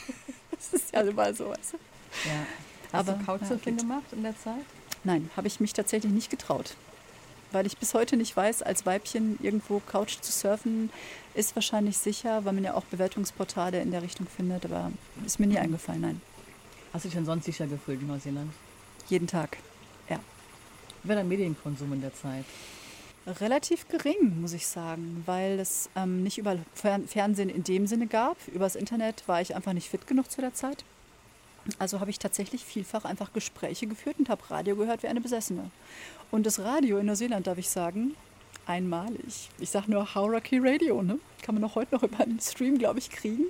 das 0.50 0.74
ist 0.74 0.92
ja 0.92 1.02
immer 1.02 1.32
so. 1.32 1.48
Weißt 1.50 1.74
du? 1.74 1.78
Ja. 2.24 2.46
Hast 2.92 3.08
Aber, 3.08 3.18
du 3.18 3.24
Couchsurfing 3.24 3.76
ja, 3.76 3.82
gemacht 3.82 4.06
in 4.12 4.22
der 4.22 4.38
Zeit? 4.38 4.64
Nein, 5.04 5.30
habe 5.36 5.46
ich 5.46 5.60
mich 5.60 5.72
tatsächlich 5.72 6.12
nicht 6.12 6.30
getraut. 6.30 6.74
Weil 7.50 7.66
ich 7.66 7.78
bis 7.78 7.94
heute 7.94 8.16
nicht 8.16 8.36
weiß, 8.36 8.62
als 8.62 8.84
Weibchen 8.84 9.38
irgendwo 9.42 9.80
Couch 9.80 10.18
zu 10.20 10.32
surfen, 10.32 10.90
ist 11.34 11.54
wahrscheinlich 11.54 11.96
sicher, 11.98 12.44
weil 12.44 12.52
man 12.52 12.64
ja 12.64 12.74
auch 12.74 12.84
Bewertungsportale 12.84 13.80
in 13.80 13.90
der 13.90 14.02
Richtung 14.02 14.26
findet, 14.26 14.66
aber 14.66 14.92
ist 15.24 15.40
mir 15.40 15.46
nie 15.46 15.58
eingefallen, 15.58 16.00
nein. 16.02 16.20
Hast 16.92 17.04
du 17.04 17.08
dich 17.08 17.16
denn 17.16 17.24
sonst 17.24 17.44
sicher 17.44 17.66
gefühlt 17.66 18.00
in 18.00 18.08
Neuseeland? 18.08 18.52
Jeden 19.08 19.26
Tag. 19.26 19.58
Ja. 20.08 20.18
Wie 21.02 21.08
war 21.08 21.16
dein 21.16 21.28
Medienkonsum 21.28 21.92
in 21.92 22.00
der 22.00 22.14
Zeit? 22.14 22.44
Relativ 23.26 23.88
gering, 23.88 24.40
muss 24.40 24.54
ich 24.54 24.66
sagen, 24.66 25.22
weil 25.26 25.58
es 25.60 25.90
ähm, 25.96 26.22
nicht 26.22 26.38
überall 26.38 26.60
Fern 26.74 27.06
Fernsehen 27.06 27.50
in 27.50 27.62
dem 27.62 27.86
Sinne 27.86 28.06
gab. 28.06 28.36
Übers 28.48 28.74
Internet 28.74 29.22
war 29.26 29.40
ich 29.42 29.54
einfach 29.54 29.74
nicht 29.74 29.88
fit 29.90 30.06
genug 30.06 30.30
zu 30.30 30.40
der 30.40 30.54
Zeit. 30.54 30.84
Also 31.78 32.00
habe 32.00 32.10
ich 32.10 32.18
tatsächlich 32.18 32.64
vielfach 32.64 33.04
einfach 33.04 33.32
Gespräche 33.32 33.86
geführt 33.86 34.16
und 34.18 34.28
habe 34.28 34.50
Radio 34.50 34.76
gehört 34.76 35.02
wie 35.02 35.08
eine 35.08 35.20
Besessene. 35.20 35.70
Und 36.30 36.46
das 36.46 36.60
Radio 36.60 36.98
in 36.98 37.06
Neuseeland, 37.06 37.46
darf 37.46 37.58
ich 37.58 37.68
sagen, 37.68 38.14
einmalig. 38.66 39.48
Ich 39.58 39.70
sage 39.70 39.90
nur 39.90 40.14
Hauraki 40.14 40.58
Radio, 40.58 41.02
ne? 41.02 41.18
Kann 41.42 41.54
man 41.54 41.64
auch 41.64 41.74
heute 41.74 41.94
noch 41.94 42.02
über 42.02 42.20
einen 42.20 42.40
Stream, 42.40 42.78
glaube 42.78 42.98
ich, 42.98 43.10
kriegen. 43.10 43.44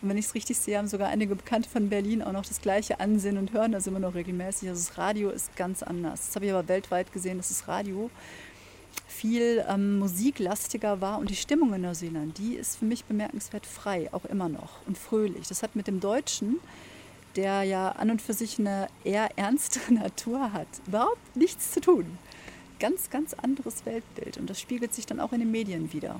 Und 0.00 0.08
wenn 0.08 0.16
ich 0.16 0.26
es 0.26 0.34
richtig 0.34 0.58
sehe, 0.58 0.78
haben 0.78 0.88
sogar 0.88 1.08
einige 1.08 1.34
Bekannte 1.34 1.68
von 1.68 1.88
Berlin 1.88 2.22
auch 2.22 2.32
noch 2.32 2.46
das 2.46 2.60
gleiche 2.60 3.00
ansehen 3.00 3.36
und 3.36 3.52
hören 3.52 3.72
das 3.72 3.86
immer 3.86 3.98
noch 3.98 4.14
regelmäßig. 4.14 4.68
Also 4.68 4.86
das 4.86 4.98
Radio 4.98 5.30
ist 5.30 5.56
ganz 5.56 5.82
anders. 5.82 6.26
Das 6.26 6.36
habe 6.36 6.46
ich 6.46 6.52
aber 6.52 6.68
weltweit 6.68 7.12
gesehen, 7.12 7.38
dass 7.38 7.48
das 7.48 7.66
Radio 7.66 8.10
viel 9.08 9.64
ähm, 9.68 9.98
musiklastiger 9.98 11.00
war 11.00 11.18
und 11.18 11.30
die 11.30 11.36
Stimmung 11.36 11.74
in 11.74 11.82
Neuseeland, 11.82 12.38
die 12.38 12.54
ist 12.54 12.76
für 12.76 12.84
mich 12.84 13.04
bemerkenswert 13.04 13.66
frei, 13.66 14.08
auch 14.12 14.24
immer 14.24 14.48
noch 14.48 14.86
und 14.86 14.96
fröhlich. 14.96 15.48
Das 15.48 15.62
hat 15.62 15.76
mit 15.76 15.88
dem 15.88 16.00
Deutschen, 16.00 16.58
der 17.36 17.62
ja 17.62 17.90
an 17.90 18.10
und 18.10 18.22
für 18.22 18.32
sich 18.32 18.58
eine 18.58 18.88
eher 19.04 19.38
ernstere 19.38 19.94
Natur 19.94 20.52
hat, 20.52 20.68
überhaupt 20.86 21.36
nichts 21.36 21.72
zu 21.72 21.80
tun. 21.80 22.18
Ganz, 22.78 23.10
ganz 23.10 23.34
anderes 23.34 23.84
Weltbild 23.84 24.38
und 24.38 24.48
das 24.48 24.60
spiegelt 24.60 24.94
sich 24.94 25.06
dann 25.06 25.20
auch 25.20 25.32
in 25.32 25.40
den 25.40 25.50
Medien 25.50 25.92
wieder. 25.92 26.18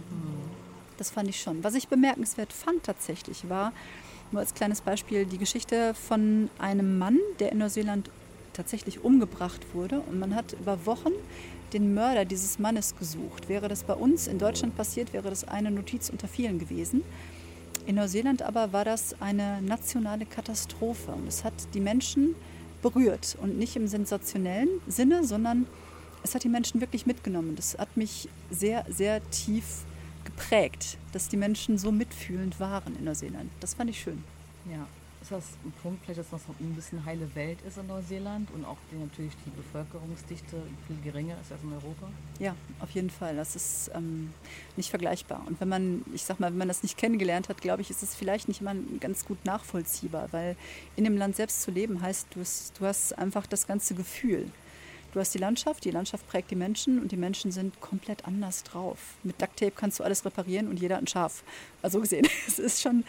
Das 0.99 1.11
fand 1.11 1.29
ich 1.29 1.41
schon. 1.41 1.65
Was 1.65 1.75
ich 1.75 1.89
bemerkenswert 1.89 2.53
fand 2.53 2.85
tatsächlich 2.85 3.49
war, 3.49 3.73
nur 4.33 4.41
als 4.41 4.55
kleines 4.55 4.83
Beispiel, 4.83 5.25
die 5.25 5.39
Geschichte 5.39 5.95
von 5.95 6.51
einem 6.59 6.99
Mann, 6.99 7.19
der 7.41 7.51
in 7.51 7.59
Neuseeland 7.59 8.11
tatsächlich 8.53 9.03
umgebracht 9.03 9.75
wurde. 9.75 10.01
Und 10.01 10.19
man 10.19 10.35
hat 10.35 10.53
über 10.53 10.87
Wochen 10.87 11.13
den 11.73 11.95
Mörder 11.95 12.25
dieses 12.25 12.59
Mannes 12.59 12.97
gesucht. 12.97 13.49
Wäre 13.49 13.69
das 13.69 13.85
bei 13.85 13.95
uns 13.95 14.27
in 14.27 14.39
Deutschland 14.39 14.77
passiert, 14.77 15.13
wäre 15.13 15.31
das 15.31 15.45
eine 15.45 15.71
Notiz 15.71 16.11
unter 16.11 16.29
vielen 16.29 16.59
gewesen. 16.59 17.03
In 17.87 17.97
Neuseeland 17.97 18.43
aber 18.43 18.73
war 18.73 18.85
das 18.85 19.21
eine 19.21 19.63
nationale 19.63 20.27
Katastrophe 20.27 21.13
und 21.13 21.27
es 21.27 21.45
hat 21.45 21.55
die 21.75 21.81
Menschen 21.81 22.35
berührt 22.83 23.37
und 23.41 23.59
nicht 23.59 23.77
im 23.77 23.87
sensationellen 23.87 24.69
Sinne, 24.87 25.25
sondern 25.25 25.67
es 26.23 26.35
hat 26.35 26.45
die 26.45 26.49
Menschen 26.49 26.81
wirklich 26.81 27.07
mitgenommen. 27.07 27.57
Das 27.57 27.77
hat 27.79 27.97
mich 27.97 28.29
sehr, 28.51 28.85
sehr 28.89 29.29
tief 29.31 29.85
geprägt, 30.25 30.99
dass 31.13 31.29
die 31.29 31.37
Menschen 31.37 31.79
so 31.79 31.91
mitfühlend 31.93 32.61
waren 32.61 32.97
in 32.97 33.05
Neuseeland. 33.05 33.51
Das 33.61 33.75
fand 33.75 33.91
ich 33.91 34.01
schön. 34.01 34.23
Ja, 34.71 34.87
ist 35.23 35.33
das 35.33 35.45
ein 35.65 35.73
Punkt, 35.83 36.03
vielleicht, 36.03 36.21
dass 36.21 36.31
das 36.31 36.49
noch 36.49 36.59
ein 36.59 36.75
bisschen 36.75 37.05
heile 37.05 37.33
Welt 37.35 37.59
ist 37.67 37.77
in 37.77 37.87
Neuseeland 37.87 38.51
und 38.53 38.65
auch 38.65 38.79
die, 38.91 38.97
natürlich 38.97 39.35
die 39.45 39.51
Bevölkerungsdichte 39.51 40.63
viel 40.87 40.97
geringer 41.05 41.37
ist 41.41 41.53
als 41.53 41.63
in 41.63 41.73
Europa? 41.73 42.09
Ja, 42.39 42.55
auf 42.81 42.91
jeden 42.91 43.11
Fall. 43.11 43.37
Das 43.37 43.55
ist 43.55 43.91
ähm, 43.95 44.33
nicht 44.77 44.89
vergleichbar. 44.89 45.43
Und 45.47 45.61
wenn 45.61 45.69
man, 45.69 46.05
ich 46.15 46.25
sag 46.25 46.41
mal, 46.41 46.51
wenn 46.51 46.59
man 46.59 46.69
das 46.69 46.83
nicht 46.83 46.97
kennengelernt 46.97 47.49
hat, 47.49 47.61
glaube 47.61 47.83
ich, 47.83 47.91
ist 47.91 48.03
es 48.03 48.15
vielleicht 48.15 48.49
nicht 48.49 48.63
immer 48.63 48.75
ganz 48.99 49.27
gut 49.27 49.45
nachvollziehbar, 49.45 50.29
weil 50.33 50.57
in 50.97 51.05
dem 51.05 51.17
Land 51.17 51.37
selbst 51.37 51.63
zu 51.63 51.71
leben 51.71 52.01
heißt, 52.01 52.29
du 52.35 52.41
hast, 52.41 52.81
du 52.81 52.87
hast 52.87 53.19
einfach 53.19 53.47
das 53.47 53.67
ganze 53.67 53.95
Gefühl. 53.95 54.51
Du 55.13 55.19
hast 55.19 55.35
die 55.35 55.39
Landschaft, 55.39 55.85
die 55.85 55.91
Landschaft 55.91 56.27
prägt 56.29 56.53
die 56.53 56.57
Menschen 56.57 57.01
und 57.01 57.11
die 57.11 57.17
Menschen 57.17 57.51
sind 57.51 57.81
komplett 57.81 58.27
anders 58.27 58.63
drauf. 58.63 59.17
Mit 59.25 59.43
Ducktape 59.43 59.73
kannst 59.73 59.99
du 59.99 60.05
alles 60.05 60.25
reparieren 60.25 60.69
und 60.69 60.79
jeder 60.81 60.99
ein 60.99 61.09
Schaf. 61.09 61.43
Also 61.83 62.01
gesehen, 62.01 62.27
es 62.47 62.59
ist 62.59 62.81
schon 62.81 63.05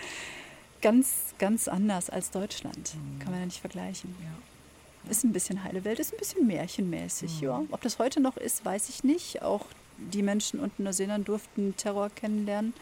ganz, 0.81 1.33
ganz 1.39 1.67
anders 1.67 2.09
als 2.09 2.31
Deutschland. 2.31 2.95
Mhm. 2.95 3.19
Kann 3.19 3.31
man 3.31 3.39
ja 3.39 3.45
nicht 3.45 3.61
vergleichen. 3.61 4.15
Ja. 4.21 5.09
Ist 5.09 5.23
ein 5.23 5.33
bisschen 5.33 5.63
heile 5.63 5.83
Welt, 5.83 5.99
ist 5.99 6.13
ein 6.13 6.19
bisschen 6.19 6.45
märchenmäßig. 6.45 7.41
Mhm. 7.41 7.47
Ja. 7.47 7.63
Ob 7.71 7.81
das 7.81 7.99
heute 7.99 8.19
noch 8.19 8.37
ist, 8.37 8.63
weiß 8.65 8.89
ich 8.89 9.03
nicht. 9.03 9.41
Auch 9.41 9.65
die 9.97 10.23
Menschen 10.23 10.59
unten 10.59 10.81
in 10.81 10.85
Neuseeland 10.85 11.27
durften 11.27 11.75
Terror 11.75 12.09
kennenlernen, 12.09 12.73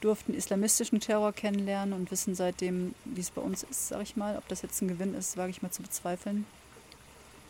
durften 0.00 0.34
islamistischen 0.34 1.00
Terror 1.00 1.32
kennenlernen 1.32 1.94
und 1.94 2.10
wissen 2.10 2.34
seitdem, 2.34 2.94
wie 3.04 3.20
es 3.20 3.30
bei 3.30 3.40
uns 3.40 3.62
ist, 3.62 3.88
sage 3.88 4.02
ich 4.02 4.16
mal. 4.16 4.36
Ob 4.36 4.46
das 4.48 4.62
jetzt 4.62 4.80
ein 4.82 4.88
Gewinn 4.88 5.14
ist, 5.14 5.36
wage 5.36 5.50
ich 5.50 5.62
mal 5.62 5.70
zu 5.70 5.82
bezweifeln. 5.82 6.46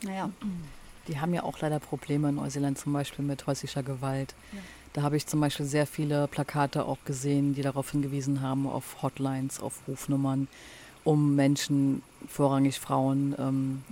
Naja. 0.03 0.27
Mhm. 0.27 0.65
Die 1.09 1.21
haben 1.21 1.35
ja 1.35 1.43
auch 1.43 1.59
leider 1.61 1.81
Probleme 1.81 2.31
in 2.31 2.37
Neuseeland, 2.37 2.79
zum 2.79 2.93
Beispiel 2.93 3.25
mit 3.25 3.47
häuslicher 3.47 3.83
Gewalt. 3.83 4.35
Ja. 4.53 4.59
Da 4.95 5.03
habe 5.03 5.17
ich 5.17 5.27
zum 5.27 5.41
Beispiel 5.41 5.67
sehr 5.67 5.89
viele 5.89 6.29
Plakate 6.29 6.85
auch 6.85 6.99
gesehen, 7.05 7.53
die 7.53 7.63
darauf 7.63 7.91
hingewiesen 7.91 8.41
haben, 8.41 8.69
auf 8.69 9.03
Hotlines, 9.03 9.59
auf 9.59 9.81
Rufnummern, 9.89 10.47
um 11.03 11.35
Menschen, 11.35 12.03
vorrangig 12.29 12.79
Frauen, 12.79 13.35
ähm, 13.37 13.71
mhm. 13.71 13.83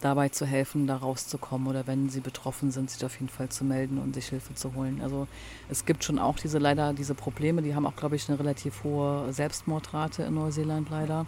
dabei 0.00 0.30
zu 0.30 0.44
helfen, 0.44 0.88
da 0.88 0.96
rauszukommen 0.96 1.68
oder 1.68 1.86
wenn 1.86 2.10
sie 2.10 2.18
betroffen 2.18 2.72
sind, 2.72 2.90
sich 2.90 3.04
auf 3.04 3.14
jeden 3.14 3.28
Fall 3.28 3.48
zu 3.48 3.64
melden 3.64 3.98
und 3.98 4.16
sich 4.16 4.26
Hilfe 4.26 4.56
zu 4.56 4.74
holen. 4.74 5.00
Also 5.04 5.28
es 5.70 5.86
gibt 5.86 6.02
schon 6.02 6.18
auch 6.18 6.36
diese 6.36 6.58
leider 6.58 6.92
diese 6.94 7.14
Probleme, 7.14 7.62
die 7.62 7.76
haben 7.76 7.86
auch, 7.86 7.94
glaube 7.94 8.16
ich, 8.16 8.28
eine 8.28 8.36
relativ 8.36 8.82
hohe 8.82 9.32
Selbstmordrate 9.32 10.24
in 10.24 10.34
Neuseeland 10.34 10.90
leider. 10.90 11.26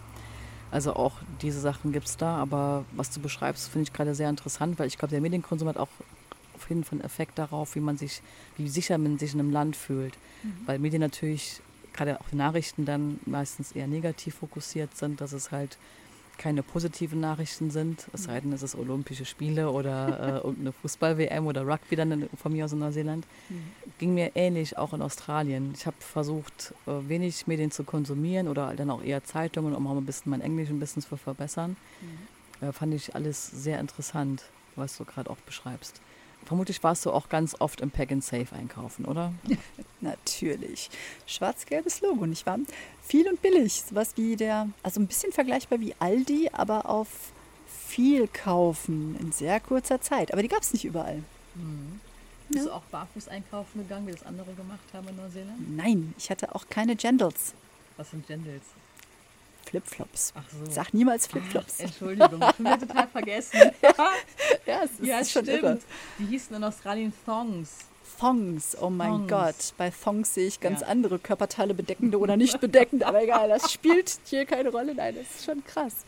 Also 0.69 0.93
auch 0.97 1.13
diese 1.41 1.61
Sachen 1.61 1.93
gibt 1.93 2.07
es 2.07 2.17
da, 2.17 2.35
aber 2.35 2.83
was 2.91 3.09
du 3.09 3.21
beschreibst, 3.21 3.69
finde 3.69 3.83
ich 3.83 3.93
gerade 3.93 4.13
sehr 4.13 4.29
interessant, 4.29 4.77
weil 4.77 4.87
ich 4.87 4.97
glaube, 4.97 5.11
der 5.11 5.21
Medienkonsum 5.21 5.69
hat 5.69 5.77
auch 5.77 5.87
auf 6.57 6.69
jeden 6.69 6.83
Fall 6.83 6.99
einen 6.99 7.05
Effekt 7.05 7.37
darauf, 7.37 7.75
wie 7.75 7.79
man 7.79 7.97
sich, 7.97 8.21
wie 8.57 8.67
sicher 8.67 8.97
man 8.97 9.17
sich 9.17 9.33
in 9.33 9.39
einem 9.39 9.51
Land 9.51 9.75
fühlt. 9.75 10.17
Mhm. 10.43 10.53
Weil 10.65 10.79
Medien 10.79 11.01
natürlich, 11.01 11.61
gerade 11.93 12.19
auch 12.19 12.29
die 12.31 12.35
Nachrichten 12.35 12.85
dann 12.85 13.19
meistens 13.25 13.71
eher 13.71 13.87
negativ 13.87 14.35
fokussiert 14.35 14.95
sind, 14.95 15.21
dass 15.21 15.31
es 15.31 15.51
halt 15.51 15.77
keine 16.37 16.63
positiven 16.63 17.19
Nachrichten 17.19 17.71
sind, 17.71 18.07
es 18.13 18.25
sei 18.25 18.39
denn, 18.39 18.53
es 18.53 18.61
ist 18.61 18.75
Olympische 18.75 19.25
Spiele 19.25 19.71
oder 19.71 20.19
äh, 20.43 20.47
irgendeine 20.47 20.71
Fußball-WM 20.71 21.47
oder 21.47 21.65
Rugby 21.67 21.95
dann 21.95 22.29
von 22.35 22.53
mir 22.53 22.65
aus 22.65 22.73
in 22.73 22.79
Neuseeland. 22.79 23.25
Mhm. 23.49 23.63
Ging 23.97 24.13
mir 24.13 24.31
ähnlich 24.35 24.77
auch 24.77 24.93
in 24.93 25.01
Australien. 25.01 25.73
Ich 25.75 25.85
habe 25.85 25.97
versucht, 25.99 26.73
äh, 26.85 27.09
wenig 27.09 27.47
Medien 27.47 27.71
zu 27.71 27.83
konsumieren 27.83 28.47
oder 28.47 28.73
dann 28.75 28.89
auch 28.89 29.03
eher 29.03 29.23
Zeitungen, 29.23 29.73
um 29.75 29.87
auch 29.87 29.97
ein 29.97 30.05
bisschen 30.05 30.29
mein 30.29 30.41
Englisch 30.41 30.69
ein 30.69 30.79
bisschen 30.79 31.01
zu 31.01 31.17
verbessern. 31.17 31.75
Mhm. 32.01 32.67
Äh, 32.67 32.71
fand 32.71 32.93
ich 32.93 33.15
alles 33.15 33.47
sehr 33.47 33.79
interessant, 33.79 34.43
was 34.75 34.97
du 34.97 35.05
gerade 35.05 35.29
auch 35.29 35.37
beschreibst. 35.37 36.01
Vermutlich 36.47 36.81
warst 36.81 37.05
du 37.05 37.11
auch 37.11 37.27
ganz 37.27 37.57
oft 37.59 37.81
im 37.81 37.91
Pack 37.91 38.09
and 38.09 38.23
Safe 38.23 38.55
einkaufen, 38.55 39.03
oder? 39.03 39.33
Natürlich. 40.01 40.89
Schwarz-gelbes 41.25 41.99
Logo, 41.99 42.25
nicht 42.25 42.45
wahr? 42.45 42.57
Viel 43.03 43.27
und 43.27 43.41
billig. 43.41 43.83
Sowas 43.83 44.13
wie 44.15 44.37
der, 44.37 44.69
also 44.81 45.01
ein 45.01 45.07
bisschen 45.07 45.33
vergleichbar 45.33 45.81
wie 45.81 45.93
Aldi, 45.99 46.49
aber 46.53 46.89
auf 46.89 47.33
viel 47.67 48.29
kaufen 48.29 49.17
in 49.19 49.33
sehr 49.33 49.59
kurzer 49.59 49.99
Zeit. 49.99 50.31
Aber 50.31 50.41
die 50.41 50.47
gab 50.47 50.61
es 50.61 50.71
nicht 50.71 50.85
überall. 50.85 51.21
Mhm. 51.55 51.99
Bist 52.47 52.65
ja. 52.65 52.71
du 52.71 52.77
auch 52.77 52.83
barfuß 52.83 53.27
einkaufen 53.27 53.79
gegangen, 53.79 54.07
wie 54.07 54.13
das 54.13 54.23
andere 54.23 54.53
gemacht 54.53 54.85
haben 54.93 55.09
in 55.09 55.17
Neuseeland? 55.17 55.75
Nein, 55.75 56.13
ich 56.17 56.29
hatte 56.29 56.55
auch 56.55 56.69
keine 56.69 56.95
Gendels. 56.95 57.53
Was 57.97 58.11
sind 58.11 58.25
Gendels? 58.25 58.63
Flipflops. 59.67 60.33
Ach 60.35 60.43
so. 60.49 60.71
Sag 60.71 60.93
niemals 60.93 61.27
Flipflops. 61.27 61.75
Ach, 61.77 61.83
Entschuldigung, 61.85 62.39
ich 62.39 62.65
habe 62.65 62.87
total 62.87 63.07
vergessen. 63.07 63.59
ja, 64.65 64.81
es 64.83 64.91
ist, 64.91 65.03
ja, 65.03 65.17
schon 65.25 65.43
stimmt. 65.43 65.47
irre. 65.49 65.79
Die 66.19 66.25
hießen 66.25 66.55
in 66.55 66.63
Australien 66.63 67.13
Thongs. 67.25 67.79
Thongs, 68.19 68.75
oh 68.81 68.89
mein 68.89 69.27
Thongs. 69.27 69.29
Gott. 69.29 69.73
Bei 69.77 69.91
Thongs 69.91 70.33
sehe 70.33 70.47
ich 70.47 70.59
ganz 70.59 70.81
ja. 70.81 70.87
andere 70.87 71.19
Körperteile, 71.19 71.73
bedeckende 71.73 72.17
oder 72.17 72.37
nicht 72.37 72.59
bedeckende, 72.61 73.05
aber 73.05 73.21
egal, 73.21 73.49
das 73.49 73.71
spielt 73.71 74.19
hier 74.25 74.45
keine 74.45 74.69
Rolle. 74.69 74.95
Nein, 74.95 75.15
das 75.15 75.35
ist 75.35 75.45
schon 75.45 75.63
krass. 75.63 76.05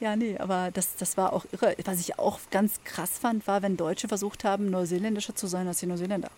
Ja, 0.00 0.08
ja 0.08 0.16
nee, 0.16 0.38
aber 0.38 0.70
das, 0.72 0.96
das 0.96 1.16
war 1.16 1.32
auch 1.32 1.44
irre. 1.52 1.76
Was 1.84 2.00
ich 2.00 2.18
auch 2.18 2.38
ganz 2.50 2.82
krass 2.84 3.18
fand, 3.18 3.46
war, 3.46 3.62
wenn 3.62 3.76
Deutsche 3.76 4.08
versucht 4.08 4.44
haben, 4.44 4.70
Neuseeländischer 4.70 5.34
zu 5.34 5.46
sein 5.46 5.68
als 5.68 5.80
die 5.80 5.86
Neuseeländer 5.86 6.30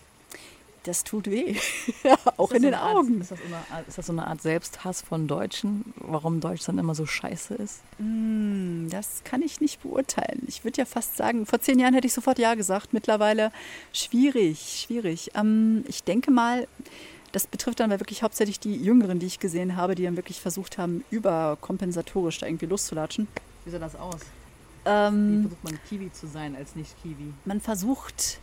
das 0.84 1.04
tut 1.04 1.30
weh. 1.30 1.56
auch 2.36 2.52
in 2.52 2.62
den 2.62 2.74
Art, 2.74 2.96
Augen. 2.96 3.20
Ist 3.20 3.32
das, 3.32 3.38
Art, 3.70 3.88
ist 3.88 3.98
das, 3.98 4.06
so 4.06 4.12
eine 4.12 4.26
Art 4.26 4.40
Selbsthass 4.40 5.02
von 5.02 5.26
Deutschen, 5.26 5.92
warum 5.96 6.40
Deutschland 6.40 6.78
immer 6.78 6.94
so 6.94 7.06
scheiße 7.06 7.54
ist? 7.54 7.80
Mm, 7.98 8.88
das 8.88 9.22
kann 9.24 9.42
ich 9.42 9.60
nicht 9.60 9.82
beurteilen. 9.82 10.42
Ich 10.46 10.64
würde 10.64 10.78
ja 10.78 10.84
fast 10.84 11.16
sagen, 11.16 11.46
vor 11.46 11.60
zehn 11.60 11.78
Jahren 11.78 11.94
hätte 11.94 12.06
ich 12.06 12.14
sofort 12.14 12.38
Ja 12.38 12.54
gesagt. 12.54 12.92
Mittlerweile 12.92 13.50
schwierig, 13.92 14.84
schwierig. 14.86 15.30
Ähm, 15.34 15.84
ich 15.88 16.04
denke 16.04 16.30
mal, 16.30 16.68
das 17.32 17.46
betrifft 17.46 17.80
dann 17.80 17.90
wirklich 17.90 18.22
hauptsächlich 18.22 18.60
die 18.60 18.76
Jüngeren, 18.76 19.18
die 19.18 19.26
ich 19.26 19.40
gesehen 19.40 19.76
habe, 19.76 19.94
die 19.94 20.04
dann 20.04 20.16
wirklich 20.16 20.40
versucht 20.40 20.78
haben, 20.78 21.04
überkompensatorisch 21.10 22.38
da 22.38 22.46
irgendwie 22.46 22.66
loszulatschen. 22.66 23.26
Wie 23.64 23.70
sah 23.70 23.78
das 23.78 23.96
aus? 23.96 24.20
Ähm, 24.84 25.38
Wie 25.38 25.42
versucht 25.42 25.64
man 25.64 25.78
Kiwi 25.88 26.12
zu 26.12 26.26
sein 26.26 26.54
als 26.54 26.76
nicht 26.76 26.94
Kiwi? 27.02 27.32
Man 27.44 27.60
versucht 27.60 28.40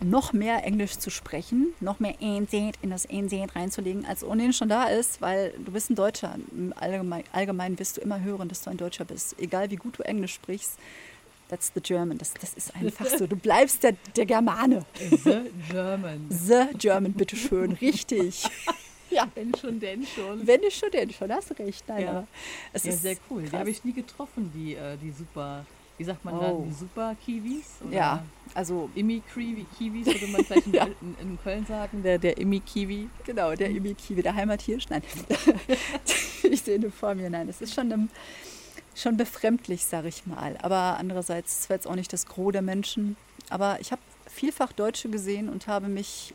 noch 0.00 0.32
mehr 0.32 0.64
Englisch 0.64 0.98
zu 0.98 1.10
sprechen, 1.10 1.72
noch 1.80 2.00
mehr 2.00 2.14
in 2.20 2.46
das 2.90 3.06
NZ 3.06 3.54
reinzulegen, 3.54 4.04
als 4.04 4.22
ohnehin 4.22 4.52
schon 4.52 4.68
da 4.68 4.84
ist, 4.84 5.20
weil 5.20 5.52
du 5.64 5.72
bist 5.72 5.90
ein 5.90 5.94
Deutscher. 5.94 6.36
Allgemein, 6.76 7.24
allgemein 7.32 7.78
wirst 7.78 7.96
du 7.96 8.00
immer 8.02 8.20
hören, 8.20 8.48
dass 8.48 8.62
du 8.62 8.70
ein 8.70 8.76
Deutscher 8.76 9.04
bist. 9.04 9.38
Egal 9.40 9.70
wie 9.70 9.76
gut 9.76 9.98
du 9.98 10.02
Englisch 10.02 10.34
sprichst, 10.34 10.78
that's 11.48 11.72
the 11.74 11.80
German. 11.80 12.18
Das, 12.18 12.34
das 12.34 12.54
ist 12.54 12.74
einfach 12.74 13.06
so. 13.06 13.26
Du 13.26 13.36
bleibst 13.36 13.82
der, 13.82 13.92
der 14.14 14.26
Germane. 14.26 14.84
The 14.98 15.50
German. 15.70 16.26
The 16.30 16.78
German, 16.78 17.12
bitteschön. 17.12 17.72
Richtig. 17.72 18.44
Ja. 19.08 19.28
Wenn 19.36 19.54
schon, 19.54 19.78
denn 19.78 20.04
schon. 20.04 20.44
Wenn 20.44 20.62
ich 20.64 20.76
schon, 20.76 20.90
denn 20.90 21.10
schon. 21.10 21.32
Hast 21.32 21.56
recht. 21.58 21.84
Nein, 21.86 22.02
ja. 22.02 22.26
es 22.72 22.84
ja, 22.84 22.90
ist 22.90 23.02
sehr 23.02 23.16
cool. 23.30 23.42
Krass. 23.42 23.50
Die 23.52 23.56
habe 23.56 23.70
ich 23.70 23.84
nie 23.84 23.92
getroffen, 23.92 24.50
die, 24.52 24.74
äh, 24.74 24.96
die 24.96 25.12
super 25.12 25.64
wie 25.98 26.04
sagt 26.04 26.24
man 26.24 26.34
oh. 26.34 26.66
da, 26.68 26.74
Super-Kiwis? 26.74 27.78
Ja, 27.90 28.22
also 28.54 28.90
Immi-Kiwis 28.94 30.06
würde 30.06 30.26
man 30.28 30.44
vielleicht 30.44 30.66
in, 30.66 30.74
ja. 30.74 30.84
in, 30.84 31.16
in, 31.20 31.38
Köln 31.42 31.64
sagen, 31.66 32.02
der, 32.02 32.18
der 32.18 32.36
Immi-Kiwi. 32.38 33.08
Genau, 33.24 33.54
der 33.54 33.70
Immi-Kiwi, 33.70 34.22
der 34.22 34.34
Heimathirsch. 34.34 34.88
Nein, 34.90 35.02
ich 36.42 36.62
sehe 36.62 36.78
nur 36.78 36.92
vor 36.92 37.14
mir, 37.14 37.30
nein, 37.30 37.48
es 37.48 37.60
ist 37.60 37.74
schon, 37.74 37.90
um, 37.92 38.08
schon 38.94 39.16
befremdlich, 39.16 39.84
sage 39.84 40.08
ich 40.08 40.26
mal. 40.26 40.58
Aber 40.62 40.96
andererseits, 40.98 41.60
es 41.60 41.70
war 41.70 41.76
jetzt 41.76 41.86
auch 41.86 41.94
nicht 41.94 42.12
das 42.12 42.26
Gros 42.26 42.52
der 42.52 42.62
Menschen. 42.62 43.16
Aber 43.48 43.78
ich 43.80 43.92
habe 43.92 44.02
vielfach 44.26 44.72
Deutsche 44.72 45.08
gesehen 45.08 45.48
und 45.48 45.66
habe 45.66 45.88
mich 45.88 46.34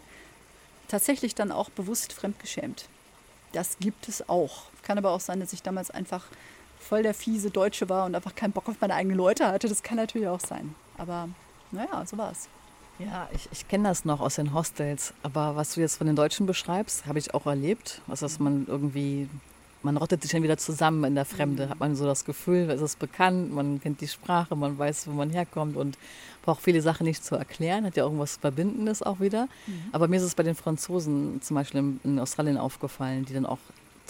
tatsächlich 0.88 1.36
dann 1.36 1.52
auch 1.52 1.69
bewusst 1.69 2.13
fremdgeschämt. 2.13 2.88
Das 3.52 3.78
gibt 3.80 4.08
es 4.08 4.28
auch. 4.28 4.63
Kann 4.82 4.97
aber 4.97 5.12
auch 5.12 5.19
sein, 5.19 5.39
dass 5.39 5.54
ich 5.54 5.62
damals 5.62 5.91
einfach 5.91 6.26
voll 6.81 7.03
der 7.03 7.13
fiese 7.13 7.51
Deutsche 7.51 7.89
war 7.89 8.05
und 8.05 8.15
einfach 8.15 8.35
keinen 8.35 8.51
Bock 8.51 8.67
auf 8.67 8.75
meine 8.81 8.95
eigenen 8.95 9.17
Leute 9.17 9.47
hatte. 9.47 9.69
Das 9.69 9.83
kann 9.83 9.97
natürlich 9.97 10.27
auch 10.27 10.39
sein. 10.39 10.75
Aber 10.97 11.29
naja, 11.71 12.03
so 12.05 12.17
war 12.17 12.31
es. 12.31 12.49
Ja, 12.99 13.29
ich, 13.33 13.47
ich 13.51 13.67
kenne 13.67 13.87
das 13.87 14.05
noch 14.05 14.19
aus 14.19 14.35
den 14.35 14.53
Hostels. 14.53 15.13
Aber 15.23 15.55
was 15.55 15.73
du 15.73 15.81
jetzt 15.81 15.97
von 15.97 16.07
den 16.07 16.15
Deutschen 16.15 16.45
beschreibst, 16.45 17.05
habe 17.05 17.19
ich 17.19 17.33
auch 17.33 17.45
erlebt. 17.45 18.01
Also, 18.07 18.25
dass 18.25 18.39
man 18.39 18.65
irgendwie, 18.67 19.27
man 19.81 19.97
rottet 19.97 20.21
sich 20.21 20.31
dann 20.31 20.43
wieder 20.43 20.57
zusammen 20.57 21.03
in 21.05 21.15
der 21.15 21.25
Fremde. 21.25 21.69
Hat 21.69 21.79
man 21.79 21.95
so 21.95 22.05
das 22.05 22.25
Gefühl, 22.25 22.69
es 22.69 22.81
ist 22.81 22.99
bekannt, 22.99 23.53
man 23.53 23.79
kennt 23.79 24.01
die 24.01 24.07
Sprache, 24.07 24.55
man 24.55 24.77
weiß, 24.77 25.07
wo 25.07 25.11
man 25.11 25.29
herkommt 25.29 25.77
und 25.77 25.97
braucht 26.43 26.61
viele 26.61 26.81
Sachen 26.81 27.05
nicht 27.05 27.23
zu 27.23 27.35
erklären. 27.35 27.85
Hat 27.85 27.95
ja 27.95 28.03
irgendwas 28.03 28.37
Verbindendes 28.37 29.01
auch 29.01 29.19
wieder. 29.19 29.47
Mhm. 29.65 29.83
Aber 29.93 30.07
mir 30.07 30.17
ist 30.17 30.23
es 30.23 30.35
bei 30.35 30.43
den 30.43 30.55
Franzosen 30.55 31.41
zum 31.41 31.55
Beispiel 31.55 31.79
in, 31.79 31.99
in 32.03 32.19
Australien 32.19 32.57
aufgefallen, 32.57 33.25
die 33.25 33.34
dann 33.34 33.45
auch 33.45 33.59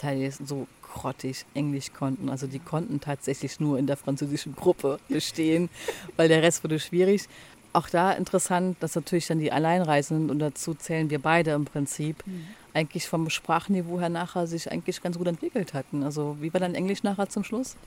teilweise 0.02 0.46
so 0.46 0.68
grottig 0.82 1.46
Englisch 1.54 1.94
konnten. 1.94 2.30
Also 2.30 2.48
die 2.48 2.60
konnten 2.60 3.00
tatsächlich 3.00 3.60
nur 3.60 3.78
in 3.80 3.88
der 3.88 3.98
französischen 3.98 4.56
Gruppe 4.56 5.00
bestehen, 5.10 5.70
weil 6.18 6.28
der 6.28 6.42
Rest 6.42 6.64
wurde 6.64 6.80
schwierig. 6.80 7.28
Auch 7.74 7.88
da 7.88 8.12
interessant, 8.12 8.78
dass 8.82 8.96
natürlich 8.96 9.28
dann 9.28 9.40
die 9.40 9.52
Alleinreisenden, 9.52 10.30
und 10.30 10.40
dazu 10.40 10.74
zählen 10.74 11.10
wir 11.10 11.20
beide 11.20 11.52
im 11.52 11.64
Prinzip, 11.64 12.26
mhm. 12.26 12.48
eigentlich 12.74 13.08
vom 13.08 13.30
Sprachniveau 13.30 14.00
her 14.00 14.10
nachher 14.10 14.46
sich 14.46 14.70
eigentlich 14.70 15.02
ganz 15.02 15.18
gut 15.18 15.28
entwickelt 15.28 15.74
hatten. 15.74 16.04
Also 16.04 16.36
wie 16.42 16.54
war 16.54 16.60
dein 16.60 16.76
Englisch 16.76 17.04
nachher 17.04 17.30
zum 17.30 17.46
Schluss? 17.46 17.78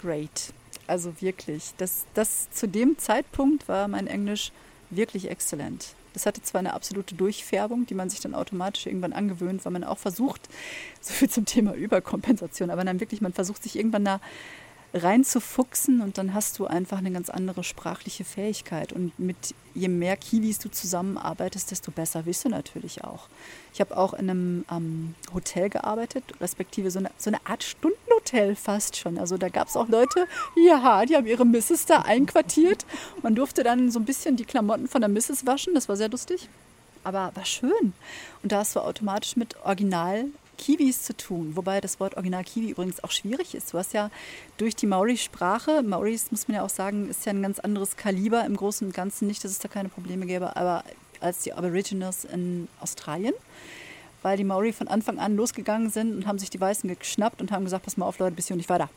Great. 0.00 0.54
Also 0.86 1.20
wirklich. 1.20 1.72
Das, 1.76 2.06
das 2.14 2.50
zu 2.50 2.66
dem 2.66 2.96
Zeitpunkt 2.96 3.68
war 3.68 3.86
mein 3.88 4.06
Englisch 4.06 4.52
wirklich 4.88 5.30
exzellent. 5.30 5.94
Das 6.18 6.26
hatte 6.26 6.42
zwar 6.42 6.58
eine 6.58 6.74
absolute 6.74 7.14
Durchfärbung, 7.14 7.86
die 7.86 7.94
man 7.94 8.10
sich 8.10 8.18
dann 8.18 8.34
automatisch 8.34 8.86
irgendwann 8.86 9.12
angewöhnt, 9.12 9.64
weil 9.64 9.70
man 9.70 9.84
auch 9.84 9.98
versucht, 9.98 10.48
so 11.00 11.14
viel 11.14 11.30
zum 11.30 11.44
Thema 11.44 11.74
Überkompensation, 11.74 12.70
aber 12.70 12.84
dann 12.84 12.98
wirklich, 12.98 13.20
man 13.20 13.32
versucht 13.32 13.62
sich 13.62 13.76
irgendwann 13.76 14.04
da 14.04 14.20
reinzufuchsen 14.94 16.00
und 16.00 16.16
dann 16.16 16.32
hast 16.32 16.58
du 16.58 16.66
einfach 16.66 16.98
eine 16.98 17.10
ganz 17.10 17.28
andere 17.28 17.62
sprachliche 17.62 18.24
Fähigkeit. 18.24 18.92
Und 18.92 19.18
mit 19.18 19.54
je 19.74 19.88
mehr 19.88 20.16
Kiwis 20.16 20.58
du 20.58 20.70
zusammenarbeitest, 20.70 21.70
desto 21.70 21.90
besser 21.90 22.24
wirst 22.26 22.44
du 22.44 22.48
natürlich 22.48 23.04
auch. 23.04 23.28
Ich 23.74 23.80
habe 23.80 23.96
auch 23.96 24.14
in 24.14 24.30
einem 24.30 24.64
ähm, 24.70 25.14
Hotel 25.34 25.68
gearbeitet, 25.68 26.24
respektive 26.40 26.90
so 26.90 26.98
eine, 27.00 27.10
so 27.18 27.30
eine 27.30 27.38
Art 27.46 27.62
Stundenhotel 27.62 28.56
fast 28.56 28.96
schon. 28.96 29.18
Also 29.18 29.36
da 29.36 29.50
gab 29.50 29.68
es 29.68 29.76
auch 29.76 29.88
Leute, 29.88 30.26
ja, 30.56 31.04
die 31.04 31.16
haben 31.16 31.26
ihre 31.26 31.44
Misses 31.44 31.84
da 31.84 32.00
einquartiert. 32.02 32.86
Man 33.22 33.34
durfte 33.34 33.62
dann 33.62 33.90
so 33.90 33.98
ein 33.98 34.06
bisschen 34.06 34.36
die 34.36 34.46
Klamotten 34.46 34.88
von 34.88 35.02
der 35.02 35.10
Misses 35.10 35.46
waschen, 35.46 35.74
das 35.74 35.88
war 35.88 35.96
sehr 35.96 36.08
lustig. 36.08 36.48
Aber 37.04 37.30
war 37.34 37.44
schön. 37.44 37.92
Und 38.42 38.52
da 38.52 38.58
hast 38.58 38.74
du 38.74 38.80
automatisch 38.80 39.36
mit 39.36 39.56
Original 39.64 40.26
Kiwis 40.58 41.02
zu 41.02 41.16
tun, 41.16 41.56
wobei 41.56 41.80
das 41.80 42.00
Wort 42.00 42.16
Original 42.16 42.44
Kiwi 42.44 42.70
übrigens 42.70 43.02
auch 43.02 43.10
schwierig 43.10 43.54
ist. 43.54 43.72
Du 43.72 43.78
hast 43.78 43.94
ja 43.94 44.10
durch 44.58 44.76
die 44.76 44.86
Maori-Sprache, 44.86 45.82
Maoris 45.82 46.30
muss 46.30 46.48
man 46.48 46.56
ja 46.56 46.62
auch 46.64 46.68
sagen, 46.68 47.08
ist 47.08 47.24
ja 47.24 47.32
ein 47.32 47.40
ganz 47.40 47.58
anderes 47.58 47.96
Kaliber 47.96 48.44
im 48.44 48.56
Großen 48.56 48.86
und 48.86 48.92
Ganzen, 48.92 49.26
nicht, 49.26 49.42
dass 49.44 49.52
es 49.52 49.58
da 49.58 49.68
keine 49.68 49.88
Probleme 49.88 50.26
gäbe, 50.26 50.56
aber 50.56 50.84
als 51.20 51.40
die 51.42 51.52
Aborigines 51.52 52.24
in 52.24 52.68
Australien, 52.80 53.34
weil 54.22 54.36
die 54.36 54.44
Maori 54.44 54.72
von 54.72 54.88
Anfang 54.88 55.18
an 55.18 55.36
losgegangen 55.36 55.90
sind 55.90 56.14
und 56.14 56.26
haben 56.26 56.38
sich 56.38 56.50
die 56.50 56.60
Weißen 56.60 56.88
geschnappt 56.98 57.40
und 57.40 57.50
haben 57.50 57.64
gesagt, 57.64 57.84
pass 57.84 57.96
mal 57.96 58.06
auf 58.06 58.18
Leute, 58.18 58.36
bis 58.36 58.48
hier 58.48 58.54
und 58.54 58.58
nicht 58.58 58.68
weiter. 58.68 58.90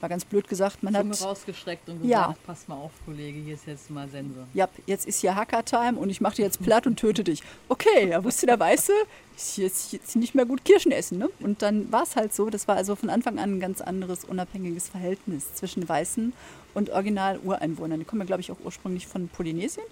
War 0.00 0.08
ganz 0.10 0.24
blöd 0.26 0.46
gesagt. 0.46 0.82
Man 0.82 0.94
Zunge 0.94 1.10
hat 1.10 1.22
rausgestreckt 1.22 1.88
und 1.88 2.02
gesagt, 2.02 2.10
Ja. 2.10 2.34
pass 2.46 2.68
mal 2.68 2.74
auf, 2.76 2.92
Kollege, 3.06 3.38
hier 3.40 3.54
ist 3.54 3.66
jetzt 3.66 3.90
mal 3.90 4.06
Sense. 4.08 4.46
ja, 4.52 4.68
jetzt 4.84 5.06
ist 5.06 5.20
hier 5.22 5.34
Hacker-Time 5.34 5.98
und 5.98 6.10
ich 6.10 6.20
mache 6.20 6.36
dir 6.36 6.42
jetzt 6.44 6.62
platt 6.62 6.86
und 6.86 6.96
töte 6.98 7.24
dich. 7.24 7.42
Okay, 7.68 8.10
da 8.10 8.22
wusste 8.22 8.44
der 8.46 8.60
Weiße, 8.60 8.92
hier 9.36 9.64
jetzt, 9.64 9.92
jetzt 9.92 10.14
nicht 10.16 10.34
mehr 10.34 10.44
gut 10.44 10.64
Kirschen 10.66 10.92
essen. 10.92 11.16
Ne? 11.18 11.30
Und 11.40 11.62
dann 11.62 11.90
war 11.90 12.02
es 12.02 12.14
halt 12.14 12.34
so, 12.34 12.50
das 12.50 12.68
war 12.68 12.76
also 12.76 12.94
von 12.94 13.08
Anfang 13.08 13.38
an 13.38 13.56
ein 13.56 13.60
ganz 13.60 13.80
anderes, 13.80 14.24
unabhängiges 14.24 14.88
Verhältnis 14.88 15.54
zwischen 15.54 15.88
Weißen 15.88 16.32
und 16.74 16.90
Original-Ureinwohnern. 16.90 17.98
Die 17.98 18.04
kommen 18.04 18.20
ja, 18.20 18.26
glaube 18.26 18.42
ich, 18.42 18.52
auch 18.52 18.58
ursprünglich 18.64 19.06
von 19.06 19.28
Polynesien. 19.28 19.84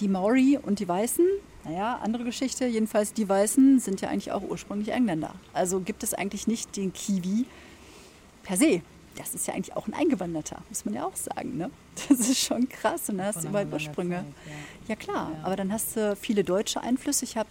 Die 0.00 0.08
Maori 0.08 0.58
und 0.60 0.80
die 0.80 0.88
Weißen, 0.88 1.24
naja, 1.64 2.00
andere 2.02 2.24
Geschichte. 2.24 2.66
Jedenfalls 2.66 3.12
die 3.12 3.28
Weißen 3.28 3.78
sind 3.78 4.00
ja 4.00 4.08
eigentlich 4.08 4.32
auch 4.32 4.42
ursprünglich 4.42 4.88
Engländer. 4.88 5.34
Also 5.52 5.80
gibt 5.80 6.02
es 6.02 6.12
eigentlich 6.14 6.46
nicht 6.48 6.76
den 6.76 6.92
Kiwi 6.92 7.44
per 8.46 8.56
se. 8.56 8.80
Das 9.16 9.34
ist 9.34 9.46
ja 9.46 9.54
eigentlich 9.54 9.74
auch 9.74 9.86
ein 9.88 9.94
Eingewanderter, 9.94 10.62
muss 10.68 10.84
man 10.84 10.94
ja 10.94 11.04
auch 11.06 11.16
sagen. 11.16 11.56
Ne? 11.56 11.70
Das 12.08 12.20
ist 12.20 12.38
schon 12.38 12.68
krass. 12.68 13.08
Und 13.08 13.18
da 13.18 13.24
hast 13.24 13.42
du 13.44 13.48
überall 13.48 13.66
Ursprünge. 13.72 14.16
Ja. 14.16 14.24
Ja 14.88 14.96
klar, 14.96 15.32
Ja. 15.34 15.44
aber 15.44 15.56
dann 15.56 15.72
hast 15.72 15.96
du 15.96 16.14
viele 16.16 16.44
deutsche 16.44 16.80
Einflüsse. 16.82 17.24
Ich 17.24 17.36
habe 17.38 17.48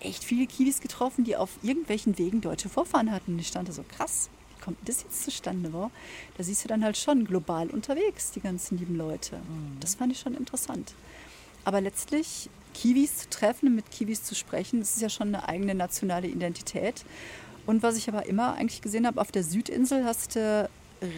echt 0.00 0.22
viele 0.22 0.46
Kiwis 0.46 0.80
getroffen, 0.80 1.24
die 1.24 1.34
auf 1.36 1.50
irgendwelchen 1.62 2.18
Wegen 2.18 2.42
deutsche 2.42 2.68
Vorfahren 2.68 3.10
hatten. 3.12 3.32
Und 3.32 3.38
ich 3.38 3.48
stand 3.48 3.68
da 3.68 3.72
so, 3.72 3.82
krass, 3.96 4.28
wie 4.54 4.62
kommt 4.62 4.76
das 4.86 5.02
jetzt 5.04 5.24
zustande? 5.24 5.72
Wo? 5.72 5.90
Da 6.36 6.44
siehst 6.44 6.62
du 6.64 6.68
dann 6.68 6.84
halt 6.84 6.98
schon 6.98 7.24
global 7.24 7.68
unterwegs, 7.70 8.30
die 8.32 8.40
ganzen 8.40 8.76
lieben 8.78 8.96
Leute. 8.96 9.38
Das 9.80 9.94
fand 9.94 10.12
ich 10.12 10.20
schon 10.20 10.34
interessant. 10.34 10.92
Aber 11.64 11.80
letztlich 11.80 12.50
Kiwis 12.74 13.16
zu 13.20 13.30
treffen 13.30 13.68
und 13.68 13.74
mit 13.74 13.90
Kiwis 13.90 14.22
zu 14.22 14.34
sprechen, 14.34 14.80
das 14.80 14.96
ist 14.96 15.00
ja 15.02 15.08
schon 15.08 15.28
eine 15.34 15.48
eigene 15.48 15.74
nationale 15.74 16.28
Identität. 16.28 17.04
Und 17.66 17.82
was 17.82 17.96
ich 17.96 18.08
aber 18.08 18.26
immer 18.26 18.54
eigentlich 18.54 18.80
gesehen 18.80 19.06
habe, 19.06 19.20
auf 19.20 19.32
der 19.32 19.42
Südinsel 19.42 20.04
hast 20.04 20.36
du 20.36 20.68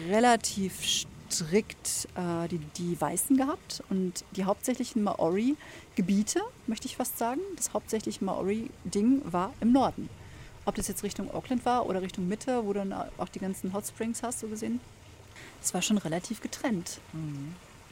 relativ 0.09 1.05
strikt 1.31 2.07
äh, 2.15 2.47
die, 2.47 2.57
die 2.77 2.99
Weißen 2.99 3.37
gehabt 3.37 3.83
und 3.89 4.25
die 4.35 4.45
hauptsächlichen 4.45 5.03
Maori-Gebiete, 5.03 6.41
möchte 6.67 6.87
ich 6.87 6.97
fast 6.97 7.17
sagen. 7.17 7.39
Das 7.55 7.73
hauptsächliche 7.73 8.23
Maori-Ding 8.25 9.21
war 9.25 9.53
im 9.61 9.71
Norden. 9.71 10.09
Ob 10.65 10.75
das 10.75 10.87
jetzt 10.87 11.03
Richtung 11.03 11.31
Auckland 11.33 11.65
war 11.65 11.87
oder 11.87 12.01
Richtung 12.01 12.27
Mitte, 12.27 12.65
wo 12.65 12.73
du 12.73 12.79
dann 12.79 12.93
auch 12.93 13.29
die 13.29 13.39
ganzen 13.39 13.73
Hot 13.73 13.87
Springs 13.87 14.23
hast, 14.23 14.39
so 14.39 14.47
gesehen. 14.47 14.79
Das 15.61 15.73
war 15.73 15.81
schon 15.81 15.97
relativ 15.97 16.41
getrennt. 16.41 16.99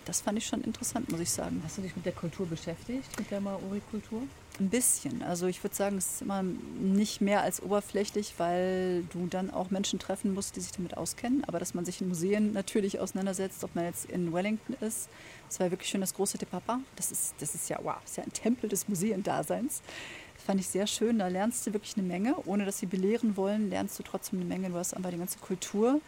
Das 0.08 0.22
fand 0.22 0.38
ich 0.38 0.48
schon 0.48 0.62
interessant, 0.62 1.12
muss 1.12 1.20
ich 1.20 1.30
sagen. 1.30 1.62
Hast 1.66 1.78
du 1.78 1.82
dich 1.82 1.94
mit 1.94 2.06
der 2.06 2.14
Kultur 2.14 2.46
beschäftigt, 2.48 3.20
mit 3.20 3.30
der 3.30 3.42
Maori-Kultur? 3.42 4.22
Ein 4.58 4.70
bisschen. 4.70 5.22
Also 5.22 5.48
ich 5.48 5.62
würde 5.62 5.76
sagen, 5.76 5.98
es 5.98 6.14
ist 6.14 6.22
immer 6.22 6.44
nicht 6.44 7.20
mehr 7.20 7.42
als 7.42 7.62
oberflächlich, 7.62 8.36
weil 8.38 9.04
du 9.12 9.28
dann 9.28 9.52
auch 9.52 9.70
Menschen 9.70 10.00
treffen 10.00 10.34
musst, 10.34 10.56
die 10.56 10.62
sich 10.62 10.72
damit 10.72 10.96
auskennen. 10.96 11.44
Aber 11.44 11.60
dass 11.60 11.74
man 11.74 11.84
sich 11.84 12.00
in 12.00 12.08
Museen 12.08 12.54
natürlich 12.54 13.02
auseinandersetzt, 13.02 13.66
ob 13.66 13.76
man 13.76 13.84
jetzt 13.84 14.10
in 14.10 14.32
Wellington 14.32 14.78
ist, 14.80 15.10
das 15.50 15.60
war 15.60 15.68
ja 15.68 15.72
wirklich 15.72 15.90
schön 15.90 16.00
das 16.00 16.14
große 16.14 16.38
Te 16.38 16.46
Papa. 16.46 16.80
Das 16.96 17.12
ist, 17.12 17.36
das 17.40 17.54
ist 17.54 17.70
ja, 17.70 17.78
wow, 17.84 17.98
ist 18.06 18.16
ja 18.16 18.24
ein 18.24 18.32
Tempel 18.32 18.70
des 18.70 18.88
Museendaseins. 18.88 19.82
Das 20.36 20.44
fand 20.46 20.62
ich 20.62 20.68
sehr 20.68 20.88
schön. 20.88 21.20
Da 21.20 21.28
lernst 21.28 21.68
du 21.68 21.74
wirklich 21.74 21.98
eine 21.98 22.08
Menge. 22.08 22.34
Ohne 22.46 22.64
dass 22.64 22.80
sie 22.80 22.86
belehren 22.86 23.36
wollen, 23.36 23.70
lernst 23.70 24.00
du 24.00 24.04
trotzdem 24.04 24.40
eine 24.40 24.48
Menge. 24.48 24.70
Du 24.70 24.76
hast 24.76 24.94
einfach 24.94 25.12
die 25.12 25.18
ganze 25.18 25.40
Kultur. 25.40 26.00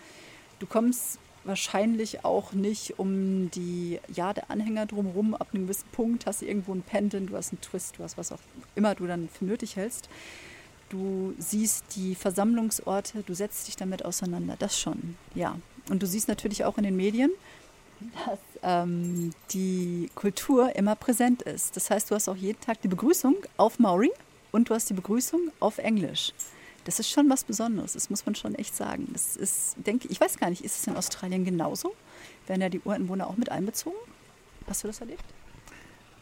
Du 0.59 0.67
kommst 0.67 1.19
wahrscheinlich 1.43 2.25
auch 2.25 2.53
nicht 2.53 2.99
um 2.99 3.49
die 3.51 3.99
ja 4.13 4.33
der 4.33 4.49
Anhänger 4.49 4.85
drumherum. 4.85 5.35
Ab 5.35 5.49
einem 5.53 5.63
gewissen 5.63 5.87
Punkt 5.91 6.25
hast 6.25 6.41
du 6.41 6.45
irgendwo 6.45 6.71
einen 6.71 6.83
Pendant, 6.83 7.29
du 7.29 7.35
hast 7.35 7.51
einen 7.51 7.61
Twist, 7.61 7.97
du 7.97 8.03
hast 8.03 8.17
was 8.17 8.31
auch 8.31 8.39
immer 8.75 8.95
du 8.95 9.07
dann 9.07 9.29
für 9.29 9.45
nötig 9.45 9.75
hältst. 9.75 10.09
Du 10.89 11.35
siehst 11.37 11.85
die 11.95 12.15
Versammlungsorte, 12.15 13.23
du 13.23 13.33
setzt 13.35 13.67
dich 13.67 13.75
damit 13.75 14.03
auseinander. 14.03 14.55
Das 14.57 14.79
schon, 14.79 15.15
ja. 15.35 15.55
Und 15.89 16.01
du 16.01 16.07
siehst 16.07 16.27
natürlich 16.27 16.65
auch 16.65 16.77
in 16.77 16.83
den 16.83 16.95
Medien, 16.95 17.31
dass 18.25 18.39
ähm, 18.63 19.31
die 19.51 20.09
Kultur 20.15 20.75
immer 20.75 20.95
präsent 20.95 21.41
ist. 21.43 21.75
Das 21.75 21.89
heißt, 21.89 22.09
du 22.09 22.15
hast 22.15 22.27
auch 22.27 22.35
jeden 22.35 22.59
Tag 22.61 22.81
die 22.81 22.87
Begrüßung 22.87 23.35
auf 23.57 23.77
Maori 23.77 24.11
und 24.51 24.69
du 24.69 24.73
hast 24.73 24.89
die 24.89 24.93
Begrüßung 24.93 25.51
auf 25.59 25.77
Englisch. 25.77 26.33
Das 26.85 26.99
ist 26.99 27.09
schon 27.09 27.29
was 27.29 27.43
Besonderes, 27.43 27.93
das 27.93 28.09
muss 28.09 28.25
man 28.25 28.35
schon 28.35 28.55
echt 28.55 28.75
sagen. 28.75 29.07
Das 29.13 29.35
ist, 29.35 29.75
denke 29.85 30.07
ich, 30.07 30.19
weiß 30.19 30.37
gar 30.37 30.49
nicht, 30.49 30.63
ist 30.63 30.79
es 30.79 30.87
in 30.87 30.95
Australien 30.95 31.45
genauso? 31.45 31.93
Werden 32.47 32.61
ja 32.61 32.69
die 32.69 32.79
Ureinwohner 32.81 33.27
auch 33.27 33.37
mit 33.37 33.51
einbezogen? 33.51 33.97
Hast 34.67 34.83
du 34.83 34.87
das 34.87 35.01
erlebt? 35.01 35.23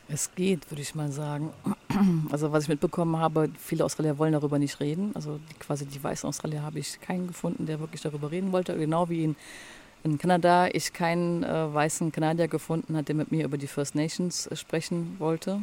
Es 0.10 0.34
geht, 0.36 0.72
würde 0.72 0.82
ich 0.82 0.96
mal 0.96 1.12
sagen. 1.12 1.52
Also 2.30 2.52
was 2.52 2.64
ich 2.64 2.70
mitbekommen 2.70 3.18
habe, 3.18 3.50
viele 3.58 3.84
Australier 3.84 4.20
wollen 4.20 4.34
darüber 4.34 4.60
nicht 4.60 4.80
reden. 4.80 5.12
Also 5.16 5.40
die, 5.50 5.54
quasi 5.56 5.86
die 5.86 6.04
weißen 6.04 6.28
Australier 6.28 6.62
habe 6.62 6.78
ich 6.78 7.02
keinen 7.02 7.26
gefunden, 7.26 7.66
der 7.66 7.80
wirklich 7.80 8.02
darüber 8.02 8.30
reden 8.30 8.52
wollte. 8.52 8.78
Genau 8.78 9.10
wie 9.10 9.24
in, 9.24 9.36
in 10.04 10.20
Kanada 10.20 10.68
ich 10.68 10.94
keinen 10.94 11.44
äh, 11.44 11.74
weißen 11.74 12.12
Kanadier 12.12 12.48
gefunden 12.48 12.96
habe, 12.96 13.04
der 13.04 13.16
mit 13.16 13.32
mir 13.32 13.46
über 13.46 13.58
die 13.58 13.66
First 13.66 13.96
Nations 13.96 14.46
äh, 14.46 14.56
sprechen 14.56 15.16
wollte. 15.18 15.62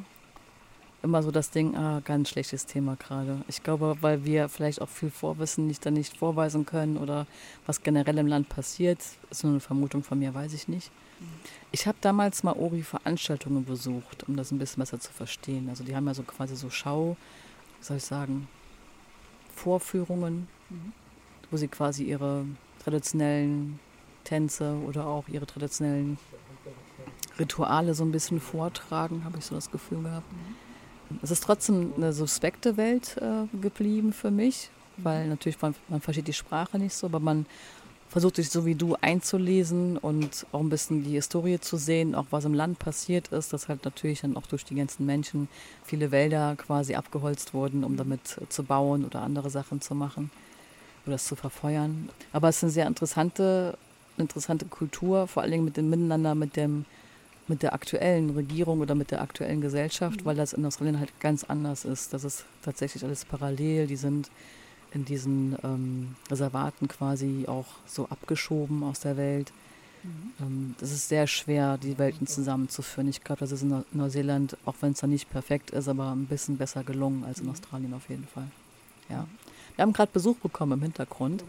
Immer 1.04 1.22
so 1.22 1.30
das 1.30 1.50
Ding, 1.50 1.76
ah, 1.76 2.00
ganz 2.02 2.30
schlechtes 2.30 2.64
Thema 2.64 2.96
gerade. 2.96 3.44
Ich 3.46 3.62
glaube, 3.62 3.98
weil 4.00 4.24
wir 4.24 4.48
vielleicht 4.48 4.80
auch 4.80 4.88
viel 4.88 5.10
Vorwissen 5.10 5.66
nicht 5.66 5.84
dann 5.84 5.92
nicht 5.92 6.16
vorweisen 6.16 6.64
können 6.64 6.96
oder 6.96 7.26
was 7.66 7.82
generell 7.82 8.16
im 8.16 8.26
Land 8.26 8.48
passiert, 8.48 9.00
ist 9.30 9.44
nur 9.44 9.52
eine 9.52 9.60
Vermutung 9.60 10.02
von 10.02 10.18
mir, 10.18 10.32
weiß 10.32 10.54
ich 10.54 10.66
nicht. 10.66 10.90
Ich 11.72 11.86
habe 11.86 11.98
damals 12.00 12.42
Maori-Veranstaltungen 12.42 13.66
besucht, 13.66 14.26
um 14.26 14.34
das 14.34 14.50
ein 14.50 14.58
bisschen 14.58 14.80
besser 14.80 14.98
zu 14.98 15.12
verstehen. 15.12 15.68
Also 15.68 15.84
die 15.84 15.94
haben 15.94 16.06
ja 16.06 16.14
so 16.14 16.22
quasi 16.22 16.56
so 16.56 16.70
Schau, 16.70 17.18
wie 17.80 17.84
soll 17.84 17.98
ich 17.98 18.04
sagen, 18.04 18.48
Vorführungen, 19.54 20.48
wo 21.50 21.58
sie 21.58 21.68
quasi 21.68 22.04
ihre 22.04 22.46
traditionellen 22.82 23.78
Tänze 24.24 24.74
oder 24.88 25.06
auch 25.06 25.28
ihre 25.28 25.44
traditionellen 25.44 26.16
Rituale 27.38 27.94
so 27.94 28.04
ein 28.04 28.12
bisschen 28.12 28.40
vortragen, 28.40 29.24
habe 29.24 29.36
ich 29.36 29.44
so 29.44 29.54
das 29.54 29.70
Gefühl 29.70 30.02
gehabt. 30.02 30.26
Es 31.22 31.30
ist 31.30 31.44
trotzdem 31.44 31.92
eine 31.96 32.12
suspekte 32.12 32.76
Welt 32.76 33.16
äh, 33.20 33.46
geblieben 33.56 34.12
für 34.12 34.30
mich, 34.30 34.70
weil 34.96 35.28
natürlich 35.28 35.60
man, 35.60 35.74
man 35.88 36.00
versteht 36.00 36.28
die 36.28 36.32
Sprache 36.32 36.78
nicht 36.78 36.94
so, 36.94 37.06
aber 37.06 37.20
man 37.20 37.46
versucht 38.08 38.36
sich 38.36 38.50
so 38.50 38.64
wie 38.64 38.76
du 38.76 38.96
einzulesen 39.00 39.96
und 39.98 40.46
auch 40.52 40.60
ein 40.60 40.68
bisschen 40.68 41.02
die 41.02 41.14
Historie 41.14 41.58
zu 41.58 41.76
sehen, 41.76 42.14
auch 42.14 42.26
was 42.30 42.44
im 42.44 42.54
Land 42.54 42.78
passiert 42.78 43.28
ist, 43.28 43.52
dass 43.52 43.68
halt 43.68 43.84
natürlich 43.84 44.20
dann 44.20 44.36
auch 44.36 44.46
durch 44.46 44.64
die 44.64 44.76
ganzen 44.76 45.04
Menschen 45.04 45.48
viele 45.82 46.12
Wälder 46.12 46.54
quasi 46.56 46.94
abgeholzt 46.94 47.54
wurden, 47.54 47.82
um 47.82 47.96
damit 47.96 48.38
zu 48.48 48.62
bauen 48.62 49.04
oder 49.04 49.22
andere 49.22 49.50
Sachen 49.50 49.80
zu 49.80 49.96
machen 49.96 50.30
oder 51.06 51.16
es 51.16 51.24
zu 51.24 51.34
verfeuern. 51.34 52.08
Aber 52.32 52.48
es 52.48 52.58
ist 52.58 52.62
eine 52.62 52.72
sehr 52.72 52.86
interessante, 52.86 53.76
interessante 54.16 54.66
Kultur, 54.66 55.26
vor 55.26 55.42
allen 55.42 55.50
Dingen 55.50 55.64
mit 55.64 55.76
dem 55.76 55.90
Miteinander, 55.90 56.36
mit 56.36 56.56
dem 56.56 56.84
mit 57.46 57.62
der 57.62 57.74
aktuellen 57.74 58.30
Regierung 58.30 58.80
oder 58.80 58.94
mit 58.94 59.10
der 59.10 59.20
aktuellen 59.20 59.60
Gesellschaft, 59.60 60.24
weil 60.24 60.36
das 60.36 60.52
in 60.52 60.64
Australien 60.64 60.98
halt 60.98 61.18
ganz 61.20 61.44
anders 61.44 61.84
ist. 61.84 62.12
Das 62.12 62.24
ist 62.24 62.44
tatsächlich 62.62 63.04
alles 63.04 63.24
parallel. 63.24 63.86
Die 63.86 63.96
sind 63.96 64.30
in 64.92 65.04
diesen 65.04 65.56
ähm, 65.62 66.16
Reservaten 66.30 66.88
quasi 66.88 67.44
auch 67.46 67.66
so 67.86 68.08
abgeschoben 68.08 68.82
aus 68.82 69.00
der 69.00 69.16
Welt. 69.16 69.52
Mhm. 70.38 70.74
Das 70.78 70.90
ist 70.90 71.08
sehr 71.08 71.26
schwer, 71.26 71.78
die 71.78 71.98
Welten 71.98 72.26
zusammenzuführen. 72.26 73.08
Ich 73.08 73.24
glaube, 73.24 73.40
das 73.40 73.52
ist 73.52 73.62
in 73.62 73.84
Neuseeland, 73.92 74.56
auch 74.64 74.76
wenn 74.80 74.92
es 74.92 75.00
da 75.00 75.06
nicht 75.06 75.30
perfekt 75.30 75.70
ist, 75.70 75.88
aber 75.88 76.12
ein 76.12 76.26
bisschen 76.26 76.56
besser 76.56 76.84
gelungen 76.84 77.24
als 77.24 77.40
in 77.40 77.46
mhm. 77.46 77.52
Australien 77.52 77.94
auf 77.94 78.08
jeden 78.08 78.26
Fall. 78.26 78.48
Ja. 79.08 79.26
Wir 79.76 79.82
haben 79.82 79.92
gerade 79.92 80.10
Besuch 80.12 80.36
bekommen 80.36 80.72
im 80.72 80.82
Hintergrund. 80.82 81.44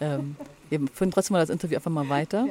Ähm, 0.00 0.36
wir 0.68 0.80
führen 0.92 1.10
trotzdem 1.10 1.34
mal 1.34 1.40
das 1.40 1.50
Interview 1.50 1.76
einfach 1.76 1.90
mal 1.90 2.08
weiter. 2.08 2.48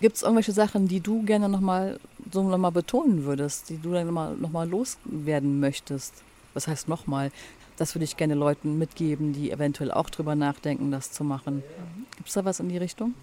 Gibt 0.00 0.16
es 0.16 0.22
irgendwelche 0.22 0.52
Sachen, 0.52 0.88
die 0.88 1.00
du 1.00 1.22
gerne 1.22 1.48
nochmal 1.48 2.00
so 2.32 2.42
noch 2.42 2.72
betonen 2.72 3.24
würdest, 3.24 3.68
die 3.68 3.76
du 3.76 3.92
dann 3.92 4.06
nochmal 4.06 4.34
noch 4.36 4.50
mal 4.50 4.68
loswerden 4.68 5.60
möchtest? 5.60 6.14
Was 6.54 6.66
heißt 6.66 6.88
nochmal? 6.88 7.30
Das 7.76 7.94
würde 7.94 8.04
ich 8.04 8.16
gerne 8.16 8.34
Leuten 8.34 8.78
mitgeben, 8.78 9.32
die 9.32 9.50
eventuell 9.50 9.90
auch 9.90 10.10
drüber 10.10 10.34
nachdenken, 10.34 10.90
das 10.90 11.12
zu 11.12 11.22
machen. 11.24 11.62
Gibt 12.16 12.28
es 12.28 12.34
da 12.34 12.44
was 12.44 12.60
in 12.60 12.68
die 12.68 12.78
Richtung? 12.78 13.14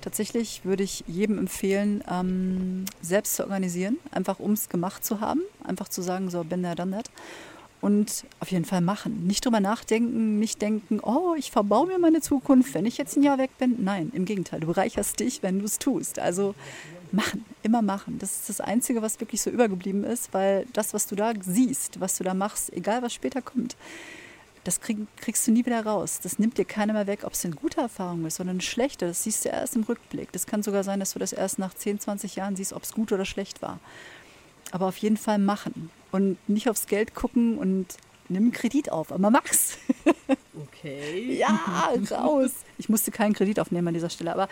Tatsächlich 0.00 0.64
würde 0.64 0.82
ich 0.82 1.04
jedem 1.06 1.38
empfehlen, 1.38 2.02
ähm, 2.10 2.86
selbst 3.00 3.36
zu 3.36 3.44
organisieren, 3.44 3.98
einfach 4.10 4.38
um 4.38 4.52
es 4.52 4.68
gemacht 4.68 5.04
zu 5.04 5.20
haben, 5.20 5.42
einfach 5.62 5.88
zu 5.88 6.02
sagen, 6.02 6.28
so, 6.28 6.44
bin 6.44 6.62
der 6.62 6.74
dann 6.74 6.90
nicht. 6.90 7.10
Und 7.82 8.24
auf 8.38 8.52
jeden 8.52 8.64
Fall 8.64 8.80
machen. 8.80 9.26
Nicht 9.26 9.44
drüber 9.44 9.58
nachdenken, 9.58 10.38
nicht 10.38 10.62
denken, 10.62 11.00
oh, 11.00 11.34
ich 11.36 11.50
verbaue 11.50 11.88
mir 11.88 11.98
meine 11.98 12.20
Zukunft, 12.20 12.74
wenn 12.74 12.86
ich 12.86 12.96
jetzt 12.96 13.16
ein 13.16 13.24
Jahr 13.24 13.38
weg 13.38 13.50
bin. 13.58 13.82
Nein, 13.82 14.12
im 14.14 14.24
Gegenteil, 14.24 14.60
du 14.60 14.68
bereicherst 14.68 15.18
dich, 15.18 15.42
wenn 15.42 15.58
du 15.58 15.64
es 15.64 15.80
tust. 15.80 16.20
Also 16.20 16.54
machen, 17.10 17.44
immer 17.64 17.82
machen. 17.82 18.20
Das 18.20 18.36
ist 18.36 18.48
das 18.48 18.60
Einzige, 18.60 19.02
was 19.02 19.18
wirklich 19.18 19.42
so 19.42 19.50
übergeblieben 19.50 20.04
ist, 20.04 20.32
weil 20.32 20.64
das, 20.72 20.94
was 20.94 21.08
du 21.08 21.16
da 21.16 21.32
siehst, 21.40 21.98
was 21.98 22.16
du 22.16 22.22
da 22.22 22.34
machst, 22.34 22.72
egal 22.72 23.02
was 23.02 23.12
später 23.12 23.42
kommt, 23.42 23.76
das 24.62 24.80
krieg, 24.80 24.98
kriegst 25.16 25.44
du 25.48 25.50
nie 25.50 25.66
wieder 25.66 25.84
raus. 25.84 26.20
Das 26.22 26.38
nimmt 26.38 26.58
dir 26.58 26.64
keiner 26.64 26.92
mehr 26.92 27.08
weg, 27.08 27.24
ob 27.24 27.32
es 27.32 27.44
eine 27.44 27.56
gute 27.56 27.80
Erfahrung 27.80 28.24
ist 28.26 28.38
oder 28.38 28.50
eine 28.50 28.60
schlechte. 28.60 29.08
Das 29.08 29.24
siehst 29.24 29.44
du 29.44 29.48
erst 29.48 29.74
im 29.74 29.82
Rückblick. 29.82 30.30
Das 30.30 30.46
kann 30.46 30.62
sogar 30.62 30.84
sein, 30.84 31.00
dass 31.00 31.14
du 31.14 31.18
das 31.18 31.32
erst 31.32 31.58
nach 31.58 31.74
10, 31.74 31.98
20 31.98 32.36
Jahren 32.36 32.54
siehst, 32.54 32.74
ob 32.74 32.84
es 32.84 32.92
gut 32.92 33.10
oder 33.10 33.24
schlecht 33.24 33.60
war. 33.60 33.80
Aber 34.70 34.86
auf 34.86 34.98
jeden 34.98 35.16
Fall 35.16 35.38
machen 35.38 35.90
und 36.12 36.36
nicht 36.48 36.68
aufs 36.68 36.86
Geld 36.86 37.14
gucken 37.14 37.58
und 37.58 37.86
nimm 38.28 38.44
einen 38.44 38.52
Kredit 38.52 38.92
auf, 38.92 39.12
aber 39.12 39.30
mach's. 39.30 39.78
Okay. 40.54 41.36
ja, 41.38 41.92
raus. 42.10 42.50
Ich 42.76 42.88
musste 42.88 43.10
keinen 43.10 43.32
Kredit 43.34 43.58
aufnehmen 43.58 43.88
an 43.88 43.94
dieser 43.94 44.10
Stelle, 44.10 44.32
aber 44.32 44.48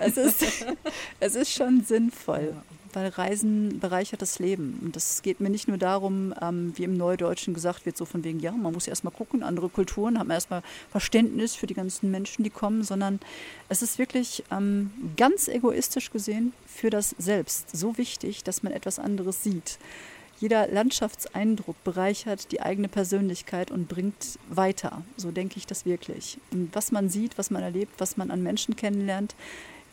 es 0.00 0.16
ist, 0.16 0.42
es 1.20 1.34
ist 1.34 1.52
schon 1.52 1.84
sinnvoll. 1.84 2.52
Ja 2.52 2.76
weil 2.96 3.08
Reisen 3.08 3.78
bereichert 3.78 4.22
das 4.22 4.38
Leben. 4.38 4.80
Und 4.82 4.96
das 4.96 5.20
geht 5.20 5.38
mir 5.38 5.50
nicht 5.50 5.68
nur 5.68 5.76
darum, 5.76 6.32
ähm, 6.40 6.72
wie 6.76 6.84
im 6.84 6.96
Neudeutschen 6.96 7.52
gesagt 7.52 7.84
wird, 7.84 7.94
so 7.94 8.06
von 8.06 8.24
wegen, 8.24 8.40
ja, 8.40 8.52
man 8.52 8.72
muss 8.72 8.88
erstmal 8.88 9.12
gucken, 9.12 9.42
andere 9.42 9.68
Kulturen, 9.68 10.18
haben 10.18 10.30
erstmal 10.30 10.62
Verständnis 10.90 11.54
für 11.54 11.66
die 11.66 11.74
ganzen 11.74 12.10
Menschen, 12.10 12.42
die 12.42 12.48
kommen, 12.48 12.84
sondern 12.84 13.20
es 13.68 13.82
ist 13.82 13.98
wirklich 13.98 14.44
ähm, 14.50 14.90
ganz 15.18 15.46
egoistisch 15.46 16.10
gesehen 16.10 16.54
für 16.66 16.88
das 16.88 17.14
Selbst 17.18 17.76
so 17.76 17.98
wichtig, 17.98 18.44
dass 18.44 18.62
man 18.62 18.72
etwas 18.72 18.98
anderes 18.98 19.44
sieht. 19.44 19.78
Jeder 20.38 20.68
Landschaftseindruck 20.68 21.82
bereichert 21.82 22.52
die 22.52 22.60
eigene 22.60 22.88
Persönlichkeit 22.88 23.70
und 23.70 23.88
bringt 23.88 24.38
weiter. 24.48 25.02
So 25.16 25.30
denke 25.30 25.56
ich 25.56 25.66
das 25.66 25.86
wirklich. 25.86 26.38
Und 26.50 26.74
was 26.74 26.92
man 26.92 27.08
sieht, 27.08 27.38
was 27.38 27.50
man 27.50 27.62
erlebt, 27.62 27.94
was 27.98 28.16
man 28.16 28.30
an 28.30 28.42
Menschen 28.42 28.76
kennenlernt, 28.76 29.34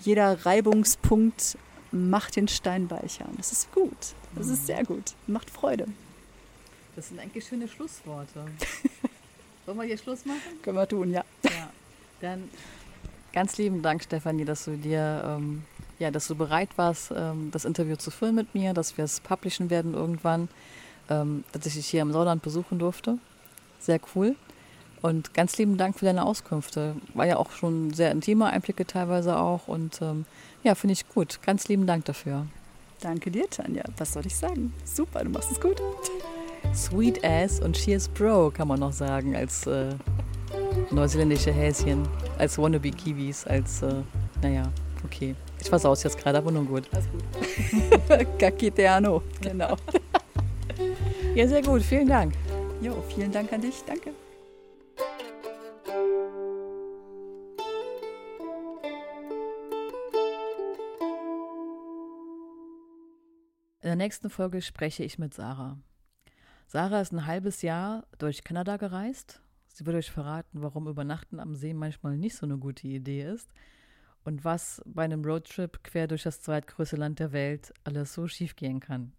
jeder 0.01 0.45
Reibungspunkt 0.45 1.57
macht 1.91 2.35
den 2.35 2.47
Stein 2.47 2.89
weicher. 2.89 3.25
Das 3.37 3.51
ist 3.51 3.71
gut. 3.71 4.15
Das 4.35 4.47
ist 4.47 4.65
sehr 4.65 4.83
gut. 4.83 5.13
Macht 5.27 5.49
Freude. 5.49 5.87
Das 6.95 7.07
sind 7.09 7.19
eigentlich 7.19 7.45
schöne 7.45 7.67
Schlussworte. 7.67 8.45
Wollen 9.65 9.77
wir 9.77 9.85
hier 9.85 9.97
Schluss 9.97 10.25
machen? 10.25 10.41
Können 10.61 10.77
wir 10.77 10.87
tun, 10.87 11.11
ja. 11.11 11.23
ja. 11.43 11.69
Dann 12.19 12.49
ganz 13.31 13.57
lieben 13.57 13.81
Dank, 13.81 14.03
Stefanie, 14.03 14.45
dass 14.45 14.65
du 14.65 14.77
dir, 14.77 15.23
ähm, 15.25 15.63
ja, 15.99 16.11
dass 16.11 16.27
du 16.27 16.35
bereit 16.35 16.69
warst, 16.77 17.11
ähm, 17.15 17.49
das 17.51 17.65
Interview 17.65 17.95
zu 17.95 18.11
führen 18.11 18.35
mit 18.35 18.53
mir, 18.55 18.73
dass 18.73 18.97
wir 18.97 19.05
es 19.05 19.19
publishen 19.19 19.69
werden 19.69 19.93
irgendwann, 19.93 20.49
ähm, 21.09 21.43
dass 21.51 21.65
ich 21.65 21.75
dich 21.75 21.87
hier 21.87 22.01
im 22.01 22.11
Sauerland 22.11 22.41
besuchen 22.41 22.79
durfte. 22.79 23.17
Sehr 23.79 23.99
cool. 24.15 24.35
Und 25.01 25.33
ganz 25.33 25.57
lieben 25.57 25.77
Dank 25.77 25.99
für 25.99 26.05
deine 26.05 26.25
Auskünfte. 26.25 26.95
War 27.13 27.25
ja 27.25 27.35
auch 27.35 27.51
schon 27.51 27.93
sehr 27.93 28.11
intime 28.11 28.45
Einblicke 28.45 28.87
teilweise 28.87 29.37
auch. 29.37 29.67
Und 29.67 30.01
ähm, 30.01 30.25
ja, 30.63 30.75
finde 30.75 30.93
ich 30.93 31.09
gut. 31.09 31.41
Ganz 31.45 31.67
lieben 31.67 31.85
Dank 31.85 32.05
dafür. 32.05 32.47
Danke 33.01 33.29
dir, 33.29 33.49
Tanja. 33.49 33.83
Was 33.97 34.13
soll 34.13 34.25
ich 34.25 34.35
sagen? 34.35 34.73
Super, 34.85 35.25
du 35.25 35.29
machst 35.29 35.51
es 35.51 35.59
gut. 35.59 35.81
Sweet 36.73 37.21
Ass 37.25 37.59
und 37.59 37.75
Cheers 37.75 38.07
Bro, 38.07 38.51
kann 38.51 38.69
man 38.69 38.79
noch 38.79 38.93
sagen, 38.93 39.35
als 39.35 39.67
äh, 39.67 39.93
neuseeländische 40.89 41.51
Häschen, 41.51 42.07
als 42.37 42.57
Wannabe 42.57 42.91
Kiwis, 42.91 43.45
als, 43.45 43.81
äh, 43.81 43.95
naja, 44.41 44.63
okay. 45.03 45.35
Ich 45.59 45.69
versaus 45.69 46.03
jetzt 46.03 46.17
gerade, 46.17 46.37
aber 46.37 46.51
nun 46.51 46.67
gut. 46.67 46.89
Alles 46.91 47.07
gut. 47.09 48.37
Kakiteano, 48.39 49.23
genau. 49.41 49.77
ja, 51.35 51.47
sehr 51.47 51.61
gut. 51.61 51.81
Vielen 51.81 52.07
Dank. 52.07 52.33
Jo, 52.81 53.01
vielen 53.13 53.31
Dank 53.31 53.51
an 53.53 53.61
dich. 53.61 53.83
Danke. 53.85 54.09
In 63.81 63.87
der 63.87 63.95
nächsten 63.95 64.29
Folge 64.29 64.61
spreche 64.61 65.03
ich 65.03 65.19
mit 65.19 65.33
Sarah. 65.33 65.77
Sarah 66.67 67.01
ist 67.01 67.11
ein 67.11 67.25
halbes 67.25 67.61
Jahr 67.61 68.05
durch 68.17 68.43
Kanada 68.43 68.77
gereist. 68.77 69.41
Sie 69.67 69.85
wird 69.85 69.95
euch 69.97 70.09
verraten, 70.11 70.61
warum 70.61 70.87
Übernachten 70.87 71.39
am 71.39 71.53
See 71.55 71.73
manchmal 71.73 72.17
nicht 72.17 72.35
so 72.35 72.45
eine 72.45 72.57
gute 72.57 72.87
Idee 72.87 73.23
ist 73.23 73.49
und 74.23 74.45
was 74.45 74.81
bei 74.85 75.03
einem 75.03 75.25
Roadtrip 75.25 75.83
quer 75.83 76.07
durch 76.07 76.23
das 76.23 76.41
zweitgrößte 76.41 76.95
Land 76.95 77.19
der 77.19 77.33
Welt 77.33 77.73
alles 77.83 78.13
so 78.13 78.27
schiefgehen 78.27 78.79
kann. 78.79 79.11